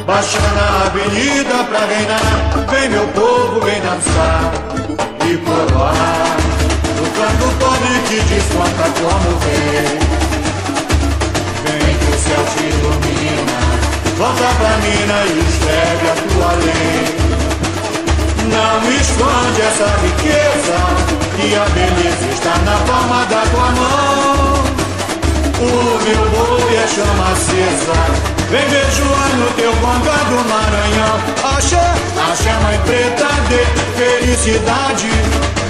Baixa 0.06 0.40
na 0.40 0.88
avenida 0.88 1.64
pra 1.70 1.86
reinar. 1.86 2.68
Vem 2.70 2.90
meu 2.90 3.08
povo, 3.10 3.62
vem 3.62 3.80
dançar. 3.80 4.52
E 5.26 5.38
coroar 5.38 6.38
No 6.98 7.06
canto 7.16 7.48
pobre 7.60 8.00
que 8.08 8.20
desconta 8.22 8.86
como 9.00 9.30
vem 9.40 10.00
Vem 11.64 11.96
que 11.98 12.12
o 12.12 12.20
céu 12.20 12.44
te 12.52 12.64
ilumina. 12.66 13.60
Volta 14.18 14.48
pra 14.60 14.74
mina 14.84 15.18
e 15.24 15.40
escreve 15.48 16.06
a 16.10 16.16
tua 16.28 16.52
lei. 16.66 17.00
Não 18.52 18.80
esconde 19.00 19.62
essa 19.62 19.90
riqueza 20.02 20.78
Que 21.38 21.56
a 21.56 21.66
beleza 21.70 22.26
está 22.34 22.58
na 22.66 22.76
palma 22.86 23.26
da 23.28 23.42
tua 23.50 23.72
mão 23.72 24.59
O 25.60 26.00
meu 26.06 26.30
povo 26.32 26.74
é 26.74 26.88
chama 26.88 27.32
acesa 27.34 28.30
Vem 28.50 28.68
beijoar 28.68 29.36
no 29.38 29.52
teu 29.52 29.72
conga 29.74 30.18
do 30.26 30.50
Maranhão. 30.50 31.20
Axé, 31.56 31.78
a 31.78 32.36
chama 32.36 32.74
em 32.74 32.80
preta 32.80 33.28
de 33.48 33.62
felicidade. 33.96 35.08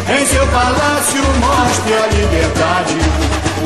Em 0.07 0.26
seu 0.26 0.48
palácio 0.48 1.22
mostre 1.41 1.94
a 1.94 2.07
liberdade. 2.07 2.95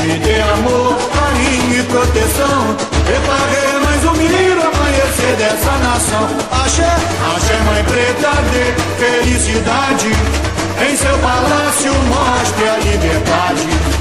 Me 0.02 0.18
dê 0.18 0.41
amor, 0.41 0.98
carinho 1.14 1.80
e 1.80 1.84
proteção. 1.84 2.76
Reparei 3.06 3.80
mais 3.86 4.04
um 4.06 4.14
miro 4.14 4.62
amanhecer 4.62 5.36
dessa 5.36 5.72
nação. 5.84 6.28
Axé, 6.64 6.90
a 6.90 7.40
chama 7.40 7.80
em 7.80 7.84
preta 7.84 8.32
de 8.50 8.64
felicidade. 8.98 10.12
Em 10.90 10.98
seu 10.98 11.18
palácio 11.20 11.94
mostre 12.10 12.68
a 12.68 12.78
liberdade 12.78 13.93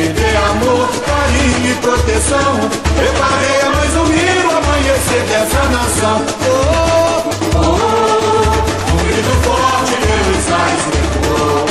me 0.00 0.08
dê 0.08 0.36
amor, 0.50 0.88
carinho 1.06 1.70
e 1.70 1.74
proteção. 1.74 2.52
Preparei 2.96 3.68
mais 3.74 3.96
um 3.96 4.06
miro 4.06 4.50
amanhecer 4.56 5.22
dessa 5.28 5.62
nação. 5.68 6.24
Oh, 6.40 7.28
oh, 7.54 7.58
oh 7.58 8.92
Um 8.92 8.98
grito 9.04 9.34
forte 9.44 9.94
pelos 10.00 10.46
ares 10.60 10.84
ecoou 11.00 11.66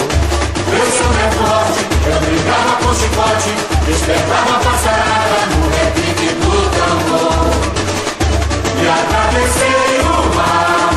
Meu 0.69 0.85
sangue 0.97 1.23
é 1.25 1.31
forte, 1.39 1.81
eu 2.05 2.17
brigava 2.21 2.73
com 2.83 2.93
chicote. 2.93 3.53
Despertava 3.87 4.55
passarada 4.59 5.39
no 5.49 5.61
repique 5.77 6.29
do 6.35 6.53
tambor. 6.77 7.49
E 8.77 8.87
atravessei 8.87 9.99
o 10.01 10.35
mar 10.35 10.88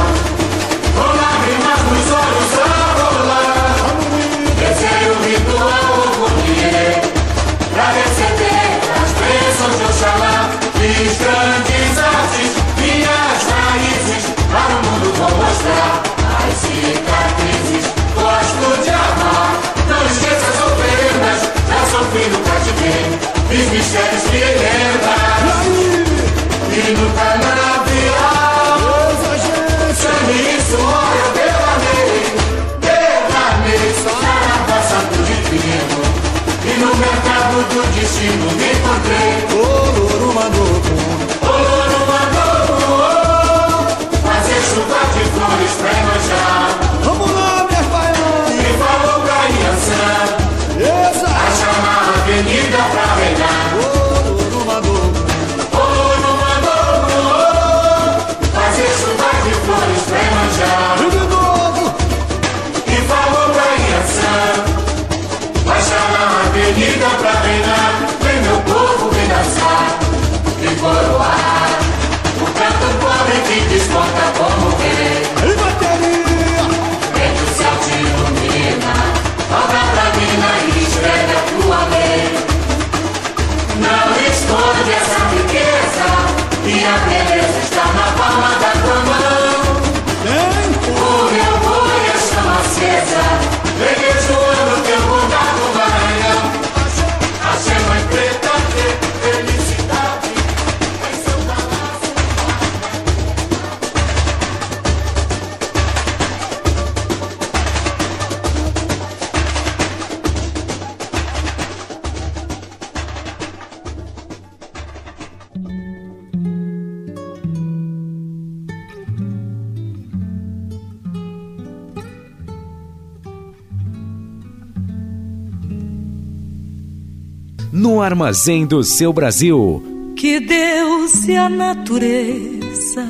no 128.32 128.34
armazém 128.34 128.66
do 128.66 128.82
seu 128.82 129.12
Brasil. 129.12 129.82
Que 130.16 130.40
Deus 130.40 131.28
e 131.28 131.36
a 131.36 131.50
natureza, 131.50 133.04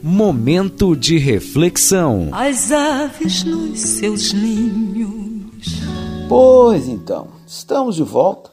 Momento 0.00 0.94
de 0.94 1.18
reflexão. 1.18 2.28
as 2.30 2.70
aves 2.70 3.42
nos 3.42 3.80
seus 3.80 4.32
ninhos. 4.32 5.82
Pois 6.28 6.86
então, 6.86 7.26
estamos 7.44 7.96
de 7.96 8.04
volta 8.04 8.50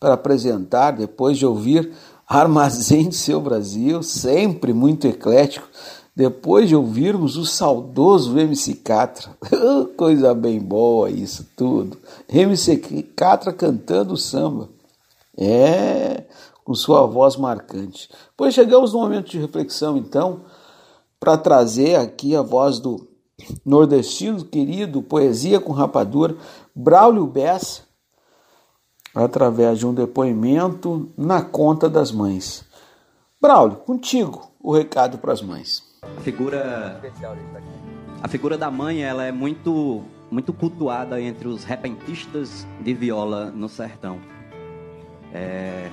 para 0.00 0.14
apresentar, 0.14 0.90
depois 0.90 1.38
de 1.38 1.46
ouvir 1.46 1.92
Armazém 2.26 3.08
do 3.08 3.14
Seu 3.14 3.40
Brasil, 3.40 4.02
sempre 4.02 4.72
muito 4.72 5.06
eclético, 5.06 5.68
depois 6.14 6.68
de 6.68 6.74
ouvirmos 6.74 7.36
o 7.36 7.46
saudoso 7.46 8.36
MC 8.36 8.74
Catra. 8.74 9.30
Coisa 9.96 10.34
bem 10.34 10.58
boa 10.58 11.08
isso 11.08 11.46
tudo. 11.56 11.96
MC 12.28 12.76
Catra 13.14 13.52
cantando 13.52 14.16
samba. 14.16 14.68
É, 15.38 16.24
com 16.64 16.74
sua 16.74 17.06
voz 17.06 17.36
marcante. 17.36 18.08
Pois 18.36 18.54
chegamos 18.54 18.92
no 18.92 19.00
momento 19.00 19.30
de 19.30 19.38
reflexão, 19.38 19.96
então, 19.96 20.42
para 21.18 21.36
trazer 21.36 21.96
aqui 21.96 22.36
a 22.36 22.42
voz 22.42 22.78
do 22.78 23.08
nordestino 23.64 24.44
querido, 24.44 25.02
poesia 25.02 25.60
com 25.60 25.72
rapadura, 25.72 26.36
Braulio 26.74 27.26
Bessa, 27.26 27.82
através 29.14 29.78
de 29.78 29.86
um 29.86 29.94
depoimento 29.94 31.10
na 31.16 31.42
conta 31.42 31.88
das 31.88 32.12
mães. 32.12 32.64
Braulio, 33.40 33.78
contigo 33.78 34.52
o 34.60 34.72
recado 34.72 35.18
para 35.18 35.32
as 35.32 35.42
mães. 35.42 35.82
A 36.02 36.20
figura 36.20 37.00
a 38.22 38.28
figura 38.28 38.56
da 38.56 38.70
mãe, 38.70 39.02
ela 39.02 39.24
é 39.24 39.32
muito 39.32 40.02
muito 40.30 40.52
cultuada 40.52 41.20
entre 41.20 41.46
os 41.46 41.62
repentistas 41.62 42.66
de 42.80 42.94
viola 42.94 43.50
no 43.50 43.68
sertão. 43.68 44.18
É, 45.32 45.90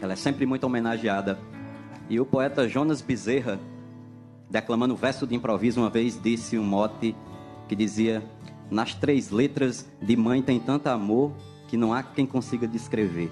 ela 0.00 0.12
é 0.12 0.16
sempre 0.16 0.46
muito 0.46 0.64
homenageada. 0.64 1.38
E 2.08 2.18
o 2.20 2.26
poeta 2.26 2.68
Jonas 2.68 3.00
Bezerra, 3.00 3.58
declamando 4.48 4.96
verso 4.96 5.26
de 5.26 5.34
improviso, 5.34 5.80
uma 5.80 5.90
vez 5.90 6.20
disse 6.20 6.58
um 6.58 6.64
mote 6.64 7.14
que 7.68 7.74
dizia: 7.74 8.22
Nas 8.70 8.94
três 8.94 9.30
letras 9.30 9.88
de 10.00 10.16
mãe 10.16 10.42
tem 10.42 10.58
tanto 10.58 10.88
amor 10.88 11.32
que 11.68 11.76
não 11.76 11.92
há 11.92 12.02
quem 12.02 12.26
consiga 12.26 12.66
descrever. 12.66 13.30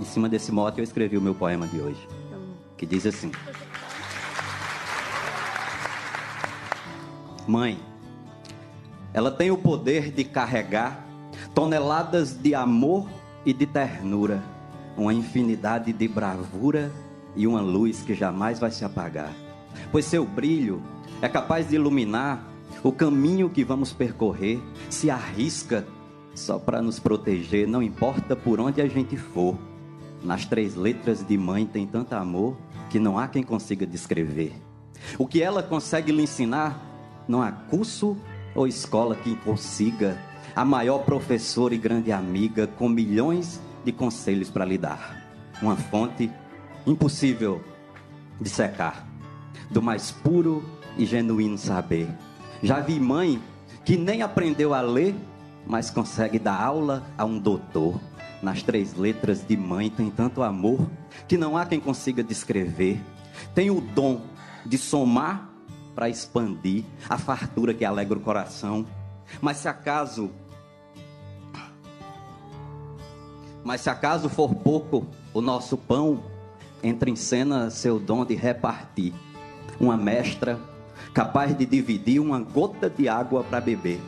Em 0.00 0.04
cima 0.04 0.28
desse 0.28 0.50
mote 0.50 0.78
eu 0.78 0.84
escrevi 0.84 1.16
o 1.16 1.20
meu 1.20 1.34
poema 1.34 1.66
de 1.68 1.80
hoje, 1.80 2.08
que 2.76 2.84
diz 2.84 3.06
assim: 3.06 3.30
Mãe, 7.46 7.78
ela 9.12 9.30
tem 9.30 9.50
o 9.50 9.56
poder 9.56 10.10
de 10.10 10.24
carregar 10.24 11.04
toneladas 11.54 12.34
de 12.36 12.54
amor 12.54 13.06
e 13.44 13.52
de 13.52 13.66
ternura, 13.66 14.42
uma 14.96 15.12
infinidade 15.12 15.92
de 15.92 16.08
bravura 16.08 16.90
e 17.36 17.46
uma 17.46 17.60
luz 17.60 18.02
que 18.02 18.14
jamais 18.14 18.58
vai 18.58 18.70
se 18.70 18.84
apagar. 18.84 19.32
Pois 19.90 20.04
seu 20.04 20.24
brilho 20.24 20.82
é 21.20 21.28
capaz 21.28 21.68
de 21.68 21.74
iluminar 21.74 22.44
o 22.82 22.92
caminho 22.92 23.48
que 23.48 23.64
vamos 23.64 23.92
percorrer, 23.92 24.60
se 24.90 25.10
arrisca 25.10 25.86
só 26.34 26.58
para 26.58 26.82
nos 26.82 26.98
proteger, 26.98 27.66
não 27.66 27.82
importa 27.82 28.34
por 28.34 28.60
onde 28.60 28.80
a 28.80 28.88
gente 28.88 29.16
for. 29.16 29.56
Nas 30.22 30.44
três 30.44 30.74
letras 30.74 31.26
de 31.26 31.36
mãe 31.36 31.66
tem 31.66 31.86
tanto 31.86 32.14
amor 32.14 32.56
que 32.90 32.98
não 32.98 33.18
há 33.18 33.28
quem 33.28 33.42
consiga 33.42 33.86
descrever. 33.86 34.52
O 35.18 35.26
que 35.26 35.42
ela 35.42 35.62
consegue 35.62 36.12
lhe 36.12 36.22
ensinar, 36.22 36.80
não 37.28 37.42
há 37.42 37.52
curso 37.52 38.16
ou 38.54 38.66
escola 38.66 39.14
que 39.14 39.36
consiga. 39.36 40.18
A 40.56 40.64
maior 40.64 40.98
professora 41.00 41.74
e 41.74 41.78
grande 41.78 42.12
amiga 42.12 42.68
com 42.68 42.88
milhões 42.88 43.60
de 43.84 43.90
conselhos 43.90 44.50
para 44.50 44.64
lhe 44.64 44.78
dar. 44.78 45.20
Uma 45.60 45.74
fonte 45.74 46.30
impossível 46.86 47.60
de 48.40 48.48
secar, 48.48 49.04
do 49.68 49.82
mais 49.82 50.12
puro 50.12 50.64
e 50.96 51.04
genuíno 51.04 51.58
saber. 51.58 52.08
Já 52.62 52.78
vi 52.78 53.00
mãe 53.00 53.42
que 53.84 53.96
nem 53.96 54.22
aprendeu 54.22 54.72
a 54.72 54.80
ler, 54.80 55.16
mas 55.66 55.90
consegue 55.90 56.38
dar 56.38 56.62
aula 56.62 57.02
a 57.18 57.24
um 57.24 57.38
doutor. 57.38 58.00
Nas 58.40 58.62
três 58.62 58.94
letras 58.94 59.44
de 59.44 59.56
mãe 59.56 59.90
tem 59.90 60.08
tanto 60.08 60.40
amor 60.40 60.88
que 61.26 61.36
não 61.36 61.56
há 61.56 61.66
quem 61.66 61.80
consiga 61.80 62.22
descrever. 62.22 63.00
Tem 63.56 63.70
o 63.72 63.80
dom 63.80 64.20
de 64.64 64.78
somar 64.78 65.50
para 65.96 66.08
expandir 66.08 66.84
a 67.08 67.18
fartura 67.18 67.74
que 67.74 67.84
alegra 67.84 68.16
o 68.16 68.22
coração. 68.22 68.86
Mas 69.40 69.56
se 69.58 69.68
acaso 69.68 70.30
Mas 73.64 73.80
se 73.80 73.88
acaso 73.88 74.28
for 74.28 74.54
pouco 74.54 75.06
o 75.32 75.40
nosso 75.40 75.76
pão, 75.78 76.22
entra 76.82 77.08
em 77.08 77.16
cena 77.16 77.70
seu 77.70 77.98
dom 77.98 78.24
de 78.24 78.34
repartir. 78.34 79.14
Uma 79.80 79.96
mestra 79.96 80.60
capaz 81.14 81.56
de 81.56 81.64
dividir 81.64 82.20
uma 82.20 82.38
gota 82.40 82.90
de 82.90 83.08
água 83.08 83.42
para 83.42 83.60
beber. 83.60 84.00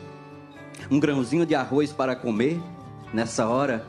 Um 0.91 0.99
grãozinho 0.99 1.45
de 1.45 1.55
arroz 1.55 1.91
para 1.91 2.15
comer, 2.15 2.61
nessa 3.11 3.47
hora 3.47 3.85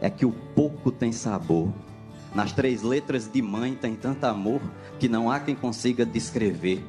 é 0.00 0.08
que 0.08 0.24
o 0.24 0.32
pouco 0.32 0.90
tem 0.90 1.12
sabor. 1.12 1.68
Nas 2.34 2.52
três 2.52 2.82
letras 2.82 3.30
de 3.30 3.42
mãe 3.42 3.74
tem 3.74 3.94
tanto 3.94 4.24
amor 4.24 4.62
que 4.98 5.08
não 5.08 5.30
há 5.30 5.38
quem 5.38 5.54
consiga 5.54 6.06
descrever. 6.06 6.82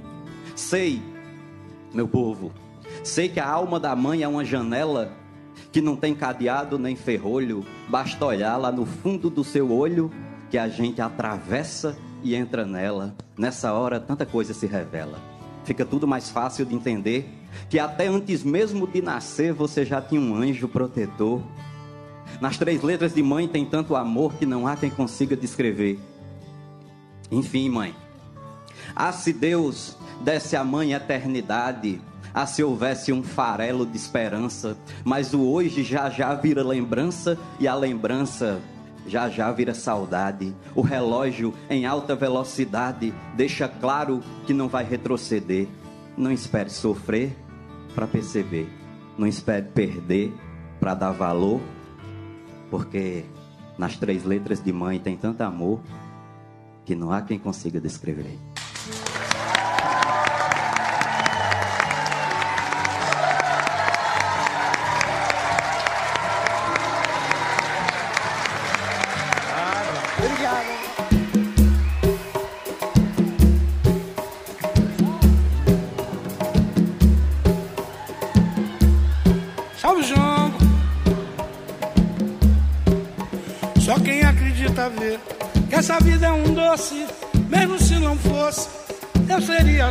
Sei, 0.55 1.01
meu 1.93 2.07
povo, 2.07 2.51
sei 3.03 3.27
que 3.27 3.39
a 3.39 3.49
alma 3.49 3.79
da 3.79 3.95
mãe 3.95 4.23
é 4.23 4.27
uma 4.27 4.45
janela 4.45 5.11
que 5.71 5.81
não 5.81 5.95
tem 5.95 6.13
cadeado 6.13 6.77
nem 6.77 6.95
ferrolho, 6.95 7.65
basta 7.87 8.25
olhar 8.25 8.57
lá 8.57 8.71
no 8.71 8.85
fundo 8.85 9.29
do 9.29 9.43
seu 9.43 9.71
olho 9.71 10.11
que 10.49 10.57
a 10.57 10.67
gente 10.67 11.01
atravessa 11.01 11.97
e 12.21 12.35
entra 12.35 12.65
nela. 12.65 13.15
Nessa 13.37 13.71
hora, 13.73 13.99
tanta 13.99 14.25
coisa 14.25 14.53
se 14.53 14.67
revela. 14.67 15.19
Fica 15.63 15.85
tudo 15.85 16.07
mais 16.07 16.29
fácil 16.29 16.65
de 16.65 16.75
entender 16.75 17.29
que 17.69 17.79
até 17.79 18.07
antes 18.07 18.43
mesmo 18.43 18.85
de 18.87 19.01
nascer 19.01 19.53
você 19.53 19.85
já 19.85 20.01
tinha 20.01 20.19
um 20.19 20.35
anjo 20.35 20.67
protetor. 20.67 21.41
Nas 22.39 22.57
três 22.57 22.81
letras 22.81 23.13
de 23.13 23.23
mãe 23.23 23.47
tem 23.47 23.65
tanto 23.65 23.95
amor 23.95 24.33
que 24.33 24.45
não 24.45 24.67
há 24.67 24.75
quem 24.75 24.89
consiga 24.89 25.35
descrever. 25.35 25.99
Enfim, 27.31 27.69
mãe, 27.69 27.95
ah, 28.95 29.11
se 29.11 29.31
Deus 29.31 29.95
desse 30.21 30.55
à 30.55 30.63
mãe 30.63 30.93
eternidade, 30.93 32.01
ah, 32.33 32.45
se 32.45 32.63
houvesse 32.63 33.11
um 33.11 33.23
farelo 33.23 33.85
de 33.85 33.97
esperança, 33.97 34.77
mas 35.03 35.33
o 35.33 35.41
hoje 35.41 35.83
já 35.83 36.09
já 36.09 36.33
vira 36.33 36.63
lembrança 36.63 37.37
e 37.59 37.67
a 37.67 37.75
lembrança 37.75 38.59
já 39.05 39.29
já 39.29 39.51
vira 39.51 39.73
saudade. 39.73 40.55
O 40.75 40.81
relógio 40.81 41.53
em 41.69 41.85
alta 41.85 42.15
velocidade 42.15 43.13
deixa 43.35 43.67
claro 43.67 44.21
que 44.45 44.53
não 44.53 44.67
vai 44.67 44.83
retroceder. 44.83 45.67
Não 46.17 46.31
espere 46.31 46.69
sofrer 46.69 47.35
para 47.95 48.07
perceber. 48.07 48.69
Não 49.17 49.27
espere 49.27 49.65
perder 49.67 50.33
para 50.79 50.93
dar 50.93 51.11
valor, 51.11 51.61
porque 52.69 53.23
nas 53.77 53.97
três 53.97 54.23
letras 54.23 54.63
de 54.63 54.71
mãe 54.71 54.99
tem 54.99 55.15
tanto 55.15 55.41
amor 55.41 55.79
que 56.85 56.95
não 56.95 57.11
há 57.11 57.21
quem 57.21 57.37
consiga 57.37 57.79
descrever. 57.79 58.37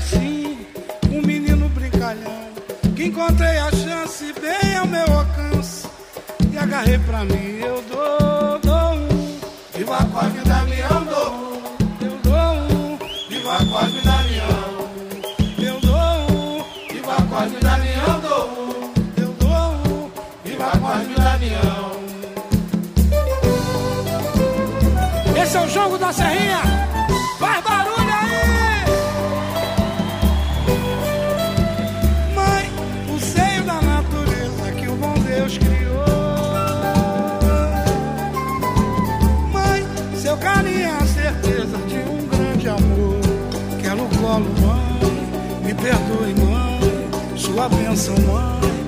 Assim, 0.01 0.59
um 1.12 1.20
menino 1.20 1.68
brincalhão. 1.68 2.51
Que 2.97 3.05
encontrei 3.05 3.59
a 3.59 3.70
chance 3.70 4.32
bem 4.40 4.77
ao 4.77 4.86
meu 4.86 5.06
alcance. 5.18 5.86
E 6.52 6.59
agarrei 6.59 6.98
pra 6.98 7.24
mim, 7.24 7.60
eu 7.60 7.82
dou, 7.82 8.59
dou 8.60 8.94
um. 8.94 9.39
Viva 9.74 9.98
a 9.98 10.05
Cosme 10.06 10.40
Damião, 10.44 11.05
dou 11.05 11.32
um. 11.32 11.62
Eu 12.01 12.18
dou 12.22 12.52
um. 12.78 12.98
Viva 13.28 13.52
a 13.55 13.64
Cosme 13.66 14.01
Damião. 14.01 14.90
Eu 15.59 15.81
dou 15.81 16.16
um. 16.32 16.64
Viva 16.93 17.12
a 17.12 17.22
Cosme 17.22 17.60
Damião, 17.60 18.20
dou 18.20 18.44
um. 18.51 19.22
Eu 19.22 19.32
dou 19.35 19.51
um. 19.51 20.10
Viva 20.44 20.66
a 20.66 20.78
Cosme 20.78 21.14
Damião. 21.14 21.90
Esse 25.43 25.56
é 25.56 25.60
o 25.60 25.68
jogo 25.68 25.98
da 25.98 26.12
Serrinha. 26.12 26.69
a 47.60 47.68
bênção 47.68 48.14
humana. 48.14 48.80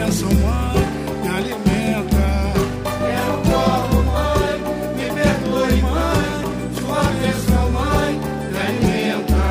presença 0.00 0.24
mãe 0.26 0.80
me 1.22 1.28
alimenta. 1.28 2.26
Quero 3.00 3.36
colo, 3.44 4.04
mãe, 4.04 4.56
me 4.96 5.06
perdoe, 5.12 5.82
mãe, 5.82 6.30
sua 6.78 7.00
atenção, 7.02 7.70
mãe, 7.70 8.20
me 8.50 8.58
alimenta. 8.58 9.44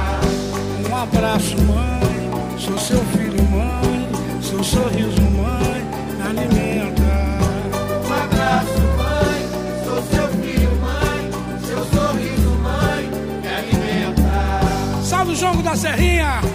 Um 0.90 0.96
abraço, 0.96 1.56
mãe, 1.64 2.58
sou 2.58 2.78
seu 2.78 3.00
filho, 3.06 3.44
mãe, 3.50 4.10
seu 4.42 4.64
sorriso, 4.64 5.22
mãe, 5.22 5.84
me 6.18 6.22
alimenta. 6.28 7.12
Um 8.08 8.14
abraço, 8.14 8.82
mãe, 8.98 9.40
sou 9.86 10.02
seu 10.04 10.28
filho, 10.42 10.72
mãe, 10.82 11.32
seu 11.64 11.86
sorriso, 11.86 12.50
mãe, 12.64 13.12
me 13.42 13.48
alimenta. 13.48 15.04
Salve 15.04 15.32
o 15.34 15.36
jogo 15.36 15.62
da 15.62 15.76
Serrinha! 15.76 16.49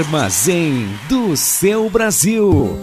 Armazém 0.00 0.98
do 1.10 1.36
seu 1.36 1.90
Brasil. 1.90 2.74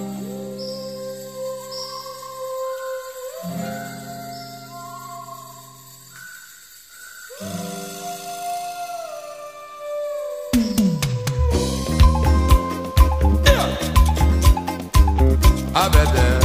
I 15.73 15.89
bet 15.89 16.36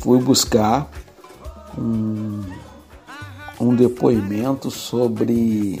fui 0.00 0.18
buscar 0.18 0.90
um, 1.78 2.42
um 3.60 3.74
depoimento 3.74 4.70
sobre. 4.70 5.80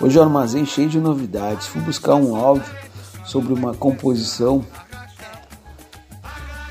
Hoje 0.00 0.18
o 0.18 0.22
armazém 0.22 0.66
cheio 0.66 0.88
de 0.88 0.98
novidades. 0.98 1.66
Fui 1.66 1.80
buscar 1.80 2.16
um 2.16 2.34
áudio 2.34 2.70
sobre 3.24 3.52
uma 3.52 3.72
composição 3.72 4.64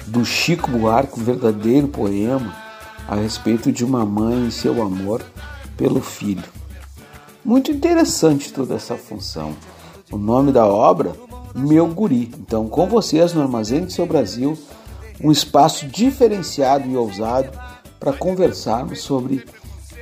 do 0.06 0.26
Chico 0.26 0.70
Buarque, 0.70 1.20
um 1.20 1.24
verdadeiro 1.24 1.88
poema 1.88 2.54
a 3.08 3.16
respeito 3.16 3.72
de 3.72 3.86
uma 3.86 4.06
mãe 4.06 4.48
e 4.48 4.52
seu 4.52 4.82
amor 4.82 5.22
pelo 5.78 6.02
filho. 6.02 6.44
Muito 7.44 7.72
interessante 7.72 8.52
toda 8.54 8.76
essa 8.76 8.96
função. 8.96 9.56
O 10.12 10.18
nome 10.18 10.52
da 10.52 10.66
obra 10.66 11.16
meu 11.56 11.88
Guri. 11.88 12.32
Então, 12.40 12.68
com 12.68 12.88
vocês 12.88 13.34
no 13.34 13.42
Armazém 13.42 13.86
do 13.86 13.92
Seu 13.92 14.06
Brasil, 14.06 14.58
um 15.24 15.32
espaço 15.32 15.88
diferenciado 15.88 16.90
e 16.90 16.96
ousado 16.96 17.50
para 18.00 18.14
conversarmos 18.14 19.02
sobre 19.02 19.46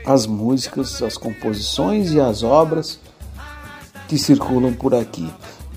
as 0.06 0.26
músicas, 0.26 1.02
as 1.02 1.18
composições 1.18 2.12
e 2.14 2.20
as 2.20 2.44
obras 2.44 3.00
que 4.08 4.18
circulam 4.18 4.74
por 4.74 4.96
aqui. 4.96 5.30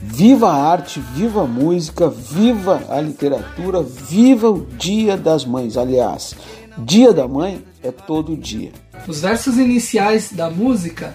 Viva 0.04 0.50
a 0.50 0.70
arte, 0.70 1.00
viva 1.14 1.42
a 1.42 1.46
música, 1.46 2.08
viva 2.08 2.82
a 2.88 3.00
literatura, 3.00 3.82
viva 3.82 4.50
o 4.50 4.66
Dia 4.66 5.16
das 5.16 5.44
Mães. 5.44 5.76
Aliás, 5.76 6.34
Dia 6.78 7.12
da 7.12 7.28
Mãe 7.28 7.62
é 7.82 7.92
todo 7.92 8.36
dia. 8.36 8.72
Os 9.06 9.20
versos 9.20 9.58
iniciais 9.58 10.32
da 10.32 10.50
música 10.50 11.14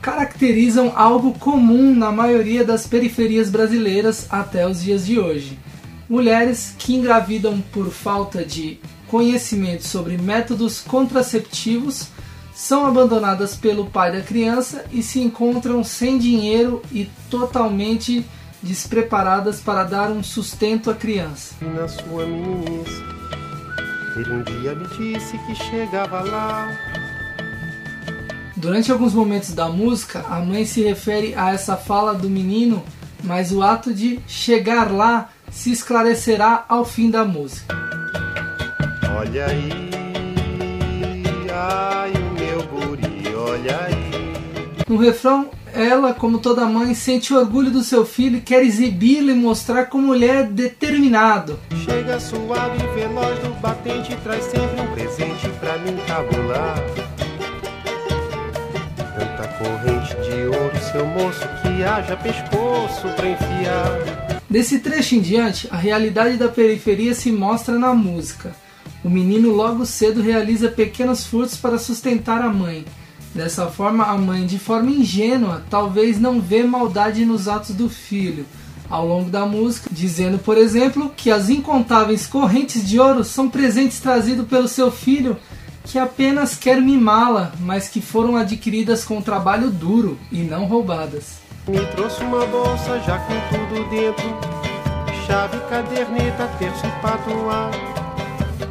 caracterizam 0.00 0.92
algo 0.94 1.32
comum 1.38 1.94
na 1.94 2.10
maioria 2.10 2.64
das 2.64 2.86
periferias 2.86 3.48
brasileiras 3.48 4.26
até 4.30 4.66
os 4.66 4.82
dias 4.82 5.06
de 5.06 5.18
hoje. 5.18 5.58
Mulheres 6.08 6.74
que 6.78 6.94
engravidam 6.94 7.60
por 7.72 7.90
falta 7.90 8.44
de 8.44 8.78
conhecimento 9.08 9.86
sobre 9.86 10.16
métodos 10.18 10.80
contraceptivos 10.80 12.08
são 12.54 12.86
abandonadas 12.86 13.54
pelo 13.54 13.86
pai 13.86 14.12
da 14.12 14.20
criança 14.20 14.84
e 14.92 15.02
se 15.02 15.20
encontram 15.20 15.82
sem 15.82 16.18
dinheiro 16.18 16.82
e 16.92 17.10
totalmente 17.30 18.24
despreparadas 18.62 19.60
para 19.60 19.84
dar 19.84 20.10
um 20.10 20.22
sustento 20.22 20.90
à 20.90 20.94
criança. 20.94 21.54
E 21.60 21.64
na 21.64 21.88
sua 21.88 22.26
meninice, 22.26 23.02
ele 24.16 24.32
um 24.32 24.42
dia 24.42 24.74
me 24.74 24.86
disse 24.88 25.38
que 25.38 25.54
chegava 25.54 26.20
lá 26.20 26.68
Durante 28.62 28.92
alguns 28.92 29.12
momentos 29.12 29.52
da 29.52 29.68
música, 29.68 30.24
a 30.28 30.38
mãe 30.38 30.64
se 30.64 30.80
refere 30.84 31.34
a 31.34 31.50
essa 31.50 31.76
fala 31.76 32.14
do 32.14 32.30
menino, 32.30 32.84
mas 33.24 33.50
o 33.50 33.60
ato 33.60 33.92
de 33.92 34.20
chegar 34.28 34.88
lá 34.92 35.30
se 35.52 35.70
esclarecerá 35.70 36.64
ao 36.68 36.84
fim 36.84 37.10
da 37.10 37.24
música. 37.24 37.74
Olha 39.16 39.46
aí, 39.46 39.90
ai 41.52 42.12
o 42.12 42.34
meu 42.34 42.62
guri, 42.66 43.34
olha 43.34 43.80
aí. 43.84 44.82
No 44.88 44.96
refrão, 44.96 45.50
ela, 45.72 46.12
como 46.12 46.38
toda 46.38 46.66
mãe, 46.66 46.94
sente 46.94 47.32
orgulho 47.32 47.70
do 47.70 47.84
seu 47.84 48.04
filho 48.04 48.38
e 48.38 48.40
quer 48.40 48.64
exibi-lo 48.64 49.30
e 49.30 49.34
mostrar 49.34 49.86
como 49.86 50.14
ele 50.14 50.26
é 50.26 50.42
determinado. 50.42 51.58
Chega 51.84 52.18
suave 52.18 52.78
e 52.82 52.94
veloz 52.98 53.38
do 53.38 53.50
batente, 53.60 54.16
traz 54.24 54.44
sempre 54.44 54.80
um 54.80 54.92
presente 54.92 55.48
pra 55.60 55.78
me 55.78 55.92
encabular 55.92 56.82
corrente 59.62 60.14
de 60.16 60.44
ouro, 60.46 60.76
seu 60.80 61.06
moço, 61.06 61.48
que 61.62 61.84
haja 61.84 62.16
pescoço 62.16 63.08
pra 63.16 63.28
enfiar. 63.28 64.41
Desse 64.52 64.80
trecho 64.80 65.14
em 65.14 65.22
diante, 65.22 65.66
a 65.70 65.78
realidade 65.78 66.36
da 66.36 66.46
periferia 66.46 67.14
se 67.14 67.32
mostra 67.32 67.78
na 67.78 67.94
música. 67.94 68.54
O 69.02 69.08
menino 69.08 69.50
logo 69.50 69.86
cedo 69.86 70.20
realiza 70.20 70.68
pequenos 70.68 71.26
furtos 71.26 71.56
para 71.56 71.78
sustentar 71.78 72.42
a 72.42 72.50
mãe. 72.50 72.84
Dessa 73.34 73.68
forma, 73.68 74.04
a 74.04 74.14
mãe, 74.18 74.44
de 74.44 74.58
forma 74.58 74.90
ingênua, 74.90 75.64
talvez 75.70 76.20
não 76.20 76.38
vê 76.38 76.62
maldade 76.64 77.24
nos 77.24 77.48
atos 77.48 77.74
do 77.74 77.88
filho. 77.88 78.44
Ao 78.90 79.08
longo 79.08 79.30
da 79.30 79.46
música, 79.46 79.88
dizendo, 79.90 80.38
por 80.38 80.58
exemplo, 80.58 81.10
que 81.16 81.30
as 81.30 81.48
incontáveis 81.48 82.26
correntes 82.26 82.86
de 82.86 83.00
ouro 83.00 83.24
são 83.24 83.48
presentes 83.48 84.00
trazidos 84.00 84.46
pelo 84.46 84.68
seu 84.68 84.92
filho 84.92 85.38
que 85.84 85.98
apenas 85.98 86.54
quer 86.54 86.78
mimá-la, 86.78 87.52
mas 87.58 87.88
que 87.88 88.02
foram 88.02 88.36
adquiridas 88.36 89.02
com 89.02 89.22
trabalho 89.22 89.70
duro 89.70 90.18
e 90.30 90.42
não 90.42 90.66
roubadas. 90.66 91.41
Me 91.68 91.78
trouxe 91.92 92.24
uma 92.24 92.44
bolsa 92.44 92.98
já 93.06 93.20
com 93.20 93.34
tudo 93.48 93.88
dentro, 93.88 94.24
chave, 95.24 95.56
caderneta, 95.68 96.48
terço 96.58 96.84
e 96.84 96.90
patuá, 97.00 97.70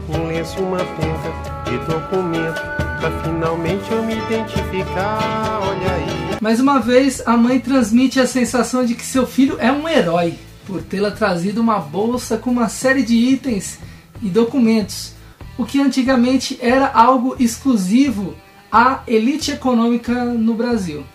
um 0.09 0.27
lenço, 0.27 0.59
uma 0.59 0.77
penca 0.77 1.69
de 1.69 1.77
documento, 1.85 2.59
pra 2.99 3.23
finalmente 3.23 3.89
eu 3.89 4.03
me 4.03 4.17
identificar, 4.17 5.61
olha 5.61 5.93
aí. 5.93 6.37
Mais 6.41 6.59
uma 6.59 6.81
vez, 6.81 7.25
a 7.25 7.37
mãe 7.37 7.61
transmite 7.61 8.19
a 8.19 8.27
sensação 8.27 8.83
de 8.83 8.93
que 8.93 9.05
seu 9.05 9.25
filho 9.25 9.55
é 9.57 9.71
um 9.71 9.87
herói. 9.87 10.37
por 10.67 10.83
tê-la 10.83 11.11
trazido 11.11 11.61
uma 11.61 11.79
bolsa 11.79 12.37
com 12.37 12.49
uma 12.49 12.67
série 12.67 13.03
de 13.03 13.15
itens 13.15 13.79
e 14.21 14.27
documentos, 14.27 15.13
o 15.57 15.65
que 15.65 15.79
antigamente 15.79 16.59
era 16.61 16.87
algo 16.87 17.37
exclusivo 17.39 18.35
à 18.69 19.01
elite 19.07 19.51
econômica 19.51 20.25
no 20.25 20.53
Brasil. 20.53 21.05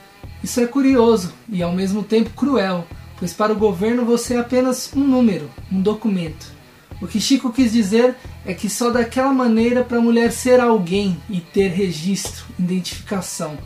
Isso 0.47 0.60
é 0.60 0.66
curioso 0.68 1.32
e 1.48 1.60
ao 1.60 1.73
mesmo 1.73 2.05
tempo 2.05 2.31
cruel, 2.31 2.86
pois 3.18 3.32
para 3.32 3.52
o 3.52 3.56
governo 3.56 4.05
você 4.05 4.35
é 4.35 4.39
apenas 4.39 4.89
um 4.94 5.01
número, 5.01 5.51
um 5.73 5.81
documento. 5.81 6.47
O 7.02 7.09
que 7.09 7.20
Chico 7.20 7.52
quis 7.52 7.73
dizer 7.73 8.14
é 8.44 8.55
que 8.55 8.70
só 8.70 8.90
daquela 8.90 9.32
maneira 9.32 9.82
para 9.82 9.98
a 9.98 10.01
mulher 10.01 10.31
ser 10.31 10.60
alguém 10.60 11.20
e 11.28 11.40
ter 11.40 11.70
registro, 11.70 12.44
identificação. 12.60 13.59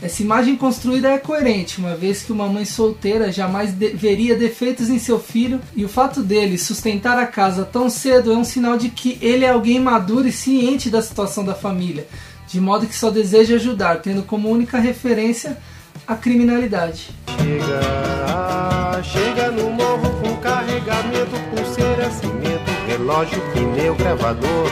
Essa 0.00 0.22
imagem 0.22 0.56
construída 0.56 1.10
é 1.10 1.18
coerente, 1.18 1.78
uma 1.78 1.94
vez 1.94 2.22
que 2.22 2.32
uma 2.32 2.48
mãe 2.48 2.64
solteira 2.64 3.30
jamais 3.30 3.74
de 3.74 3.88
veria 3.90 4.34
defeitos 4.34 4.88
em 4.88 4.98
seu 4.98 5.20
filho 5.20 5.60
e 5.76 5.84
o 5.84 5.88
fato 5.88 6.22
dele 6.22 6.56
sustentar 6.56 7.18
a 7.18 7.26
casa 7.26 7.62
tão 7.62 7.90
cedo 7.90 8.32
é 8.32 8.36
um 8.38 8.42
sinal 8.42 8.78
de 8.78 8.88
que 8.88 9.18
ele 9.20 9.44
é 9.44 9.50
alguém 9.50 9.78
maduro 9.78 10.26
e 10.26 10.32
ciente 10.32 10.88
da 10.88 11.02
situação 11.02 11.44
da 11.44 11.54
família, 11.54 12.08
de 12.48 12.58
modo 12.58 12.86
que 12.86 12.96
só 12.96 13.10
deseja 13.10 13.56
ajudar, 13.56 14.00
tendo 14.00 14.22
como 14.22 14.48
única 14.48 14.78
referência 14.78 15.58
a 16.06 16.14
criminalidade. 16.14 17.10
Chega, 17.26 19.02
chega 19.02 19.50
no 19.50 19.70
morro 19.70 20.10
com 20.20 20.36
carregamento, 20.36 21.30
pulseira, 21.50 22.10
cimento, 22.10 22.70
relógio, 22.86 23.40
pneu, 23.52 23.94
gravador. 23.94 24.70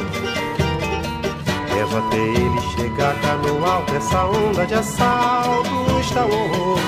Levo 1.74 1.96
até 1.98 2.16
ele 2.16 2.60
chegar 2.76 3.20
cá 3.20 3.36
no 3.36 3.64
alto, 3.64 3.94
essa 3.94 4.24
onda 4.26 4.66
de 4.66 4.74
assalto 4.74 5.70
está 6.00 6.26
um 6.26 6.32
horror. 6.32 6.78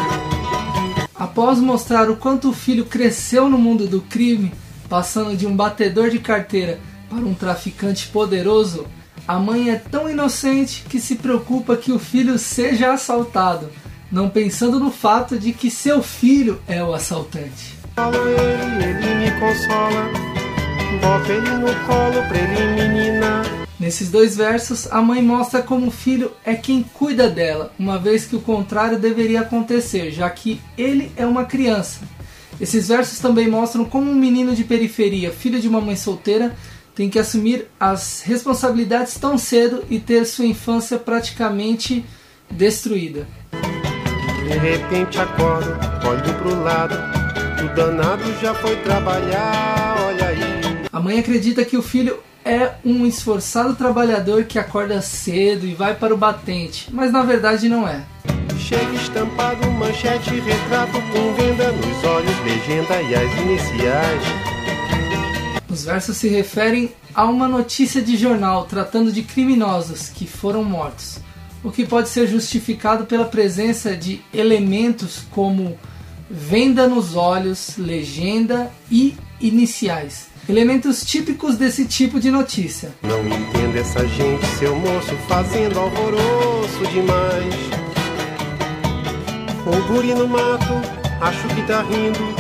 Após 1.15 1.59
mostrar 1.59 2.11
o 2.11 2.17
quanto 2.17 2.51
o 2.51 2.53
filho 2.53 2.85
cresceu 2.85 3.49
no 3.49 3.57
mundo 3.57 3.87
do 3.87 4.01
crime, 4.01 4.53
passando 4.89 5.37
de 5.37 5.47
um 5.47 5.57
batedor 5.57 6.11
de 6.11 6.19
carteira 6.19 6.81
para 7.09 7.21
um 7.21 7.33
traficante 7.33 8.09
poderoso, 8.09 8.87
a 9.27 9.39
mãe 9.39 9.71
é 9.71 9.77
tão 9.77 10.11
inocente 10.11 10.85
que 10.89 10.99
se 10.99 11.15
preocupa 11.15 11.77
que 11.77 11.93
o 11.93 11.99
filho 11.99 12.39
seja 12.39 12.93
assaltado, 12.93 13.71
não 14.13 14.29
pensando 14.29 14.79
no 14.79 14.91
fato 14.91 15.39
de 15.39 15.55
que 15.55 15.71
seu 15.71 16.03
filho 16.03 16.61
é 16.69 16.85
o 16.85 16.93
assaltante. 16.93 17.75
Falo 17.97 18.17
ele, 18.29 18.85
ele 18.85 19.15
me 19.15 19.31
consola. 19.41 20.11
Boto 21.01 21.33
ele 21.33 21.51
no 21.51 21.87
colo 21.87 22.29
pra 22.29 22.39
ele 22.39 22.75
menina. 22.75 23.43
Nesses 23.81 24.11
dois 24.11 24.37
versos, 24.37 24.87
a 24.93 25.01
mãe 25.01 25.23
mostra 25.23 25.63
como 25.63 25.87
o 25.87 25.91
filho 25.91 26.31
é 26.45 26.55
quem 26.55 26.83
cuida 26.83 27.29
dela, 27.29 27.73
uma 27.79 27.99
vez 27.99 28.27
que 28.27 28.37
o 28.37 28.41
contrário 28.41 28.99
deveria 28.99 29.41
acontecer, 29.41 30.13
já 30.13 30.29
que 30.31 30.61
ele 30.77 31.11
é 31.17 31.27
uma 31.27 31.47
criança. 31.47 32.01
Esses 32.61 32.89
versos 32.89 33.19
também 33.19 33.49
mostram 33.49 33.85
como 33.85 34.09
um 34.09 34.15
menino 34.15 34.55
de 34.55 34.63
periferia, 34.63 35.33
filho 35.33 35.59
de 35.59 35.67
uma 35.67 35.81
mãe 35.81 35.97
solteira, 35.97 36.55
tem 36.95 37.09
que 37.09 37.19
assumir 37.19 37.67
as 37.81 38.21
responsabilidades 38.21 39.15
tão 39.15 39.39
cedo 39.39 39.83
e 39.91 39.99
ter 39.99 40.27
sua 40.27 40.47
infância 40.47 40.99
praticamente 40.99 42.05
destruída. 42.51 43.27
De 44.45 44.59
repente 44.59 45.19
acordo, 45.19 45.71
olho 46.07 46.35
pro 46.39 46.63
lado. 46.63 46.95
O 47.65 47.75
danado 47.75 48.25
já 48.41 48.55
foi 48.55 48.77
trabalhar, 48.77 49.97
olha 50.07 50.29
aí. 50.29 50.41
A 50.93 51.01
mãe 51.01 51.19
acredita 51.19 51.65
que 51.65 51.77
o 51.77 51.83
filho 51.83 52.19
é 52.45 52.73
um 52.85 53.07
esforçado 53.07 53.75
trabalhador 53.75 54.45
que 54.45 54.59
acorda 54.59 55.01
cedo 55.01 55.67
e 55.67 55.75
vai 55.75 55.95
para 55.95 56.13
o 56.13 56.17
batente, 56.17 56.89
mas 56.93 57.13
na 57.13 57.23
verdade 57.23 57.69
não 57.69 57.87
é. 57.87 58.05
Chega 58.59 58.93
estampado, 58.95 59.71
manchete, 59.71 60.41
retrato 60.41 60.93
com 61.13 61.35
venda 61.35 61.71
nos 61.73 62.05
olhos, 62.05 62.39
legenda 62.45 63.03
e 63.03 63.15
as 63.15 63.41
iniciais. 63.41 64.23
Os 65.69 65.85
versos 65.85 66.17
se 66.17 66.29
referem 66.29 66.93
a 67.15 67.25
uma 67.25 67.49
notícia 67.49 68.03
de 68.03 68.17
jornal 68.17 68.65
tratando 68.65 69.13
de 69.13 69.23
criminosos 69.23 70.09
que 70.09 70.27
foram 70.27 70.63
mortos, 70.63 71.19
o 71.63 71.71
que 71.71 71.87
pode 71.87 72.09
ser 72.09 72.27
justificado 72.27 73.07
pela 73.07 73.25
presença 73.25 73.97
de 73.97 74.21
elementos 74.33 75.23
como 75.31 75.79
venda 76.29 76.89
nos 76.89 77.15
olhos, 77.15 77.77
legenda 77.77 78.71
e 78.91 79.15
iniciais. 79.41 80.29
Elementos 80.49 81.05
típicos 81.05 81.57
desse 81.57 81.85
tipo 81.85 82.19
de 82.19 82.31
notícia. 82.31 82.93
Não 83.03 83.21
entendo 83.27 83.77
essa 83.77 84.07
gente, 84.09 84.45
seu 84.59 84.75
moço, 84.75 85.15
fazendo 85.29 85.79
alvoroço 85.79 86.85
demais. 86.93 87.55
O 89.65 89.93
guri 89.93 90.15
no 90.15 90.27
mato, 90.27 90.75
acho 91.21 91.47
que 91.55 91.63
tá 91.63 91.83
rindo, 91.83 92.35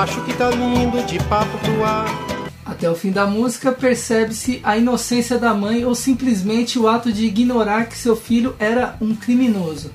acho 0.00 0.20
que 0.24 0.32
tá 0.34 0.50
lindo 0.50 1.02
de 1.04 1.18
papo 1.24 1.58
pro 1.58 1.84
ar. 1.84 2.31
Até 2.82 2.90
o 2.90 2.96
fim 2.96 3.12
da 3.12 3.28
música 3.28 3.70
percebe-se 3.70 4.58
a 4.64 4.76
inocência 4.76 5.38
da 5.38 5.54
mãe 5.54 5.84
ou 5.84 5.94
simplesmente 5.94 6.80
o 6.80 6.88
ato 6.88 7.12
de 7.12 7.24
ignorar 7.26 7.86
que 7.86 7.96
seu 7.96 8.16
filho 8.16 8.56
era 8.58 8.96
um 9.00 9.14
criminoso. 9.14 9.92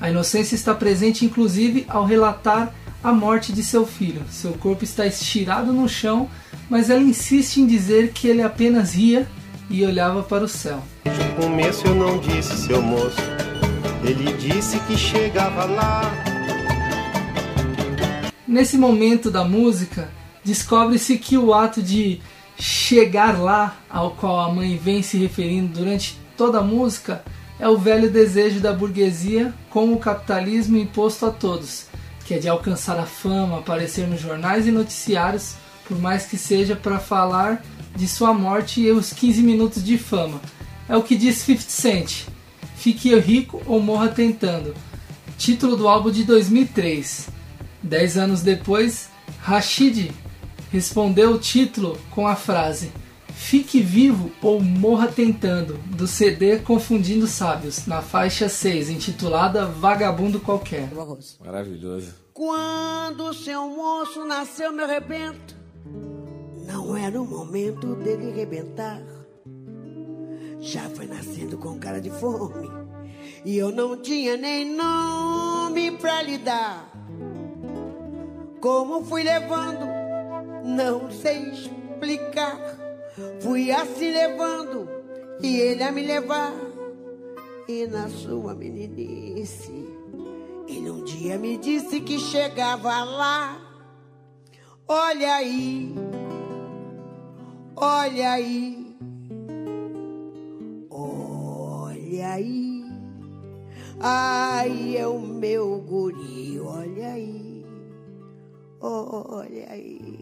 A 0.00 0.08
inocência 0.08 0.54
está 0.54 0.74
presente 0.74 1.26
inclusive 1.26 1.84
ao 1.86 2.06
relatar 2.06 2.72
a 3.02 3.12
morte 3.12 3.52
de 3.52 3.62
seu 3.62 3.86
filho. 3.86 4.22
Seu 4.30 4.54
corpo 4.54 4.84
está 4.84 5.06
estirado 5.06 5.70
no 5.70 5.86
chão, 5.86 6.30
mas 6.70 6.88
ela 6.88 7.02
insiste 7.02 7.58
em 7.58 7.66
dizer 7.66 8.12
que 8.12 8.26
ele 8.26 8.40
apenas 8.40 8.94
ria 8.94 9.28
e 9.68 9.84
olhava 9.84 10.22
para 10.22 10.44
o 10.44 10.48
céu. 10.48 10.82
No 11.04 11.42
começo 11.42 11.86
eu 11.86 11.94
não 11.94 12.18
disse, 12.18 12.56
seu 12.56 12.80
moço. 12.80 13.20
Ele 14.02 14.32
disse 14.38 14.78
que 14.86 14.96
chegava 14.96 15.66
lá. 15.66 16.10
Nesse 18.48 18.78
momento 18.78 19.30
da 19.30 19.44
música, 19.44 20.08
descobre-se 20.44 21.16
que 21.16 21.38
o 21.38 21.54
ato 21.54 21.82
de 21.82 22.20
chegar 22.58 23.40
lá, 23.40 23.76
ao 23.88 24.12
qual 24.12 24.40
a 24.40 24.52
mãe 24.52 24.76
vem 24.76 25.02
se 25.02 25.16
referindo 25.16 25.78
durante 25.78 26.18
toda 26.36 26.58
a 26.58 26.62
música, 26.62 27.24
é 27.58 27.68
o 27.68 27.78
velho 27.78 28.10
desejo 28.10 28.60
da 28.60 28.72
burguesia 28.72 29.54
com 29.70 29.92
o 29.92 29.98
capitalismo 29.98 30.76
imposto 30.76 31.26
a 31.26 31.30
todos, 31.30 31.86
que 32.24 32.34
é 32.34 32.38
de 32.38 32.48
alcançar 32.48 32.98
a 32.98 33.06
fama, 33.06 33.58
aparecer 33.58 34.06
nos 34.06 34.20
jornais 34.20 34.66
e 34.66 34.72
noticiários, 34.72 35.54
por 35.86 35.98
mais 35.98 36.26
que 36.26 36.36
seja 36.36 36.74
para 36.74 36.98
falar 36.98 37.64
de 37.94 38.08
sua 38.08 38.34
morte 38.34 38.80
e 38.80 38.90
os 38.90 39.12
15 39.12 39.42
minutos 39.42 39.84
de 39.84 39.96
fama. 39.96 40.40
É 40.88 40.96
o 40.96 41.02
que 41.02 41.16
diz 41.16 41.36
50 41.38 41.70
Cent. 41.70 42.26
Fique 42.76 43.14
rico 43.18 43.62
ou 43.66 43.80
morra 43.80 44.08
tentando. 44.08 44.74
Título 45.38 45.76
do 45.76 45.88
álbum 45.88 46.10
de 46.10 46.24
2003. 46.24 47.28
Dez 47.82 48.16
anos 48.16 48.42
depois, 48.42 49.08
Rashid 49.40 50.10
respondeu 50.74 51.30
o 51.30 51.38
título 51.38 51.96
com 52.10 52.26
a 52.26 52.34
frase 52.34 52.90
Fique 53.32 53.80
vivo 53.80 54.32
ou 54.42 54.60
morra 54.60 55.06
tentando, 55.06 55.74
do 55.96 56.06
CD 56.06 56.58
Confundindo 56.58 57.28
Sábios, 57.28 57.86
na 57.86 58.02
faixa 58.02 58.48
6, 58.48 58.90
intitulada 58.90 59.66
Vagabundo 59.66 60.40
Qualquer. 60.40 60.88
Maravilhoso. 61.44 62.14
Quando 62.32 63.32
seu 63.34 63.68
moço 63.68 64.24
nasceu, 64.24 64.72
me 64.72 64.82
arrebento. 64.82 65.56
Não 66.66 66.96
era 66.96 67.20
o 67.20 67.26
momento 67.26 67.94
dele 67.96 68.32
rebentar. 68.32 69.02
Já 70.58 70.88
foi 70.90 71.06
nascendo 71.06 71.56
com 71.56 71.78
cara 71.78 72.00
de 72.00 72.10
fome. 72.10 72.68
E 73.44 73.56
eu 73.56 73.70
não 73.70 74.00
tinha 74.00 74.36
nem 74.36 74.74
nome 74.74 75.92
pra 75.98 76.22
lhe 76.22 76.38
dar. 76.38 76.90
Como 78.60 79.04
fui 79.04 79.22
levando, 79.22 79.93
não 80.64 81.10
sei 81.10 81.50
explicar. 81.50 82.58
Fui 83.40 83.70
assim 83.70 84.10
levando, 84.10 84.88
e 85.40 85.60
ele 85.60 85.82
a 85.82 85.92
me 85.92 86.04
levar. 86.04 86.52
E 87.68 87.86
na 87.86 88.08
sua 88.08 88.54
meninice, 88.54 89.72
ele 90.66 90.90
um 90.90 91.04
dia 91.04 91.38
me 91.38 91.56
disse 91.56 92.00
que 92.00 92.18
chegava 92.18 93.04
lá. 93.04 93.60
Olha 94.88 95.36
aí, 95.36 95.94
olha 97.76 98.32
aí, 98.32 98.96
olha 100.90 102.32
aí. 102.32 102.84
Ai, 104.00 104.96
é 104.98 105.06
o 105.06 105.18
meu 105.18 105.80
guri, 105.80 106.60
olha 106.60 107.12
aí, 107.12 107.64
olha 108.80 109.70
aí. 109.70 110.13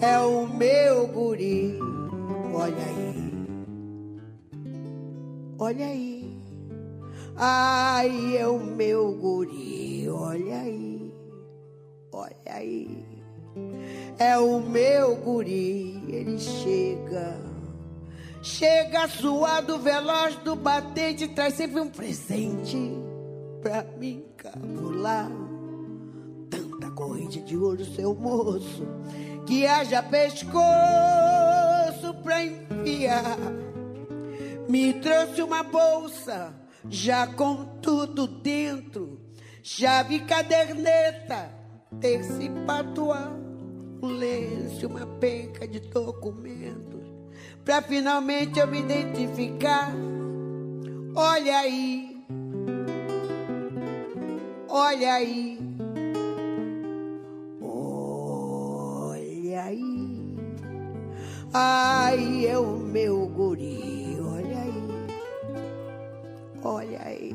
É 0.00 0.18
o 0.20 0.46
meu 0.46 1.06
guri, 1.08 1.78
olha 2.52 2.76
aí, 2.76 3.32
olha 5.58 5.86
aí. 5.86 6.36
Ai, 7.36 8.36
é 8.36 8.46
o 8.46 8.58
meu 8.58 9.12
guri, 9.12 10.08
olha 10.08 10.60
aí, 10.60 11.12
olha 12.12 12.36
aí. 12.46 13.04
É 14.18 14.38
o 14.38 14.60
meu 14.60 15.16
guri, 15.16 16.02
ele 16.08 16.38
chega. 16.38 17.38
Chega 18.42 19.08
suado, 19.08 19.78
veloz 19.78 20.36
do 20.36 20.54
batente, 20.54 21.26
traz 21.28 21.54
sempre 21.54 21.80
um 21.80 21.88
presente 21.88 22.92
pra 23.60 23.82
mim 23.98 24.24
cabular. 24.36 25.45
Corrente 26.96 27.42
de 27.42 27.54
ouro, 27.58 27.84
seu 27.84 28.14
moço, 28.14 28.88
que 29.46 29.66
haja 29.66 30.02
pescoço 30.02 30.56
pra 32.22 32.42
enfiar. 32.42 33.36
Me 34.66 34.94
trouxe 34.94 35.42
uma 35.42 35.62
bolsa, 35.62 36.54
já 36.88 37.26
com 37.26 37.66
tudo 37.82 38.26
dentro, 38.26 39.20
chave, 39.62 40.20
caderneta, 40.20 41.50
terce 42.00 42.48
patuá, 42.66 43.30
um 44.02 44.06
lenço, 44.06 44.86
uma 44.86 45.06
penca 45.06 45.68
de 45.68 45.80
documentos, 45.80 47.02
pra 47.62 47.82
finalmente 47.82 48.58
eu 48.58 48.66
me 48.66 48.80
identificar. 48.80 49.92
Olha 51.14 51.58
aí, 51.58 52.24
olha 54.66 55.12
aí, 55.12 55.65
ai 61.58 62.46
é 62.46 62.58
o 62.58 62.76
meu 62.76 63.26
guri, 63.28 64.18
olha 64.20 64.58
aí, 64.58 64.82
olha 66.62 67.00
aí, 67.02 67.34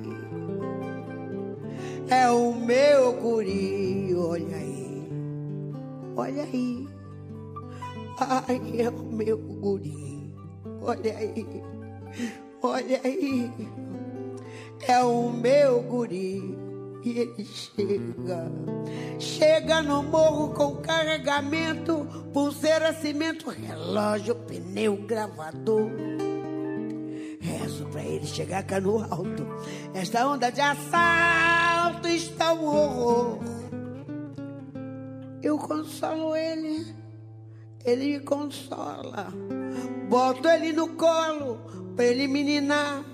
é 2.07 2.29
o 2.29 2.53
meu 2.53 3.13
guri, 3.13 4.13
olha 4.15 4.55
aí, 4.57 5.09
olha 6.15 6.43
aí, 6.43 6.87
ai 8.19 8.61
é 8.79 8.89
o 8.89 9.03
meu 9.03 9.37
guri, 9.37 10.33
olha 10.83 11.17
aí. 11.17 11.45
Olha 12.63 13.01
aí, 13.03 13.51
é 14.87 15.03
o 15.03 15.31
meu 15.31 15.81
guri. 15.81 16.60
E 17.03 17.17
ele 17.17 17.45
chega, 17.45 18.51
chega 19.17 19.81
no 19.81 20.03
morro 20.03 20.53
com 20.53 20.75
carregamento, 20.77 22.05
pulseira, 22.31 22.93
cimento, 22.93 23.49
relógio, 23.49 24.35
pneu, 24.35 24.97
gravador. 24.97 25.89
Rezo 27.39 27.87
pra 27.87 28.03
ele 28.03 28.27
chegar 28.27 28.63
cá 28.63 28.79
no 28.79 28.99
alto. 28.99 29.47
Esta 29.95 30.27
onda 30.27 30.51
de 30.51 30.61
assalto 30.61 32.07
está 32.07 32.53
um 32.53 32.65
horror. 32.65 33.39
Eu 35.41 35.57
consolo 35.57 36.35
ele, 36.35 36.85
ele 37.83 38.19
me 38.19 38.19
consola. 38.19 39.33
Boto 40.07 40.47
ele 40.47 40.71
no 40.71 40.89
colo 40.89 41.57
pra 41.95 42.05
ele 42.05 42.27
meninar. 42.27 43.10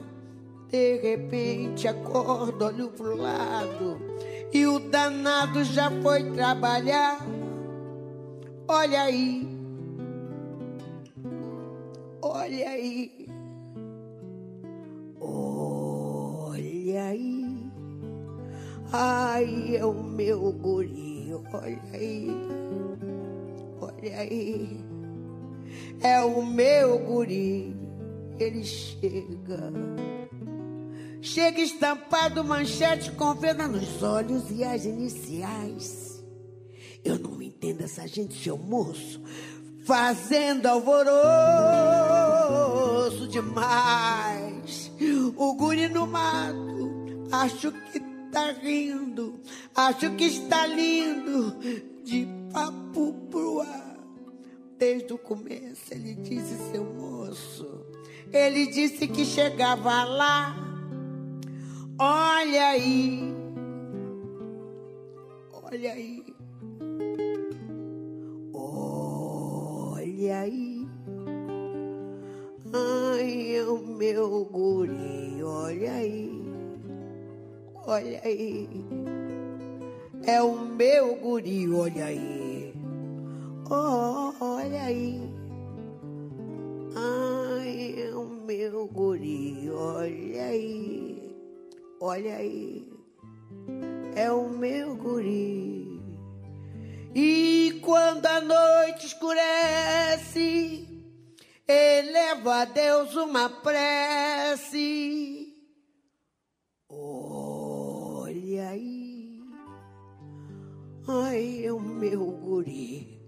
De 0.69 0.97
repente 0.97 1.87
acordo, 1.87 2.65
olho 2.65 2.89
pro 2.89 3.15
lado 3.15 4.17
e 4.51 4.65
o 4.65 4.79
danado 4.79 5.63
já 5.63 5.89
foi 6.01 6.31
trabalhar. 6.31 7.25
Olha 8.67 9.03
aí, 9.03 9.47
olha 12.21 12.69
aí, 12.69 13.27
olha 15.21 17.03
aí. 17.03 17.71
Ai, 18.91 19.77
é 19.77 19.85
o 19.85 20.03
meu 20.03 20.51
guri, 20.51 21.33
olha 21.53 21.81
aí, 21.93 22.29
olha 23.79 24.19
aí. 24.19 24.79
É 26.01 26.21
o 26.21 26.45
meu 26.45 26.99
guri, 26.99 27.75
ele 28.39 28.63
chega. 28.63 29.71
Chega 31.21 31.61
estampado, 31.61 32.43
manchete 32.43 33.11
com 33.11 33.33
venda 33.33 33.67
nos 33.67 34.03
olhos 34.03 34.51
e 34.51 34.63
as 34.63 34.85
iniciais. 34.85 36.23
Eu 37.03 37.17
não 37.19 37.41
entendo 37.41 37.81
essa 37.81 38.07
gente, 38.07 38.41
seu 38.41 38.57
moço, 38.57 39.21
fazendo 39.85 40.67
alvoroço 40.67 41.07
demais. 43.27 44.91
O 45.35 45.53
guri 45.53 45.87
no 45.87 46.05
mato, 46.05 47.27
acho 47.31 47.71
que 47.71 47.99
tá 48.31 48.51
rindo, 48.51 49.39
acho 49.75 50.11
que 50.15 50.25
está 50.25 50.65
lindo, 50.67 51.55
de 52.03 52.27
papo 52.51 53.13
pro 53.31 53.61
ar. 53.61 53.97
Desde 54.77 55.13
o 55.13 55.17
começo 55.17 55.91
ele 55.91 56.13
disse, 56.15 56.55
seu 56.71 56.83
moço, 56.83 57.85
ele 58.31 58.67
disse 58.67 59.07
que 59.07 59.25
chegava 59.25 60.03
lá. 60.03 60.66
Olha 61.99 62.67
aí, 62.67 63.33
olha 65.51 65.93
aí, 65.93 66.23
olha 68.53 70.39
aí. 70.41 70.87
Ai, 72.71 73.55
é 73.55 73.63
o 73.63 73.79
meu 73.79 74.45
guri, 74.45 75.41
olha 75.41 75.91
aí, 75.93 76.43
olha 77.73 78.21
aí. 78.23 78.69
É 80.23 80.39
o 80.39 80.55
meu 80.55 81.15
guri, 81.15 81.67
olha 81.73 82.05
aí. 82.05 82.73
Oh, 83.71 84.33
olha 84.39 84.83
aí. 84.83 85.19
Ai, 86.95 87.95
é 88.03 88.15
o 88.15 88.23
meu 88.45 88.85
guri, 88.85 89.67
olha 89.71 90.43
aí. 90.43 91.26
Olha 91.99 92.35
aí. 92.35 92.87
É 94.15 94.31
o 94.31 94.47
meu 94.49 94.95
guri. 94.95 95.99
E 97.15 97.79
quando 97.83 98.27
a 98.27 98.39
noite 98.39 99.07
escurece, 99.07 100.87
eleva 101.67 102.61
a 102.61 102.65
Deus 102.65 103.15
uma 103.15 103.49
prece. 103.49 104.87
Olha 106.87 108.69
aí. 108.69 109.41
Ai, 111.07 111.65
é 111.65 111.73
o 111.73 111.79
meu 111.79 112.25
guri. 112.31 113.19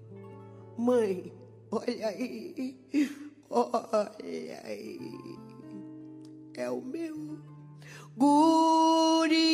Mãe, 0.78 1.34
olha 1.72 2.08
aí, 2.08 2.80
olha 3.50 4.62
aí, 4.64 5.20
é 6.56 6.70
o 6.70 6.82
meu 6.82 7.49
guri. 8.20 9.48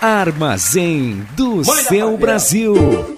Armazém 0.00 1.26
do 1.36 1.64
seu 1.64 2.16
Brasil. 2.16 3.17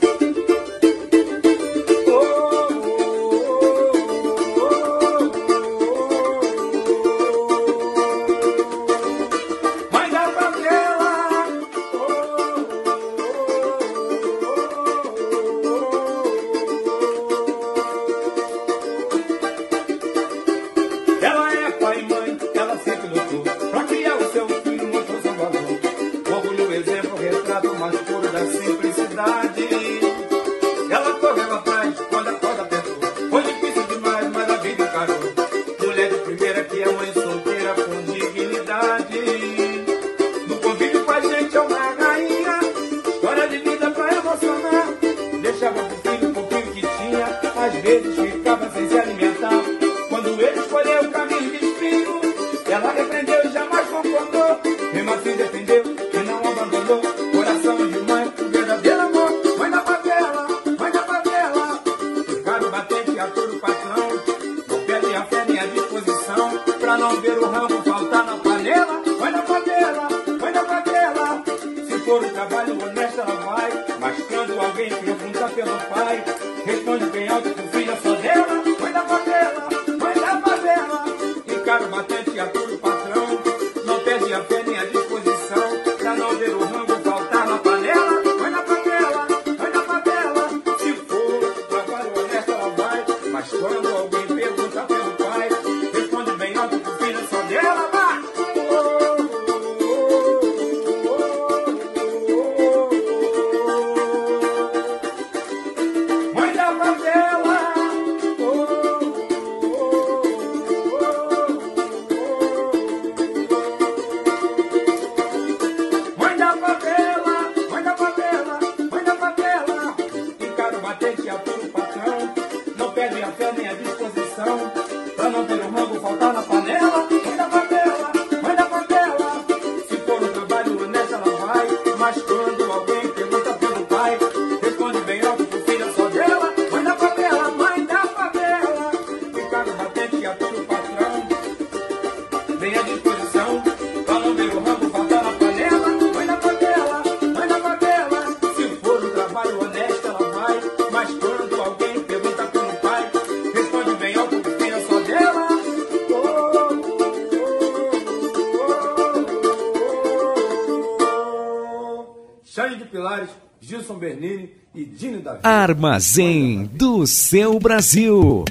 Armazém 165.51 166.71
do 166.75 167.05
seu 167.09 167.59
Brasil. 167.59 168.45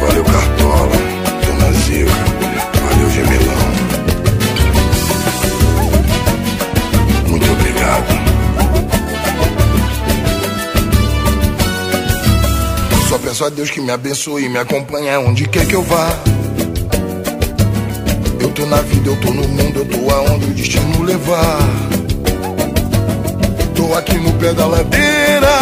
Valeu 0.00 0.24
Cartola, 0.24 0.96
Dona 1.46 1.72
Zica, 1.74 2.10
valeu 2.82 3.10
Gemelão. 3.10 3.68
Muito 7.28 7.52
obrigado. 7.52 8.18
Só 13.08 13.18
peço 13.18 13.44
a 13.44 13.48
Deus 13.48 13.70
que 13.70 13.80
me 13.80 13.92
abençoe 13.92 14.46
e 14.46 14.48
me 14.48 14.58
acompanhe 14.58 15.16
onde 15.18 15.48
quer 15.48 15.68
que 15.68 15.74
eu 15.74 15.84
vá. 15.84 16.18
Na 18.68 18.82
vida, 18.82 19.08
eu 19.08 19.16
tô 19.16 19.30
no 19.30 19.48
mundo, 19.48 19.78
eu 19.78 19.84
tô 19.86 20.14
aonde 20.14 20.44
o 20.44 20.54
destino 20.54 21.02
levar. 21.02 21.58
Tô 23.74 23.94
aqui 23.94 24.18
no 24.18 24.30
pé 24.34 24.52
da 24.52 24.66
ladeira, 24.66 25.58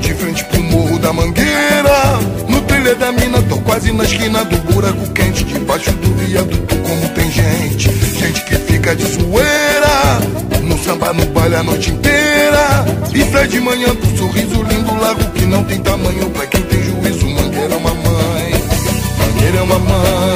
de 0.00 0.14
frente 0.14 0.44
pro 0.44 0.62
morro 0.62 0.96
da 1.00 1.12
mangueira. 1.12 2.20
No 2.48 2.60
trilha 2.62 2.94
da 2.94 3.10
mina, 3.10 3.42
tô 3.42 3.58
quase 3.58 3.92
na 3.92 4.04
esquina 4.04 4.44
do 4.44 4.56
buraco 4.72 5.10
quente. 5.12 5.42
Debaixo 5.42 5.90
do 5.92 6.14
viaduto, 6.14 6.76
como 6.76 7.08
tem 7.14 7.30
gente. 7.32 7.90
Gente 7.90 8.44
que 8.44 8.54
fica 8.54 8.94
de 8.94 9.04
zoeira. 9.04 10.20
No 10.62 10.78
samba, 10.84 11.12
no 11.12 11.26
baile 11.26 11.56
a 11.56 11.62
noite 11.64 11.90
inteira. 11.90 12.84
E 13.12 13.24
sai 13.32 13.48
de 13.48 13.58
manhã 13.60 13.88
com 13.96 14.16
sorriso 14.16 14.62
lindo, 14.62 14.94
largo 15.00 15.24
que 15.32 15.44
não 15.46 15.64
tem 15.64 15.80
tamanho 15.80 16.30
pra 16.30 16.46
quem 16.46 16.62
tem 16.62 16.80
juízo. 16.80 17.26
Mangueira 17.26 17.74
é 17.74 17.76
uma 17.76 17.94
mãe. 17.94 18.52
Mangueira 19.18 19.58
é 19.58 19.62
uma 19.62 19.78
mãe, 19.80 20.35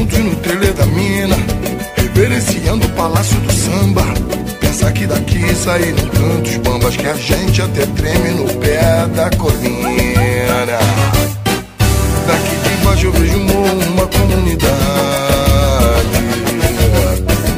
juntos 0.00 0.18
no 0.18 0.34
trailer 0.36 0.72
da 0.72 0.86
mina, 0.86 1.36
reverenciando 1.96 2.86
o 2.86 2.90
palácio 2.90 3.38
do 3.40 3.52
samba. 3.52 4.02
Pensar 4.58 4.92
que 4.92 5.06
daqui 5.06 5.54
saíram 5.54 6.08
tantos 6.08 6.56
bambas 6.56 6.96
que 6.96 7.06
a 7.06 7.14
gente 7.14 7.60
até 7.60 7.84
treme 7.86 8.30
no 8.30 8.46
pé 8.54 9.06
da 9.14 9.28
colina. 9.36 10.78
Daqui 12.26 12.56
de 12.56 12.84
baixo 12.84 13.06
eu 13.06 13.12
vejo 13.12 13.36
um 13.36 13.92
uma 13.92 14.06
comunidade. 14.06 14.70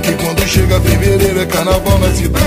Que 0.02 0.12
quando 0.14 0.48
chega 0.48 0.80
fevereiro 0.80 1.40
é 1.40 1.46
carnaval 1.46 1.98
na 2.00 2.12
cidade. 2.12 2.42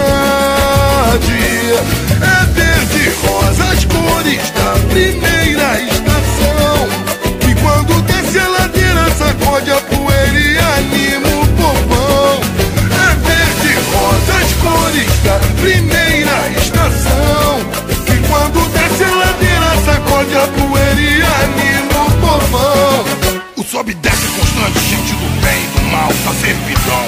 É 2.22 2.46
verde, 2.54 3.12
rosa, 3.24 3.64
as 3.64 3.86
cores 3.86 4.52
da 4.52 4.74
primeira 4.90 5.95
primeira 15.62 16.50
estação. 16.58 17.60
E 18.08 18.28
quando 18.28 18.70
desce 18.74 19.04
a 19.04 19.16
ladeira, 19.16 19.76
sacode 19.86 20.36
a 20.36 20.48
poeira 20.48 21.02
e 21.02 21.22
anima 21.22 22.06
o 22.06 22.12
povão. 22.22 23.06
O 23.58 23.64
sobe 23.64 23.94
desce 23.96 24.28
constante, 24.28 24.80
gente 24.90 25.14
do 25.14 25.42
bem 25.42 25.64
e 25.64 25.80
do 25.80 25.86
mal, 25.92 26.10
tá 26.24 26.34
servidão. 26.40 27.06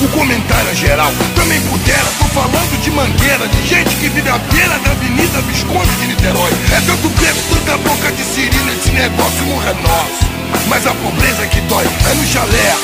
O 0.00 0.08
comentário 0.08 0.70
é 0.70 0.74
geral, 0.74 1.12
também 1.34 1.60
pudera, 1.62 2.06
tô 2.18 2.24
falando 2.26 2.82
de 2.82 2.90
mangueira, 2.92 3.48
de 3.48 3.66
gente 3.66 3.96
que 3.96 4.08
vive 4.08 4.28
à 4.28 4.38
beira 4.38 4.78
da 4.78 4.92
Avenida 4.92 5.40
Visconde 5.42 5.90
de 5.96 6.06
Niterói. 6.06 6.52
É 6.72 6.80
tanto 6.86 7.10
preço, 7.10 7.42
tanta 7.50 7.76
boca 7.78 8.12
de 8.12 8.22
sirina, 8.22 8.72
esse 8.72 8.90
negócio 8.92 9.44
não 9.46 9.60
é 9.62 9.74
nosso. 9.82 10.24
Mas 10.68 10.86
a 10.86 10.94
pobreza 10.94 11.46
que 11.48 11.60
dói 11.62 11.84
é 11.84 12.14
no 12.14 12.24
chalé, 12.26 12.76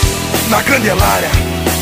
na 0.50 0.62
Candelária, 0.62 1.30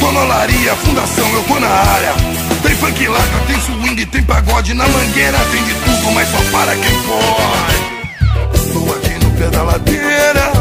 Tonolaria, 0.02 0.74
Fundação, 0.84 1.32
eu 1.32 1.44
tô 1.44 1.60
na 1.60 1.68
área. 1.68 2.12
Tem 2.60 2.74
funk 2.74 3.06
lata, 3.06 3.38
tem 3.46 3.60
swing, 3.60 4.06
tem 4.06 4.22
pagode, 4.24 4.74
na 4.74 4.86
mangueira 4.88 5.38
tem 5.52 5.62
de 5.62 5.74
tudo, 5.74 6.10
mas 6.12 6.28
só 6.28 6.38
para 6.50 6.74
quem 6.74 7.02
pode. 7.02 8.72
Tô 8.72 8.92
aqui 8.94 9.24
no 9.24 9.30
pé 9.30 9.46
da 9.46 9.62
ladeira, 9.62 10.52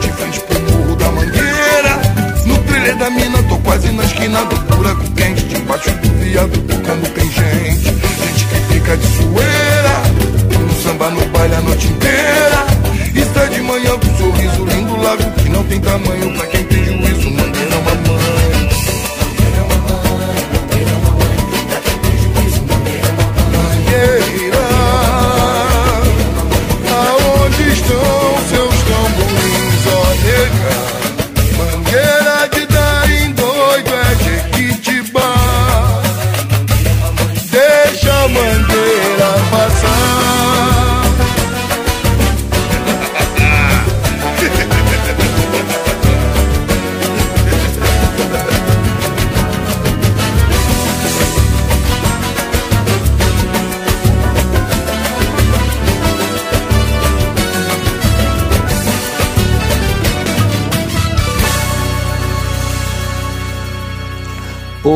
de 0.00 0.12
frente 0.12 0.38
pro 0.38 0.60
morro 0.60 0.94
da 0.94 1.10
mangueira. 1.10 2.00
No 2.46 2.58
trilha 2.58 2.94
da 2.94 3.10
mina, 3.10 3.42
tô 3.48 3.58
quase 3.58 3.90
na 3.90 4.04
esquina 4.04 4.44
do 4.44 4.56
buraco 4.76 5.10
quente. 5.16 5.42
Debaixo 5.42 5.90
do 5.90 6.08
viaduto, 6.20 6.76
como 6.86 7.06
tem 7.08 7.28
gente. 7.28 7.86
Gente 7.86 8.44
que 8.44 8.72
fica 8.72 8.96
de 8.96 9.06
zoeira. 9.16 10.02
No 10.60 10.82
samba, 10.82 11.10
no 11.10 11.26
baile 11.26 11.56
a 11.56 11.60
noite 11.60 11.88
inteira. 11.88 12.66
E 13.12 13.34
sai 13.34 13.48
de 13.48 13.62
manhã 13.62 13.98
com 13.98 14.06
um 14.06 14.16
sorriso 14.16 14.64
lindo, 14.64 15.02
lago 15.02 15.28
que 15.32 15.48
não 15.48 15.64
tem 15.64 15.80
tamanho 15.80 16.32
pra 16.36 16.46
quem 16.46 16.64
tem 16.64 16.84
juízo. 16.84 17.30
Mangueira 17.30 17.45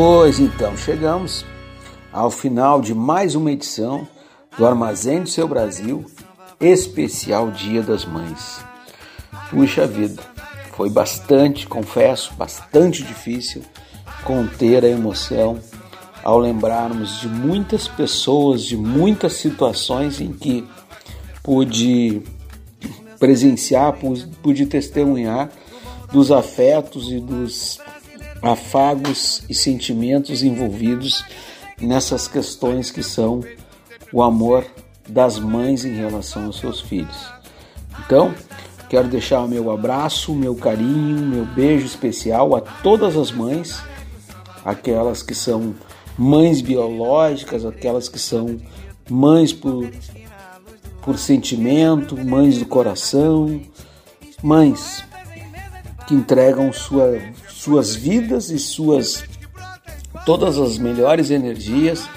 Pois 0.02 0.40
então, 0.40 0.74
chegamos 0.78 1.44
ao 2.10 2.30
final 2.30 2.80
de 2.80 2.94
mais 2.94 3.34
uma 3.34 3.52
edição 3.52 4.08
do 4.56 4.66
Armazém 4.66 5.24
do 5.24 5.28
Seu 5.28 5.46
Brasil, 5.46 6.06
especial 6.58 7.50
Dia 7.50 7.82
das 7.82 8.06
Mães. 8.06 8.64
Puxa 9.50 9.86
vida, 9.86 10.22
foi 10.72 10.88
bastante, 10.88 11.66
confesso, 11.66 12.32
bastante 12.32 13.02
difícil 13.02 13.62
conter 14.24 14.86
a 14.86 14.88
emoção 14.88 15.58
ao 16.24 16.38
lembrarmos 16.38 17.20
de 17.20 17.28
muitas 17.28 17.86
pessoas, 17.86 18.62
de 18.62 18.78
muitas 18.78 19.34
situações 19.34 20.18
em 20.18 20.32
que 20.32 20.66
pude 21.42 22.22
presenciar, 23.18 23.98
pude 24.42 24.64
testemunhar 24.64 25.50
dos 26.10 26.32
afetos 26.32 27.12
e 27.12 27.20
dos 27.20 27.78
afagos 28.42 29.42
e 29.48 29.54
sentimentos 29.54 30.42
envolvidos 30.42 31.24
nessas 31.80 32.28
questões 32.28 32.90
que 32.90 33.02
são 33.02 33.40
o 34.12 34.22
amor 34.22 34.66
das 35.08 35.38
mães 35.38 35.84
em 35.84 35.94
relação 35.94 36.46
aos 36.46 36.58
seus 36.58 36.80
filhos. 36.80 37.32
Então, 38.04 38.34
quero 38.88 39.08
deixar 39.08 39.40
o 39.40 39.48
meu 39.48 39.70
abraço, 39.70 40.34
meu 40.34 40.54
carinho, 40.54 41.26
meu 41.26 41.44
beijo 41.44 41.86
especial 41.86 42.54
a 42.54 42.60
todas 42.60 43.16
as 43.16 43.30
mães, 43.30 43.82
aquelas 44.64 45.22
que 45.22 45.34
são 45.34 45.74
mães 46.16 46.60
biológicas, 46.60 47.64
aquelas 47.64 48.08
que 48.08 48.18
são 48.18 48.58
mães 49.08 49.52
por, 49.52 49.90
por 51.02 51.18
sentimento, 51.18 52.16
mães 52.16 52.58
do 52.58 52.66
coração, 52.66 53.60
mães 54.42 55.04
que 56.06 56.14
entregam 56.14 56.72
sua, 56.72 57.20
suas 57.60 57.94
vidas 57.94 58.48
e 58.48 58.58
suas 58.58 59.22
todas 60.24 60.56
as 60.56 60.78
melhores 60.78 61.30
energias 61.30 62.08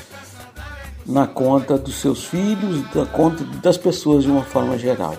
na 1.06 1.28
conta 1.28 1.78
dos 1.78 1.95
seus 1.95 2.24
filhos, 2.24 2.82
da 2.94 3.06
conta 3.06 3.44
das 3.61 3.78
pessoas 3.78 4.24
de 4.24 4.32
uma 4.32 4.44
forma 4.45 4.78
geral. 4.78 5.18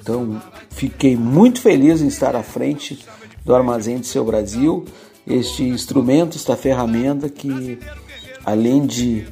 Então, 0.00 0.40
fiquei 0.70 1.16
muito 1.16 1.60
feliz 1.60 2.00
em 2.00 2.06
estar 2.06 2.36
à 2.36 2.44
frente 2.44 3.04
do 3.44 3.56
Armazém 3.56 3.98
do 3.98 4.06
Seu 4.06 4.24
Brasil, 4.24 4.84
este 5.26 5.64
instrumento, 5.64 6.36
esta 6.36 6.56
ferramenta 6.56 7.28
que, 7.28 7.80
além 8.44 8.86
de 8.86 9.26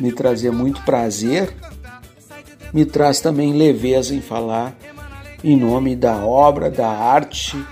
me 0.00 0.10
trazer 0.10 0.52
muito 0.52 0.80
prazer, 0.84 1.54
me 2.72 2.86
traz 2.86 3.20
também 3.20 3.52
leveza 3.52 4.14
em 4.14 4.22
falar 4.22 4.74
em 5.44 5.54
nome 5.54 5.94
da 5.94 6.16
obra, 6.24 6.70
da 6.70 6.88
arte 6.88 7.62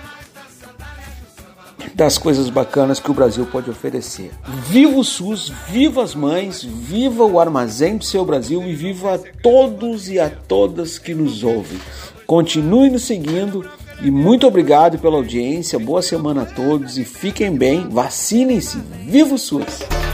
das 1.94 2.18
coisas 2.18 2.48
bacanas 2.50 3.00
que 3.00 3.10
o 3.10 3.14
Brasil 3.14 3.46
pode 3.46 3.70
oferecer. 3.70 4.30
Viva 4.68 4.98
o 4.98 5.04
SUS, 5.04 5.52
viva 5.68 6.02
as 6.02 6.14
mães, 6.14 6.62
viva 6.62 7.24
o 7.24 7.40
armazém 7.40 7.96
do 7.96 8.04
seu 8.04 8.24
Brasil 8.24 8.62
e 8.62 8.74
viva 8.74 9.14
a 9.14 9.18
todos 9.42 10.08
e 10.08 10.18
a 10.18 10.30
todas 10.30 10.98
que 10.98 11.14
nos 11.14 11.42
ouvem. 11.42 11.78
Continue 12.26 12.90
nos 12.90 13.04
seguindo 13.04 13.68
e 14.02 14.10
muito 14.10 14.46
obrigado 14.46 14.98
pela 14.98 15.16
audiência. 15.16 15.78
Boa 15.78 16.02
semana 16.02 16.42
a 16.42 16.46
todos 16.46 16.98
e 16.98 17.04
fiquem 17.04 17.54
bem, 17.54 17.88
vacinem-se. 17.88 18.78
Viva 19.06 19.34
o 19.34 19.38
SUS! 19.38 20.13